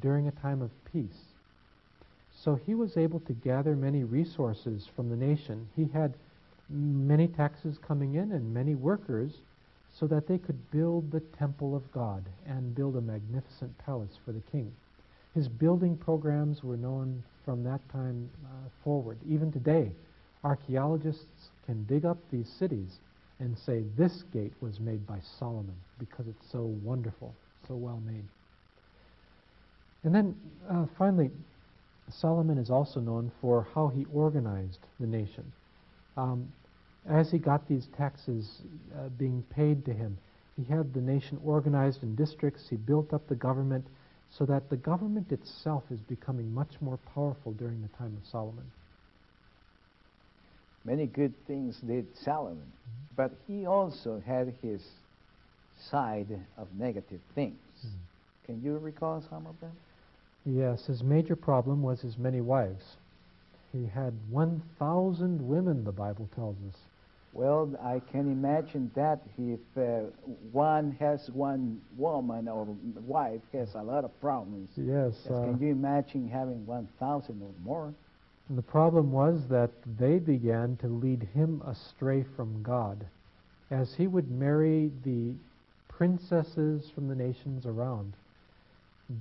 during 0.00 0.26
a 0.26 0.32
time 0.32 0.60
of 0.60 0.70
peace. 0.92 1.33
So 2.44 2.56
he 2.56 2.74
was 2.74 2.98
able 2.98 3.20
to 3.20 3.32
gather 3.32 3.74
many 3.74 4.04
resources 4.04 4.86
from 4.94 5.08
the 5.08 5.16
nation. 5.16 5.66
He 5.74 5.86
had 5.94 6.12
many 6.68 7.26
taxes 7.26 7.78
coming 7.78 8.16
in 8.16 8.32
and 8.32 8.52
many 8.52 8.74
workers 8.74 9.32
so 9.98 10.06
that 10.08 10.26
they 10.26 10.36
could 10.36 10.70
build 10.70 11.10
the 11.10 11.20
temple 11.38 11.74
of 11.74 11.90
God 11.90 12.22
and 12.46 12.74
build 12.74 12.96
a 12.96 13.00
magnificent 13.00 13.78
palace 13.78 14.18
for 14.26 14.32
the 14.32 14.42
king. 14.52 14.70
His 15.34 15.48
building 15.48 15.96
programs 15.96 16.62
were 16.62 16.76
known 16.76 17.22
from 17.46 17.64
that 17.64 17.80
time 17.90 18.28
uh, 18.44 18.68
forward. 18.82 19.16
Even 19.26 19.50
today, 19.50 19.92
archaeologists 20.42 21.48
can 21.64 21.84
dig 21.84 22.04
up 22.04 22.18
these 22.30 22.48
cities 22.58 22.98
and 23.40 23.56
say 23.56 23.84
this 23.96 24.22
gate 24.34 24.52
was 24.60 24.80
made 24.80 25.06
by 25.06 25.18
Solomon 25.38 25.76
because 25.98 26.26
it's 26.28 26.52
so 26.52 26.64
wonderful, 26.82 27.34
so 27.66 27.74
well 27.74 28.02
made. 28.06 28.24
And 30.02 30.14
then 30.14 30.36
uh, 30.68 30.84
finally, 30.98 31.30
Solomon 32.10 32.58
is 32.58 32.70
also 32.70 33.00
known 33.00 33.32
for 33.40 33.66
how 33.74 33.88
he 33.88 34.06
organized 34.12 34.80
the 35.00 35.06
nation. 35.06 35.52
Um, 36.16 36.52
as 37.08 37.30
he 37.30 37.38
got 37.38 37.68
these 37.68 37.86
taxes 37.96 38.62
uh, 38.96 39.08
being 39.18 39.42
paid 39.50 39.84
to 39.86 39.92
him, 39.92 40.18
he 40.56 40.64
had 40.64 40.94
the 40.94 41.00
nation 41.00 41.40
organized 41.44 42.02
in 42.02 42.14
districts, 42.14 42.68
he 42.70 42.76
built 42.76 43.12
up 43.12 43.26
the 43.28 43.34
government 43.34 43.84
so 44.30 44.44
that 44.46 44.70
the 44.70 44.76
government 44.76 45.30
itself 45.32 45.84
is 45.90 46.00
becoming 46.00 46.52
much 46.52 46.80
more 46.80 46.98
powerful 47.14 47.52
during 47.52 47.82
the 47.82 47.96
time 47.96 48.16
of 48.20 48.28
Solomon. 48.30 48.64
Many 50.84 51.06
good 51.06 51.34
things 51.46 51.78
did 51.86 52.06
Solomon, 52.16 52.72
but 53.16 53.32
he 53.46 53.66
also 53.66 54.22
had 54.24 54.54
his 54.62 54.82
side 55.90 56.40
of 56.56 56.68
negative 56.78 57.20
things. 57.34 57.58
Can 58.44 58.62
you 58.62 58.76
recall 58.78 59.22
some 59.30 59.46
of 59.46 59.58
them? 59.60 59.72
Yes, 60.46 60.86
his 60.86 61.02
major 61.02 61.36
problem 61.36 61.82
was 61.82 62.00
his 62.00 62.18
many 62.18 62.40
wives. 62.40 62.96
He 63.72 63.86
had 63.86 64.12
1,000 64.30 65.48
women, 65.48 65.84
the 65.84 65.92
Bible 65.92 66.28
tells 66.34 66.56
us. 66.68 66.78
Well, 67.32 67.68
I 67.82 68.00
can 68.12 68.30
imagine 68.30 68.92
that 68.94 69.20
if 69.36 69.58
uh, 69.76 70.10
one 70.52 70.92
has 71.00 71.28
one 71.30 71.80
woman 71.96 72.46
or 72.46 72.64
wife 73.06 73.40
has 73.52 73.74
a 73.74 73.82
lot 73.82 74.04
of 74.04 74.20
problems. 74.20 74.70
Yes. 74.76 75.14
Yes, 75.24 75.32
uh, 75.32 75.42
can 75.42 75.58
you 75.60 75.72
imagine 75.72 76.28
having 76.28 76.64
1,000 76.64 77.42
or 77.42 77.50
more? 77.64 77.92
The 78.50 78.62
problem 78.62 79.10
was 79.10 79.48
that 79.48 79.70
they 79.98 80.18
began 80.18 80.76
to 80.76 80.86
lead 80.86 81.26
him 81.34 81.62
astray 81.66 82.24
from 82.36 82.62
God, 82.62 83.04
as 83.70 83.94
he 83.94 84.06
would 84.06 84.30
marry 84.30 84.92
the 85.04 85.32
princesses 85.88 86.90
from 86.94 87.08
the 87.08 87.14
nations 87.16 87.66
around. 87.66 88.12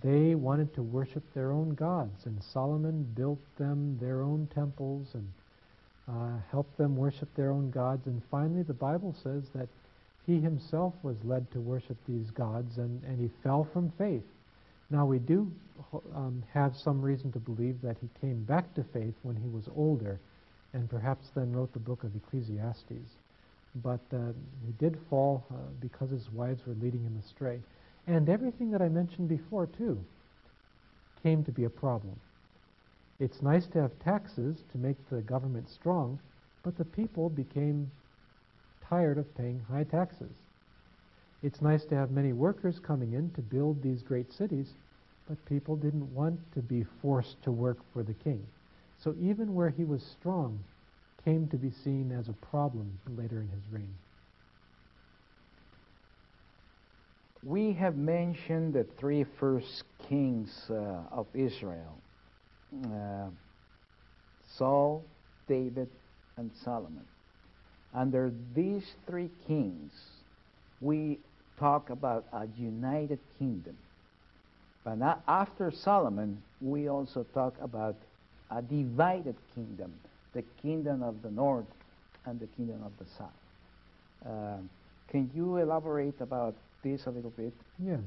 They 0.02 0.36
wanted 0.36 0.74
to 0.76 0.82
worship 0.82 1.24
their 1.34 1.52
own 1.52 1.76
gods, 1.76 2.26
and 2.26 2.42
Solomon 2.42 3.04
built 3.16 3.40
them 3.58 3.98
their 4.00 4.22
own 4.22 4.48
temples 4.54 5.08
and 5.14 5.28
uh, 6.08 6.38
helped 6.52 6.78
them 6.78 6.96
worship 6.96 7.34
their 7.36 7.52
own 7.52 7.70
gods. 7.70 8.08
And 8.08 8.22
finally, 8.32 8.64
the 8.64 8.74
Bible 8.74 9.14
says 9.24 9.44
that 9.56 9.68
he 10.26 10.40
himself 10.40 10.94
was 11.04 11.18
led 11.24 11.52
to 11.52 11.60
worship 11.60 11.98
these 12.08 12.32
gods, 12.32 12.78
and, 12.78 13.04
and 13.04 13.20
he 13.20 13.30
fell 13.44 13.68
from 13.74 13.92
faith. 13.98 14.24
Now, 14.90 15.06
we 15.06 15.20
do 15.20 15.52
um, 16.16 16.44
have 16.54 16.76
some 16.78 17.02
reason 17.02 17.32
to 17.34 17.40
believe 17.40 17.82
that 17.82 17.98
he 18.00 18.10
came 18.22 18.44
back 18.44 18.74
to 18.76 18.84
faith 18.94 19.16
when 19.24 19.36
he 19.36 19.50
was 19.50 19.68
older, 19.76 20.20
and 20.74 20.90
perhaps 20.90 21.28
then 21.36 21.52
wrote 21.52 21.74
the 21.74 21.80
book 21.80 22.04
of 22.04 22.16
Ecclesiastes. 22.16 23.18
But 23.76 24.02
uh, 24.14 24.32
he 24.66 24.72
did 24.80 24.98
fall 25.10 25.44
uh, 25.52 25.56
because 25.82 26.12
his 26.12 26.32
wives 26.32 26.62
were 26.66 26.76
leading 26.76 27.04
him 27.04 27.22
astray. 27.26 27.60
And 28.08 28.28
everything 28.28 28.72
that 28.72 28.82
I 28.82 28.90
mentioned 28.90 29.30
before, 29.30 29.68
too, 29.68 29.98
came 31.22 31.44
to 31.46 31.52
be 31.52 31.64
a 31.64 31.70
problem. 31.70 32.20
It's 33.20 33.42
nice 33.42 33.66
to 33.68 33.82
have 33.82 33.98
taxes 34.00 34.58
to 34.72 34.78
make 34.78 34.98
the 35.10 35.22
government 35.22 35.70
strong, 35.70 36.20
but 36.64 36.78
the 36.78 36.86
people 36.86 37.30
became 37.30 37.90
tired 38.90 39.18
of 39.18 39.38
paying 39.38 39.62
high 39.70 39.86
taxes. 39.86 40.32
It's 41.42 41.62
nice 41.62 41.86
to 41.86 41.96
have 41.96 42.12
many 42.12 42.34
workers 42.34 42.80
coming 42.80 43.14
in 43.14 43.30
to 43.32 43.42
build 43.42 43.82
these 43.82 44.02
great 44.02 44.32
cities, 44.34 44.74
but 45.28 45.46
people 45.46 45.76
didn't 45.76 46.14
want 46.14 46.40
to 46.54 46.62
be 46.62 46.86
forced 47.02 47.42
to 47.44 47.52
work 47.52 47.78
for 47.94 48.04
the 48.04 48.14
king. 48.14 48.46
So 48.98 49.16
even 49.22 49.54
where 49.56 49.70
he 49.70 49.84
was 49.84 50.04
strong 50.04 50.60
came 51.24 51.48
to 51.48 51.58
be 51.58 51.72
seen 51.72 52.12
as 52.12 52.28
a 52.28 52.34
problem 52.34 52.92
later 53.18 53.42
in 53.42 53.48
his 53.48 53.64
reign. 53.72 53.94
We 57.46 57.74
have 57.74 57.98
mentioned 57.98 58.74
the 58.74 58.86
three 59.00 59.26
first 59.40 59.84
kings 60.08 60.50
uh, 60.70 60.74
of 61.12 61.28
Israel 61.34 61.98
uh, 62.86 63.28
Saul, 64.58 65.04
David, 65.48 65.90
and 66.38 66.52
Solomon. 66.64 67.06
Under 67.94 68.32
these 68.56 68.84
three 69.08 69.30
kings, 69.48 69.92
we 70.82 71.20
talk 71.60 71.90
about 71.90 72.26
a 72.34 72.48
united 72.58 73.20
kingdom. 73.38 73.76
But 74.84 75.00
after 75.28 75.72
Solomon, 75.72 76.42
we 76.62 76.88
also 76.88 77.26
talk 77.34 77.54
about 77.62 77.96
a 78.52 78.62
divided 78.62 79.36
kingdom 79.56 79.94
the 80.34 80.44
kingdom 80.64 81.04
of 81.04 81.22
the 81.22 81.30
north 81.30 81.68
and 82.26 82.40
the 82.40 82.48
kingdom 82.48 82.82
of 82.84 82.92
the 82.98 83.06
south. 83.18 83.30
Uh, 84.26 84.58
can 85.12 85.30
you 85.36 85.58
elaborate 85.58 86.20
about 86.22 86.56
this 86.84 87.06
a 87.06 87.10
little 87.12 87.32
bit? 87.32 87.54
Yes. 87.80 88.02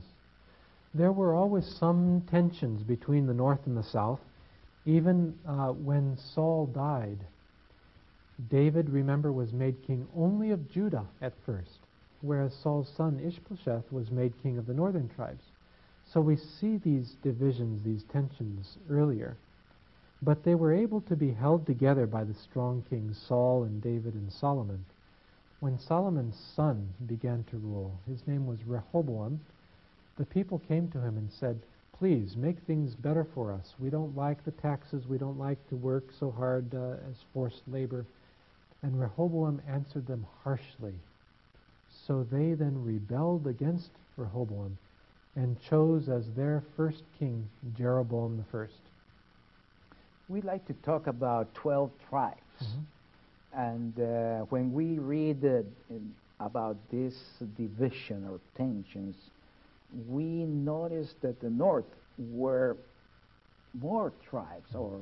There 0.94 1.12
were 1.12 1.34
always 1.34 1.66
some 1.66 2.22
tensions 2.30 2.82
between 2.82 3.26
the 3.26 3.34
north 3.34 3.66
and 3.66 3.76
the 3.76 3.82
south. 3.82 4.20
Even 4.84 5.34
uh, 5.46 5.72
when 5.72 6.16
Saul 6.16 6.66
died, 6.66 7.18
David, 8.50 8.90
remember, 8.90 9.32
was 9.32 9.52
made 9.52 9.82
king 9.86 10.06
only 10.16 10.50
of 10.50 10.70
Judah 10.70 11.06
at 11.20 11.32
first, 11.44 11.78
whereas 12.20 12.54
Saul's 12.62 12.88
son 12.96 13.18
Ishbosheth 13.18 13.90
was 13.90 14.10
made 14.10 14.32
king 14.42 14.58
of 14.58 14.66
the 14.66 14.74
northern 14.74 15.08
tribes. 15.08 15.42
So 16.12 16.20
we 16.20 16.36
see 16.36 16.76
these 16.76 17.16
divisions, 17.22 17.82
these 17.84 18.04
tensions 18.04 18.78
earlier. 18.88 19.36
But 20.22 20.44
they 20.44 20.54
were 20.54 20.72
able 20.72 21.00
to 21.02 21.16
be 21.16 21.32
held 21.32 21.66
together 21.66 22.06
by 22.06 22.24
the 22.24 22.34
strong 22.34 22.84
kings 22.88 23.18
Saul 23.26 23.64
and 23.64 23.82
David 23.82 24.14
and 24.14 24.32
Solomon. 24.32 24.84
When 25.60 25.78
Solomon's 25.78 26.36
son 26.54 26.92
began 27.06 27.44
to 27.44 27.56
rule, 27.56 27.98
his 28.06 28.26
name 28.26 28.46
was 28.46 28.66
Rehoboam, 28.66 29.40
the 30.16 30.26
people 30.26 30.58
came 30.58 30.88
to 30.90 31.00
him 31.00 31.16
and 31.16 31.30
said, 31.32 31.60
Please 31.98 32.36
make 32.36 32.58
things 32.60 32.94
better 32.94 33.26
for 33.34 33.52
us. 33.52 33.74
We 33.78 33.88
don't 33.88 34.14
like 34.14 34.44
the 34.44 34.50
taxes. 34.50 35.06
We 35.06 35.16
don't 35.16 35.38
like 35.38 35.66
to 35.70 35.76
work 35.76 36.04
so 36.18 36.30
hard 36.30 36.74
uh, 36.74 36.96
as 37.08 37.16
forced 37.32 37.62
labor. 37.68 38.04
And 38.82 39.00
Rehoboam 39.00 39.62
answered 39.66 40.06
them 40.06 40.26
harshly. 40.44 40.92
So 42.06 42.22
they 42.30 42.52
then 42.52 42.84
rebelled 42.84 43.46
against 43.46 43.90
Rehoboam 44.18 44.76
and 45.36 45.56
chose 45.70 46.08
as 46.10 46.24
their 46.36 46.62
first 46.76 47.02
king 47.18 47.48
Jeroboam 47.76 48.36
the 48.36 48.44
first. 48.50 48.74
We 50.28 50.42
like 50.42 50.66
to 50.66 50.74
talk 50.74 51.06
about 51.06 51.54
12 51.54 51.90
tribes. 52.10 52.40
And 53.56 53.98
uh, 53.98 54.44
when 54.50 54.72
we 54.72 54.98
read 54.98 55.42
uh, 55.42 55.62
about 56.40 56.76
this 56.90 57.14
division 57.56 58.28
or 58.28 58.38
tensions, 58.54 59.16
we 60.08 60.44
notice 60.44 61.14
that 61.22 61.40
the 61.40 61.48
north 61.48 61.86
were 62.18 62.76
more 63.80 64.12
tribes, 64.28 64.74
or 64.74 65.00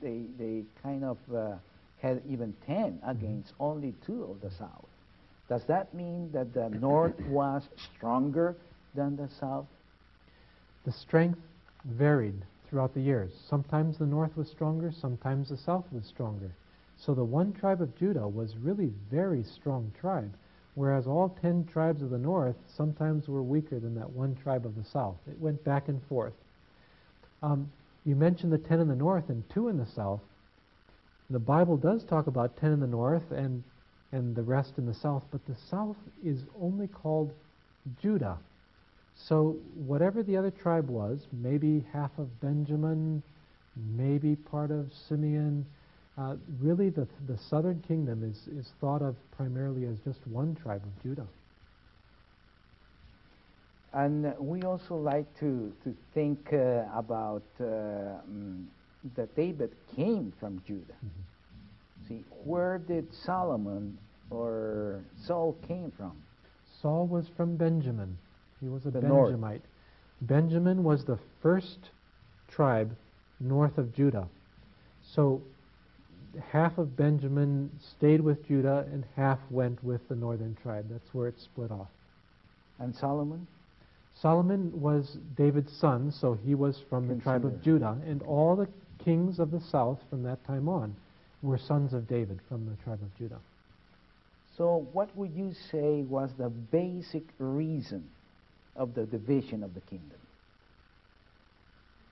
they, 0.00 0.22
they 0.38 0.62
kind 0.80 1.04
of 1.04 1.18
uh, 1.34 1.56
had 2.00 2.22
even 2.28 2.54
10 2.66 3.00
against 3.04 3.52
only 3.58 3.94
two 4.06 4.22
of 4.24 4.40
the 4.40 4.56
south. 4.56 4.86
Does 5.48 5.62
that 5.66 5.92
mean 5.92 6.30
that 6.32 6.54
the 6.54 6.68
north 6.68 7.18
was 7.28 7.64
stronger 7.96 8.54
than 8.94 9.16
the 9.16 9.28
south? 9.40 9.66
The 10.84 10.92
strength 10.92 11.40
varied 11.84 12.44
throughout 12.68 12.94
the 12.94 13.00
years. 13.00 13.32
Sometimes 13.48 13.98
the 13.98 14.06
north 14.06 14.36
was 14.36 14.48
stronger, 14.50 14.92
sometimes 15.00 15.48
the 15.48 15.56
south 15.56 15.84
was 15.92 16.04
stronger. 16.04 16.52
So 16.98 17.14
the 17.14 17.24
one 17.24 17.52
tribe 17.52 17.82
of 17.82 17.96
Judah 17.96 18.26
was 18.26 18.56
really 18.56 18.90
very 19.10 19.42
strong 19.44 19.92
tribe, 20.00 20.34
whereas 20.74 21.06
all 21.06 21.28
ten 21.40 21.64
tribes 21.64 22.02
of 22.02 22.10
the 22.10 22.18
north 22.18 22.56
sometimes 22.68 23.28
were 23.28 23.42
weaker 23.42 23.78
than 23.78 23.94
that 23.96 24.10
one 24.10 24.34
tribe 24.34 24.66
of 24.66 24.74
the 24.76 24.84
south. 24.84 25.16
It 25.28 25.38
went 25.40 25.62
back 25.64 25.88
and 25.88 26.02
forth. 26.08 26.32
Um, 27.42 27.70
you 28.04 28.16
mentioned 28.16 28.52
the 28.52 28.58
ten 28.58 28.80
in 28.80 28.88
the 28.88 28.96
north 28.96 29.28
and 29.28 29.48
two 29.50 29.68
in 29.68 29.76
the 29.76 29.86
south. 29.86 30.20
The 31.28 31.38
Bible 31.38 31.76
does 31.76 32.04
talk 32.04 32.28
about 32.28 32.56
ten 32.56 32.72
in 32.72 32.80
the 32.80 32.86
north 32.86 33.30
and 33.30 33.62
and 34.12 34.34
the 34.34 34.42
rest 34.42 34.78
in 34.78 34.86
the 34.86 34.94
south, 34.94 35.24
but 35.30 35.44
the 35.46 35.56
south 35.68 35.96
is 36.24 36.44
only 36.60 36.86
called 36.86 37.32
Judah. 38.00 38.38
So 39.16 39.56
whatever 39.74 40.22
the 40.22 40.36
other 40.36 40.50
tribe 40.50 40.88
was, 40.88 41.26
maybe 41.32 41.84
half 41.92 42.10
of 42.18 42.40
Benjamin, 42.40 43.22
maybe 43.96 44.36
part 44.36 44.70
of 44.70 44.92
Simeon, 45.08 45.66
uh, 46.18 46.36
really 46.60 46.88
the, 46.88 47.06
the 47.26 47.38
southern 47.50 47.82
kingdom 47.86 48.22
is, 48.24 48.48
is 48.48 48.72
thought 48.80 49.02
of 49.02 49.16
primarily 49.36 49.84
as 49.86 49.98
just 50.04 50.26
one 50.26 50.54
tribe 50.54 50.82
of 50.82 51.02
Judah. 51.02 51.26
And 53.92 54.34
we 54.38 54.62
also 54.62 54.94
like 54.96 55.26
to, 55.40 55.72
to 55.84 55.94
think 56.12 56.52
uh, 56.52 56.84
about 56.94 57.42
uh, 57.60 57.64
mm, 58.30 58.64
that 59.14 59.34
David 59.36 59.72
came 59.94 60.32
from 60.38 60.62
Judah. 60.66 60.94
See, 62.08 62.22
where 62.44 62.78
did 62.78 63.06
Solomon 63.14 63.96
or 64.30 65.00
Saul 65.26 65.56
came 65.66 65.92
from? 65.96 66.12
Saul 66.82 67.06
was 67.06 67.26
from 67.36 67.56
Benjamin. 67.56 68.16
He 68.60 68.68
was 68.68 68.84
a 68.86 68.90
The 68.90 69.00
north. 69.00 69.30
Benjamite. 69.30 69.62
Benjamin 70.22 70.82
was 70.84 71.04
the 71.04 71.18
first 71.42 71.78
tribe 72.48 72.94
north 73.40 73.78
of 73.78 73.94
Judah. 73.94 74.28
So 75.14 75.40
half 76.50 76.78
of 76.78 76.96
Benjamin 76.96 77.70
stayed 77.96 78.20
with 78.20 78.46
Judah 78.46 78.86
and 78.92 79.04
half 79.16 79.38
went 79.50 79.82
with 79.82 80.06
the 80.08 80.14
northern 80.14 80.56
tribe. 80.62 80.86
That's 80.90 81.12
where 81.12 81.28
it 81.28 81.40
split 81.40 81.70
off. 81.70 81.88
And 82.78 82.94
Solomon? 82.94 83.46
Solomon 84.20 84.80
was 84.80 85.18
David's 85.36 85.72
son, 85.72 86.10
so 86.10 86.34
he 86.34 86.54
was 86.54 86.80
from 86.88 87.08
the 87.08 87.16
tribe 87.16 87.44
of 87.44 87.62
Judah, 87.62 87.98
and 88.06 88.22
all 88.22 88.56
the 88.56 88.68
kings 89.04 89.38
of 89.38 89.50
the 89.50 89.60
south 89.60 89.98
from 90.08 90.22
that 90.22 90.44
time 90.46 90.68
on 90.68 90.94
were 91.42 91.58
sons 91.58 91.92
of 91.92 92.08
David 92.08 92.40
from 92.48 92.66
the 92.66 92.82
tribe 92.82 93.00
of 93.02 93.16
Judah. 93.18 93.40
So, 94.56 94.86
what 94.92 95.14
would 95.16 95.32
you 95.32 95.52
say 95.70 96.02
was 96.02 96.30
the 96.38 96.48
basic 96.48 97.24
reason 97.38 98.08
of 98.74 98.94
the 98.94 99.04
division 99.04 99.62
of 99.62 99.74
the 99.74 99.80
kingdom? 99.82 100.18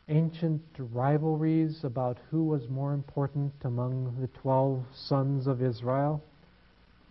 Ancient 0.09 0.63
rivalries 0.79 1.83
about 1.85 2.19
who 2.31 2.45
was 2.45 2.69
more 2.69 2.93
important 2.93 3.53
among 3.65 4.17
the 4.21 4.27
12 4.41 4.85
sons 4.95 5.47
of 5.47 5.63
Israel. 5.63 6.23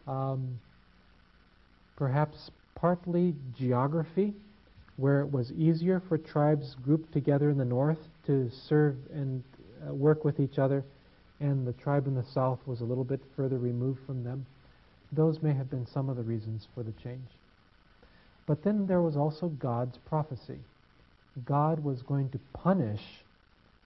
Um, 0.08 0.60
perhaps 1.96 2.52
partly 2.76 3.34
geography, 3.58 4.34
where 4.98 5.22
it 5.22 5.32
was 5.32 5.52
easier 5.54 6.02
for 6.08 6.18
tribes 6.18 6.76
grouped 6.84 7.12
together 7.14 7.50
in 7.50 7.58
the 7.58 7.66
north 7.66 7.98
to 8.28 8.50
serve 8.68 8.96
and 9.12 9.44
uh, 9.88 9.94
work 9.94 10.24
with 10.24 10.40
each 10.40 10.60
other, 10.60 10.84
and 11.40 11.66
the 11.66 11.74
tribe 11.74 12.06
in 12.06 12.14
the 12.14 12.26
south 12.34 12.60
was 12.66 12.82
a 12.82 12.84
little 12.84 13.04
bit 13.04 13.22
further 13.36 13.58
removed 13.58 14.00
from 14.06 14.24
them. 14.24 14.46
Those 15.12 15.42
may 15.42 15.54
have 15.54 15.70
been 15.70 15.88
some 15.88 16.10
of 16.10 16.18
the 16.18 16.24
reasons 16.24 16.68
for 16.76 16.84
the 16.84 16.94
change. 17.04 17.28
But 18.46 18.64
then 18.64 18.86
there 18.86 19.02
was 19.02 19.16
also 19.16 19.48
God's 19.48 19.98
prophecy. 20.06 20.60
God 21.46 21.84
was 21.84 22.02
going 22.02 22.30
to 22.30 22.40
punish 22.54 23.02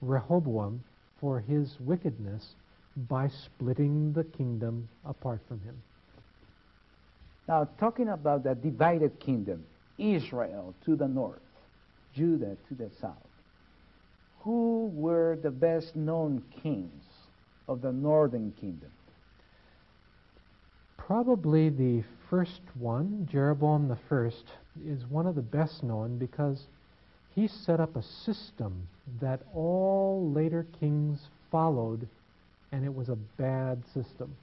Rehoboam 0.02 0.84
for 1.20 1.40
his 1.40 1.80
wickedness 1.80 2.56
by 3.10 3.30
splitting 3.30 4.14
the 4.14 4.24
kingdom 4.24 4.90
apart 5.06 5.40
from 5.48 5.60
him. 5.62 5.82
Now, 7.48 7.68
talking 7.80 8.10
about 8.10 8.44
the 8.44 8.56
divided 8.56 9.20
kingdom, 9.20 9.64
Israel 9.98 10.76
to 10.86 10.96
the 10.96 11.08
north, 11.08 11.40
Judah 12.14 12.58
to 12.68 12.76
the 12.76 12.90
south, 13.00 13.16
who 14.42 14.92
were 14.94 15.38
the 15.42 15.52
best 15.52 15.96
known 15.96 16.44
kings 16.62 17.04
of 17.68 17.82
the 17.82 17.92
northern 17.92 18.54
kingdom? 18.60 18.92
Probably 20.98 21.70
the 21.70 22.04
first 22.30 22.62
one, 22.78 23.28
Jeroboam 23.32 23.88
the 23.88 23.98
first, 24.10 24.44
is 24.86 25.06
one 25.06 25.26
of 25.26 25.36
the 25.36 25.42
best 25.42 25.84
known 25.84 26.18
because 26.18 26.66
he 27.38 27.48
set 27.48 27.80
up 27.80 27.96
a 27.96 28.02
system 28.02 28.88
that 29.22 29.40
all 29.54 30.32
later 30.34 30.66
kings 30.80 31.20
followed, 31.52 32.08
and 32.72 32.84
it 32.84 32.92
was 32.92 33.10
a 33.10 33.16
bad 33.38 33.80
system. 33.94 34.36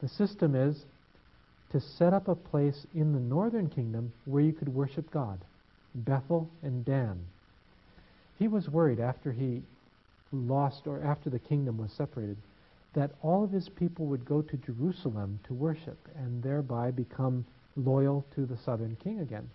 The 0.00 0.08
system 0.08 0.54
is 0.54 0.84
to 1.72 1.80
set 1.80 2.12
up 2.12 2.28
a 2.28 2.36
place 2.36 2.86
in 2.94 3.12
the 3.12 3.18
northern 3.18 3.68
kingdom 3.68 4.12
where 4.26 4.44
you 4.44 4.52
could 4.52 4.72
worship 4.72 5.10
God 5.10 5.40
Bethel 5.92 6.48
and 6.62 6.84
Dan. 6.84 7.18
He 8.38 8.46
was 8.46 8.68
worried 8.68 9.00
after 9.00 9.32
he 9.32 9.62
lost, 10.30 10.86
or 10.86 11.02
after 11.02 11.30
the 11.30 11.40
kingdom 11.40 11.78
was 11.78 11.90
separated, 11.90 12.36
that 12.94 13.10
all 13.22 13.42
of 13.42 13.50
his 13.50 13.68
people 13.68 14.06
would 14.06 14.24
go 14.24 14.40
to 14.40 14.56
Jerusalem 14.58 15.40
to 15.48 15.52
worship 15.52 15.98
and 16.16 16.44
thereby 16.44 16.92
become 16.92 17.44
loyal 17.76 18.24
to 18.36 18.46
the 18.46 18.58
southern 18.58 18.96
king 19.02 19.18
again. 19.18 19.50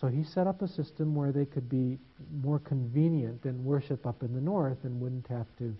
So 0.00 0.06
he 0.06 0.22
set 0.22 0.46
up 0.46 0.62
a 0.62 0.68
system 0.68 1.14
where 1.14 1.32
they 1.32 1.44
could 1.44 1.68
be 1.68 1.98
more 2.42 2.60
convenient 2.60 3.44
and 3.44 3.64
worship 3.64 4.06
up 4.06 4.22
in 4.22 4.32
the 4.32 4.40
north 4.40 4.78
and 4.84 5.00
wouldn't 5.00 5.26
have 5.26 5.46
to 5.58 5.74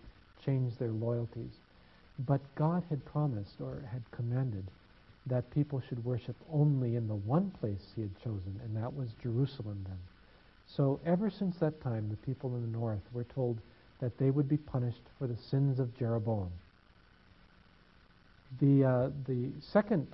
change 0.45 0.77
their 0.77 0.91
loyalties. 0.91 1.53
But 2.27 2.41
God 2.57 2.83
had 2.91 3.05
promised 3.05 3.61
or 3.61 3.81
had 3.93 4.03
commanded 4.11 4.64
that 5.27 5.49
people 5.53 5.81
should 5.89 6.05
worship 6.05 6.35
only 6.53 6.97
in 6.97 7.07
the 7.07 7.14
one 7.14 7.53
place 7.61 7.93
he 7.95 8.03
had 8.03 8.19
chosen, 8.19 8.61
and 8.64 8.77
that 8.77 8.93
was 8.93 9.09
Jerusalem 9.23 9.85
then. 9.87 9.99
So 10.66 10.99
ever 11.07 11.31
since 11.31 11.57
that 11.59 11.81
time, 11.81 12.09
the 12.09 12.16
people 12.16 12.57
in 12.57 12.62
the 12.62 12.79
north 12.79 13.03
were 13.12 13.25
told 13.25 13.59
that 14.01 14.19
they 14.19 14.31
would 14.31 14.49
be 14.49 14.57
punished 14.57 15.03
for 15.19 15.29
the 15.29 15.37
sins 15.37 15.79
of 15.79 15.97
Jeroboam. 15.97 16.51
The, 18.61 18.85
uh, 18.85 19.11
the 19.27 19.51
second 19.61 20.09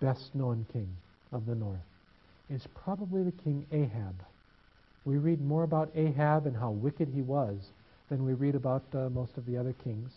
best 0.00 0.34
known 0.34 0.66
king 0.72 0.88
of 1.32 1.46
the 1.46 1.54
north 1.54 1.80
is 2.50 2.66
probably 2.74 3.22
the 3.22 3.32
king 3.32 3.66
Ahab. 3.72 4.14
We 5.04 5.16
read 5.18 5.40
more 5.40 5.62
about 5.62 5.90
Ahab 5.94 6.46
and 6.46 6.56
how 6.56 6.70
wicked 6.70 7.08
he 7.08 7.22
was 7.22 7.70
than 8.08 8.24
we 8.24 8.34
read 8.34 8.54
about 8.54 8.84
uh, 8.94 9.08
most 9.10 9.36
of 9.36 9.46
the 9.46 9.56
other 9.56 9.74
kings. 9.84 10.10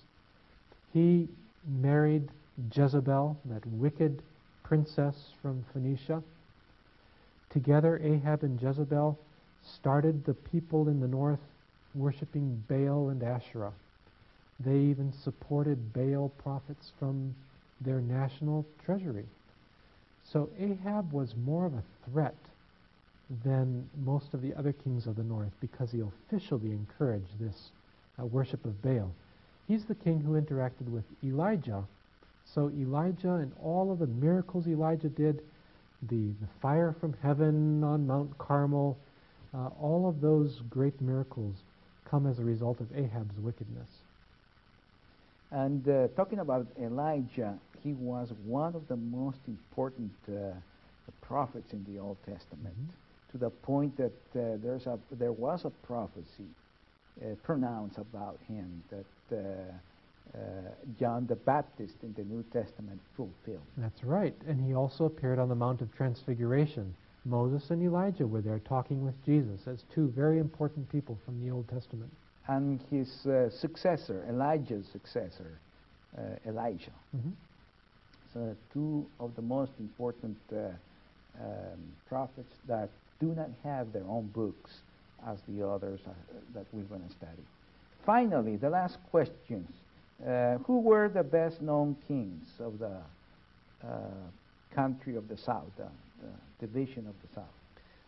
He 0.93 1.27
married 1.67 2.29
Jezebel, 2.73 3.37
that 3.45 3.65
wicked 3.67 4.21
princess 4.63 5.15
from 5.41 5.65
Phoenicia. 5.73 6.21
Together, 7.49 7.99
Ahab 8.03 8.43
and 8.43 8.61
Jezebel 8.61 9.17
started 9.63 10.25
the 10.25 10.33
people 10.33 10.87
in 10.87 10.99
the 10.99 11.07
north 11.07 11.39
worshiping 11.95 12.63
Baal 12.67 13.09
and 13.09 13.23
Asherah. 13.23 13.73
They 14.59 14.77
even 14.77 15.13
supported 15.23 15.93
Baal 15.93 16.29
prophets 16.43 16.91
from 16.99 17.33
their 17.81 18.01
national 18.01 18.65
treasury. 18.85 19.25
So 20.31 20.49
Ahab 20.59 21.11
was 21.11 21.33
more 21.35 21.65
of 21.65 21.73
a 21.73 21.83
threat 22.09 22.35
than 23.43 23.89
most 24.05 24.33
of 24.33 24.41
the 24.41 24.53
other 24.53 24.73
kings 24.73 25.07
of 25.07 25.15
the 25.15 25.23
north 25.23 25.51
because 25.59 25.91
he 25.91 26.01
officially 26.01 26.71
encouraged 26.71 27.39
this 27.39 27.69
uh, 28.19 28.25
worship 28.25 28.63
of 28.65 28.81
Baal. 28.81 29.11
He's 29.67 29.85
the 29.85 29.95
king 29.95 30.21
who 30.21 30.39
interacted 30.39 30.89
with 30.89 31.03
Elijah. 31.23 31.83
So 32.53 32.69
Elijah 32.69 33.33
and 33.35 33.51
all 33.61 33.91
of 33.91 33.99
the 33.99 34.07
miracles 34.07 34.67
Elijah 34.67 35.09
did, 35.09 35.41
the, 36.09 36.31
the 36.41 36.47
fire 36.61 36.95
from 36.99 37.15
heaven 37.21 37.83
on 37.83 38.07
Mount 38.07 38.37
Carmel, 38.37 38.97
uh, 39.53 39.69
all 39.79 40.07
of 40.07 40.21
those 40.21 40.61
great 40.69 40.99
miracles 41.01 41.55
come 42.09 42.25
as 42.25 42.39
a 42.39 42.43
result 42.43 42.79
of 42.79 42.87
Ahab's 42.95 43.37
wickedness. 43.39 43.89
And 45.51 45.87
uh, 45.87 46.07
talking 46.15 46.39
about 46.39 46.67
Elijah, 46.79 47.57
he 47.83 47.93
was 47.93 48.31
one 48.45 48.75
of 48.75 48.87
the 48.87 48.97
most 48.97 49.39
important 49.47 50.11
uh, 50.27 50.51
prophets 51.21 51.73
in 51.73 51.85
the 51.91 51.99
Old 51.99 52.17
Testament, 52.25 52.75
mm-hmm. 52.75 53.31
to 53.31 53.37
the 53.37 53.49
point 53.49 53.97
that 53.97 54.11
uh, 54.35 54.57
there's 54.63 54.85
a, 54.85 54.99
there 55.11 55.31
was 55.31 55.65
a 55.65 55.69
prophecy 55.85 56.49
uh, 57.21 57.35
pronounced 57.43 57.97
about 57.97 58.37
him 58.47 58.83
that 58.89 59.37
uh, 59.37 60.37
uh, 60.37 60.39
John 60.99 61.25
the 61.25 61.35
Baptist 61.35 61.95
in 62.03 62.13
the 62.13 62.23
New 62.23 62.43
Testament 62.53 62.99
fulfilled. 63.15 63.65
That's 63.77 64.03
right. 64.03 64.35
And 64.47 64.63
he 64.63 64.75
also 64.75 65.05
appeared 65.05 65.39
on 65.39 65.49
the 65.49 65.55
Mount 65.55 65.81
of 65.81 65.93
Transfiguration. 65.95 66.93
Moses 67.25 67.69
and 67.71 67.81
Elijah 67.81 68.25
were 68.25 68.41
there 68.41 68.59
talking 68.59 69.03
with 69.03 69.15
Jesus 69.25 69.67
as 69.67 69.83
two 69.93 70.07
very 70.15 70.39
important 70.39 70.89
people 70.91 71.17
from 71.25 71.43
the 71.43 71.51
Old 71.51 71.67
Testament. 71.67 72.11
And 72.49 72.79
his 72.89 73.27
uh, 73.27 73.51
successor, 73.51 74.25
Elijah's 74.27 74.87
successor, 74.91 75.59
uh, 76.17 76.21
Elisha. 76.47 76.89
Mm-hmm. 77.15 77.29
So, 78.33 78.55
two 78.73 79.05
of 79.19 79.35
the 79.35 79.43
most 79.43 79.71
important 79.79 80.37
uh, 80.51 80.69
um, 81.39 81.79
prophets 82.07 82.51
that 82.67 82.89
do 83.19 83.27
not 83.35 83.51
have 83.63 83.93
their 83.93 84.03
own 84.09 84.31
books 84.33 84.71
as 85.27 85.37
the 85.47 85.67
others 85.67 85.99
uh, 86.07 86.11
that 86.55 86.65
we're 86.73 86.83
going 86.83 87.07
to 87.07 87.13
study. 87.13 87.43
Finally, 88.03 88.55
the 88.55 88.69
last 88.69 88.97
questions. 89.11 89.69
Uh, 90.27 90.57
who 90.65 90.79
were 90.79 91.07
the 91.07 91.23
best 91.23 91.61
known 91.61 91.95
kings 92.07 92.47
of 92.59 92.77
the 92.79 92.97
uh, 93.87 93.97
country 94.73 95.15
of 95.15 95.27
the 95.27 95.37
south, 95.37 95.69
the 95.77 96.65
division 96.65 97.07
of 97.07 97.13
the 97.21 97.35
south? 97.35 97.45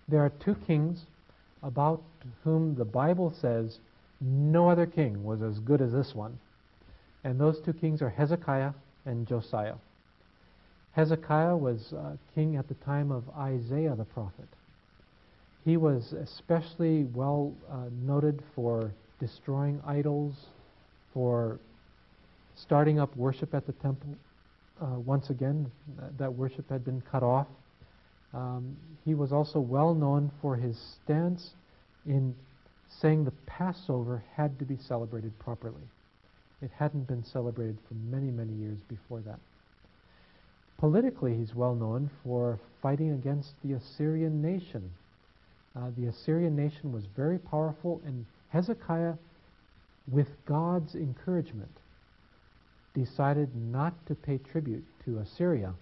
There 0.09 0.19
are 0.19 0.31
two 0.43 0.55
kings 0.68 1.05
about 1.63 2.01
whom 2.43 2.76
the 2.76 2.84
Bible 2.84 3.34
says 3.39 3.80
no 4.22 4.69
other 4.69 4.85
king 4.85 5.23
was 5.23 5.41
as 5.41 5.60
good 5.60 5.81
as 5.81 5.91
this 5.91 6.14
one. 6.14 6.38
And 7.23 7.39
those 7.39 7.60
two 7.60 7.73
kings 7.73 8.02
are 8.02 8.10
Hezekiah 8.10 8.72
and 9.06 9.27
Josiah. 9.27 9.76
Hezekiah 10.93 11.56
was 11.56 11.93
uh, 11.93 12.15
king 12.35 12.56
at 12.56 12.68
the 12.68 12.73
time 12.76 13.11
of 13.11 13.23
Isaiah 13.38 13.95
the 13.95 14.06
prophet. 14.06 14.48
He 15.65 15.77
was 15.77 16.14
especially 16.14 17.06
well 17.14 17.53
uh, 17.72 17.85
noted 18.03 18.41
for 18.56 18.91
destroying 19.19 19.81
idols, 19.85 20.34
for 21.14 21.60
starting 22.56 22.99
up 22.99 23.15
worship 23.15 23.53
at 23.53 23.65
the 23.65 23.73
temple. 23.73 24.15
Uh, 24.81 24.99
once 25.06 25.30
again, 25.30 25.72
that, 25.99 26.18
that 26.18 26.34
worship 26.34 26.68
had 26.69 26.84
been 26.84 27.02
cut 27.11 27.23
off. 27.23 27.48
Um, 28.34 28.76
he 29.06 29.14
was 29.14 29.31
also 29.31 29.60
well 29.60 29.93
known 29.93 30.31
for 30.41 30.56
his 30.56 30.77
stance 31.03 31.52
in 32.06 32.35
saying 32.99 33.23
the 33.23 33.31
Passover 33.45 34.23
had 34.35 34.57
to 34.59 34.65
be 34.65 34.77
celebrated 34.77 35.38
properly. 35.39 35.84
It 36.61 36.72
hadn't 36.77 37.07
been 37.07 37.23
celebrated 37.23 37.77
for 37.88 37.95
many, 37.95 38.30
many 38.30 38.53
years 38.53 38.80
before 38.88 39.22
that. 39.22 39.39
Politically, 40.77 41.35
he's 41.35 41.55
well 41.55 41.76
known 41.76 42.09
for 42.23 42.59
fighting 42.81 43.11
against 43.11 43.51
the 43.63 43.73
Assyrian 43.73 44.41
nation. 44.41 44.91
Uh, 45.76 45.89
the 45.97 46.07
Assyrian 46.07 46.55
nation 46.55 46.91
was 46.91 47.05
very 47.15 47.38
powerful, 47.38 48.01
and 48.05 48.26
Hezekiah, 48.49 49.13
with 50.11 50.27
God's 50.45 50.95
encouragement, 50.95 51.72
decided 52.93 53.55
not 53.55 53.93
to 54.07 54.15
pay 54.15 54.38
tribute 54.38 54.84
to 55.05 55.19
Assyria, 55.19 55.73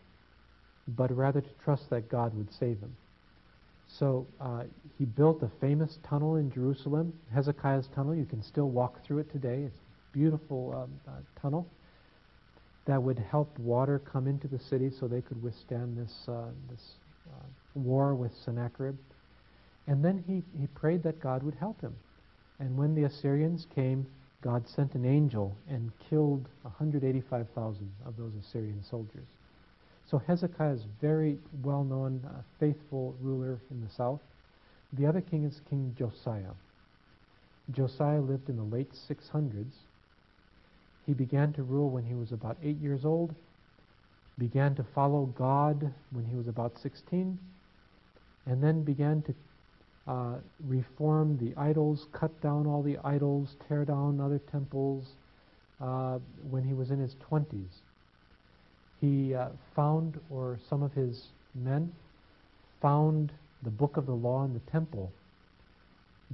but 0.88 1.16
rather 1.16 1.42
to 1.42 1.50
trust 1.64 1.90
that 1.90 2.10
God 2.10 2.36
would 2.36 2.54
save 2.54 2.80
him. 2.80 2.96
So 3.98 4.28
uh, 4.40 4.64
he 4.98 5.06
built 5.06 5.42
a 5.42 5.50
famous 5.60 5.98
tunnel 6.08 6.36
in 6.36 6.52
Jerusalem, 6.52 7.14
Hezekiah's 7.34 7.88
tunnel. 7.96 8.14
You 8.14 8.26
can 8.26 8.44
still 8.44 8.70
walk 8.70 9.04
through 9.04 9.20
it 9.20 9.32
today. 9.32 9.64
It's 9.64 9.78
a 9.78 10.18
beautiful 10.18 10.84
um, 10.84 11.00
uh, 11.08 11.20
tunnel 11.42 11.68
that 12.86 13.02
would 13.02 13.20
help 13.20 13.58
water 13.60 14.00
come 14.00 14.28
into 14.28 14.48
the 14.48 14.60
city 14.60 14.90
so 15.00 15.08
they 15.08 15.22
could 15.22 15.42
withstand 15.42 15.98
this, 15.98 16.28
uh, 16.28 16.46
this 16.70 16.82
uh, 17.32 17.46
war 17.76 18.16
with 18.16 18.32
Sennacherib. 18.46 18.96
And 19.88 20.06
then 20.06 20.24
he, 20.28 20.44
he 20.60 20.68
prayed 20.68 21.04
that 21.04 21.20
God 21.20 21.44
would 21.44 21.56
help 21.56 21.82
him. 21.82 21.96
And 22.60 22.78
when 22.78 22.94
the 22.96 23.04
Assyrians 23.04 23.66
came, 23.74 24.06
God 24.42 24.68
sent 24.68 24.94
an 24.94 25.06
angel 25.06 25.56
and 25.68 25.92
killed 26.10 26.48
185,000 26.62 27.92
of 28.06 28.18
those 28.18 28.32
Assyrian 28.40 28.84
soldiers. 28.90 29.28
So 30.10 30.18
Hezekiah 30.18 30.74
is 30.74 30.86
very 31.00 31.38
well 31.64 31.84
known, 31.84 32.22
uh, 32.26 32.42
faithful 32.60 33.16
ruler 33.22 33.60
in 33.70 33.82
the 33.82 33.90
south. 33.96 34.20
The 34.94 35.06
other 35.06 35.22
king 35.22 35.44
is 35.44 35.62
King 35.70 35.96
Josiah. 35.98 36.54
Josiah 37.72 38.20
lived 38.20 38.50
in 38.50 38.58
the 38.58 38.64
late 38.64 38.92
600s. 39.08 39.72
He 41.06 41.14
began 41.14 41.54
to 41.54 41.64
rule 41.64 41.92
when 41.92 42.04
he 42.04 42.16
was 42.16 42.32
about 42.32 42.58
eight 42.64 42.78
years 42.78 43.06
old, 43.06 43.36
began 44.40 44.74
to 44.76 44.86
follow 44.96 45.26
God 45.38 45.94
when 46.12 46.26
he 46.26 46.36
was 46.36 46.48
about 46.48 46.80
16, 46.82 47.38
and 48.48 48.64
then 48.64 48.84
began 48.84 49.22
to 49.22 49.36
uh, 50.08 50.36
reform 50.66 51.38
the 51.38 51.56
idols, 51.56 52.08
cut 52.14 52.42
down 52.42 52.66
all 52.66 52.82
the 52.82 52.98
idols, 53.04 53.56
tear 53.68 53.86
down 53.86 54.20
other 54.20 54.40
temples 54.52 55.06
uh, 55.80 56.18
when 56.50 56.64
he 56.64 56.74
was 56.74 56.90
in 56.90 57.00
his 57.00 57.16
20s. 57.30 57.68
He 59.02 59.34
uh, 59.34 59.50
found, 59.76 60.20
or 60.30 60.60
some 60.70 60.84
of 60.84 60.94
his 60.94 61.28
men 61.56 61.92
found 62.82 63.32
the 63.64 63.70
book 63.70 63.98
of 63.98 64.06
the 64.06 64.16
law 64.16 64.44
in 64.46 64.54
the 64.54 64.72
temple 64.72 65.12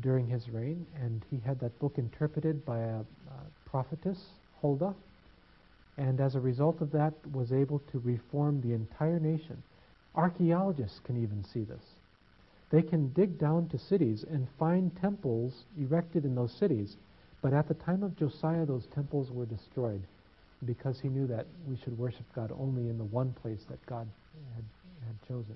during 0.02 0.28
his 0.28 0.50
reign, 0.50 0.86
and 1.02 1.24
he 1.30 1.40
had 1.46 1.60
that 1.60 1.78
book 1.80 1.98
interpreted 1.98 2.66
by 2.66 2.80
a, 2.80 3.00
a 3.00 3.70
prophetess, 3.70 4.20
Huldah, 4.62 4.94
and 5.98 6.20
as 6.20 6.36
a 6.36 6.40
result 6.40 6.82
of 6.82 6.92
that 6.92 7.14
was 7.32 7.54
able 7.54 7.80
to 7.92 8.00
reform 8.00 8.62
the 8.62 8.74
entire 8.74 9.20
nation. 9.20 9.62
Archaeologists 10.16 11.00
can 11.04 11.22
even 11.22 11.44
see 11.44 11.64
this. 11.64 11.84
They 12.72 12.82
can 12.82 13.14
dig 13.14 13.38
down 13.38 13.70
to 13.70 13.78
cities 13.78 14.26
and 14.30 14.48
find 14.60 14.92
temples 15.00 15.64
erected 15.80 16.26
in 16.26 16.36
those 16.36 16.52
cities, 16.52 16.98
but 17.42 17.54
at 17.54 17.68
the 17.68 17.76
time 17.76 18.04
of 18.04 18.18
Josiah, 18.18 18.66
those 18.66 18.88
temples 18.88 19.32
were 19.32 19.46
destroyed 19.46 20.02
because 20.66 21.00
he 21.00 21.08
knew 21.08 21.28
that 21.28 21.46
we 21.68 21.78
should 21.84 21.98
worship 21.98 22.26
God 22.36 22.52
only 22.60 22.90
in 22.90 22.98
the 22.98 23.04
one 23.04 23.34
place 23.42 23.62
that 23.70 23.84
God 23.86 24.08
had, 24.56 24.64
had 25.08 25.28
chosen. 25.28 25.56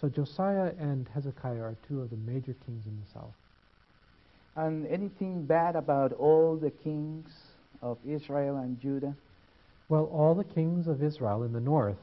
So 0.00 0.08
Josiah 0.08 0.72
and 0.78 1.06
Hezekiah 1.14 1.60
are 1.60 1.76
two 1.86 2.00
of 2.00 2.10
the 2.10 2.16
major 2.16 2.54
kings 2.66 2.86
in 2.86 2.98
the 3.04 3.12
south. 3.12 3.34
And 4.56 4.86
anything 4.86 5.44
bad 5.44 5.76
about 5.76 6.12
all 6.12 6.56
the 6.56 6.70
kings 6.70 7.30
of 7.82 7.98
Israel 8.08 8.56
and 8.56 8.80
Judah? 8.80 9.14
Well, 9.88 10.04
all 10.12 10.34
the 10.34 10.44
kings 10.44 10.86
of 10.86 11.02
Israel 11.02 11.42
in 11.42 11.52
the 11.52 11.60
north 11.60 11.96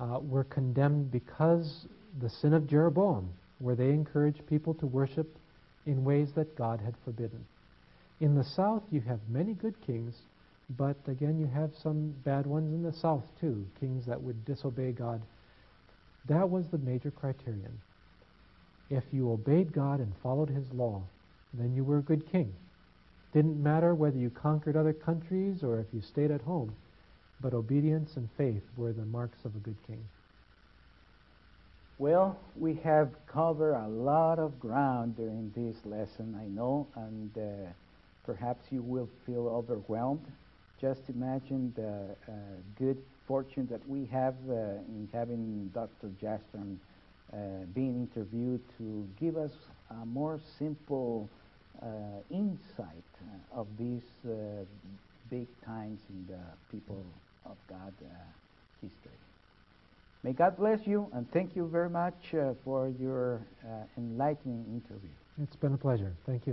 uh, 0.00 0.18
were 0.20 0.44
condemned 0.44 1.10
because 1.10 1.86
the 2.20 2.28
sin 2.28 2.52
of 2.52 2.68
Jeroboam, 2.68 3.28
where 3.58 3.74
they 3.74 3.90
encouraged 3.90 4.46
people 4.46 4.74
to 4.74 4.86
worship 4.86 5.26
in 5.86 6.04
ways 6.04 6.28
that 6.34 6.56
God 6.56 6.80
had 6.80 6.94
forbidden. 7.04 7.44
In 8.20 8.34
the 8.34 8.44
south, 8.44 8.82
you 8.90 9.00
have 9.02 9.20
many 9.28 9.52
good 9.54 9.74
kings, 9.84 10.14
but 10.70 10.96
again, 11.06 11.38
you 11.38 11.46
have 11.46 11.70
some 11.74 12.14
bad 12.24 12.46
ones 12.46 12.72
in 12.72 12.82
the 12.82 12.92
south 12.92 13.24
too, 13.40 13.66
kings 13.80 14.06
that 14.06 14.22
would 14.22 14.44
disobey 14.44 14.92
God. 14.92 15.20
That 16.28 16.48
was 16.48 16.68
the 16.68 16.78
major 16.78 17.10
criterion. 17.10 17.80
If 18.90 19.04
you 19.12 19.32
obeyed 19.32 19.72
God 19.72 20.00
and 20.00 20.12
followed 20.22 20.50
His 20.50 20.72
law, 20.72 21.02
then 21.54 21.74
you 21.74 21.84
were 21.84 21.98
a 21.98 22.02
good 22.02 22.30
king. 22.30 22.52
Didn't 23.32 23.62
matter 23.62 23.94
whether 23.94 24.18
you 24.18 24.30
conquered 24.30 24.76
other 24.76 24.92
countries 24.92 25.62
or 25.62 25.80
if 25.80 25.86
you 25.92 26.00
stayed 26.02 26.30
at 26.30 26.42
home, 26.42 26.74
but 27.40 27.54
obedience 27.54 28.16
and 28.16 28.28
faith 28.36 28.62
were 28.76 28.92
the 28.92 29.04
marks 29.06 29.44
of 29.44 29.54
a 29.56 29.58
good 29.58 29.76
king. 29.86 30.04
Well, 31.98 32.36
we 32.58 32.74
have 32.84 33.10
covered 33.26 33.74
a 33.74 33.88
lot 33.88 34.38
of 34.38 34.58
ground 34.58 35.16
during 35.16 35.52
this 35.54 35.76
lesson, 35.84 36.36
I 36.40 36.46
know, 36.46 36.86
and 36.96 37.30
uh, 37.38 37.70
perhaps 38.24 38.66
you 38.70 38.82
will 38.82 39.08
feel 39.24 39.48
overwhelmed. 39.48 40.26
Just 40.82 41.02
imagine 41.08 41.72
the 41.76 42.16
uh, 42.28 42.34
good 42.76 42.98
fortune 43.28 43.68
that 43.70 43.88
we 43.88 44.04
have 44.06 44.34
uh, 44.50 44.82
in 44.88 45.08
having 45.12 45.70
Dr. 45.72 46.10
Jastram 46.20 46.76
uh, 47.32 47.36
being 47.72 47.94
interviewed 47.94 48.60
to 48.78 49.08
give 49.18 49.36
us 49.36 49.52
a 50.02 50.04
more 50.04 50.40
simple 50.58 51.30
uh, 51.80 51.86
insight 52.30 53.04
uh, 53.54 53.60
of 53.60 53.68
these 53.78 54.02
uh, 54.26 54.64
big 55.30 55.46
times 55.64 56.00
in 56.10 56.26
the 56.26 56.42
people 56.70 57.04
of 57.46 57.56
God 57.68 57.94
history. 58.82 59.18
May 60.24 60.32
God 60.32 60.56
bless 60.56 60.86
you, 60.86 61.08
and 61.14 61.30
thank 61.32 61.56
you 61.56 61.68
very 61.68 61.90
much 61.90 62.14
uh, 62.34 62.54
for 62.64 62.92
your 63.00 63.40
uh, 63.64 63.68
enlightening 63.96 64.64
interview. 64.68 65.10
It's 65.42 65.56
been 65.56 65.74
a 65.74 65.78
pleasure. 65.78 66.12
Thank 66.26 66.46
you. 66.46 66.50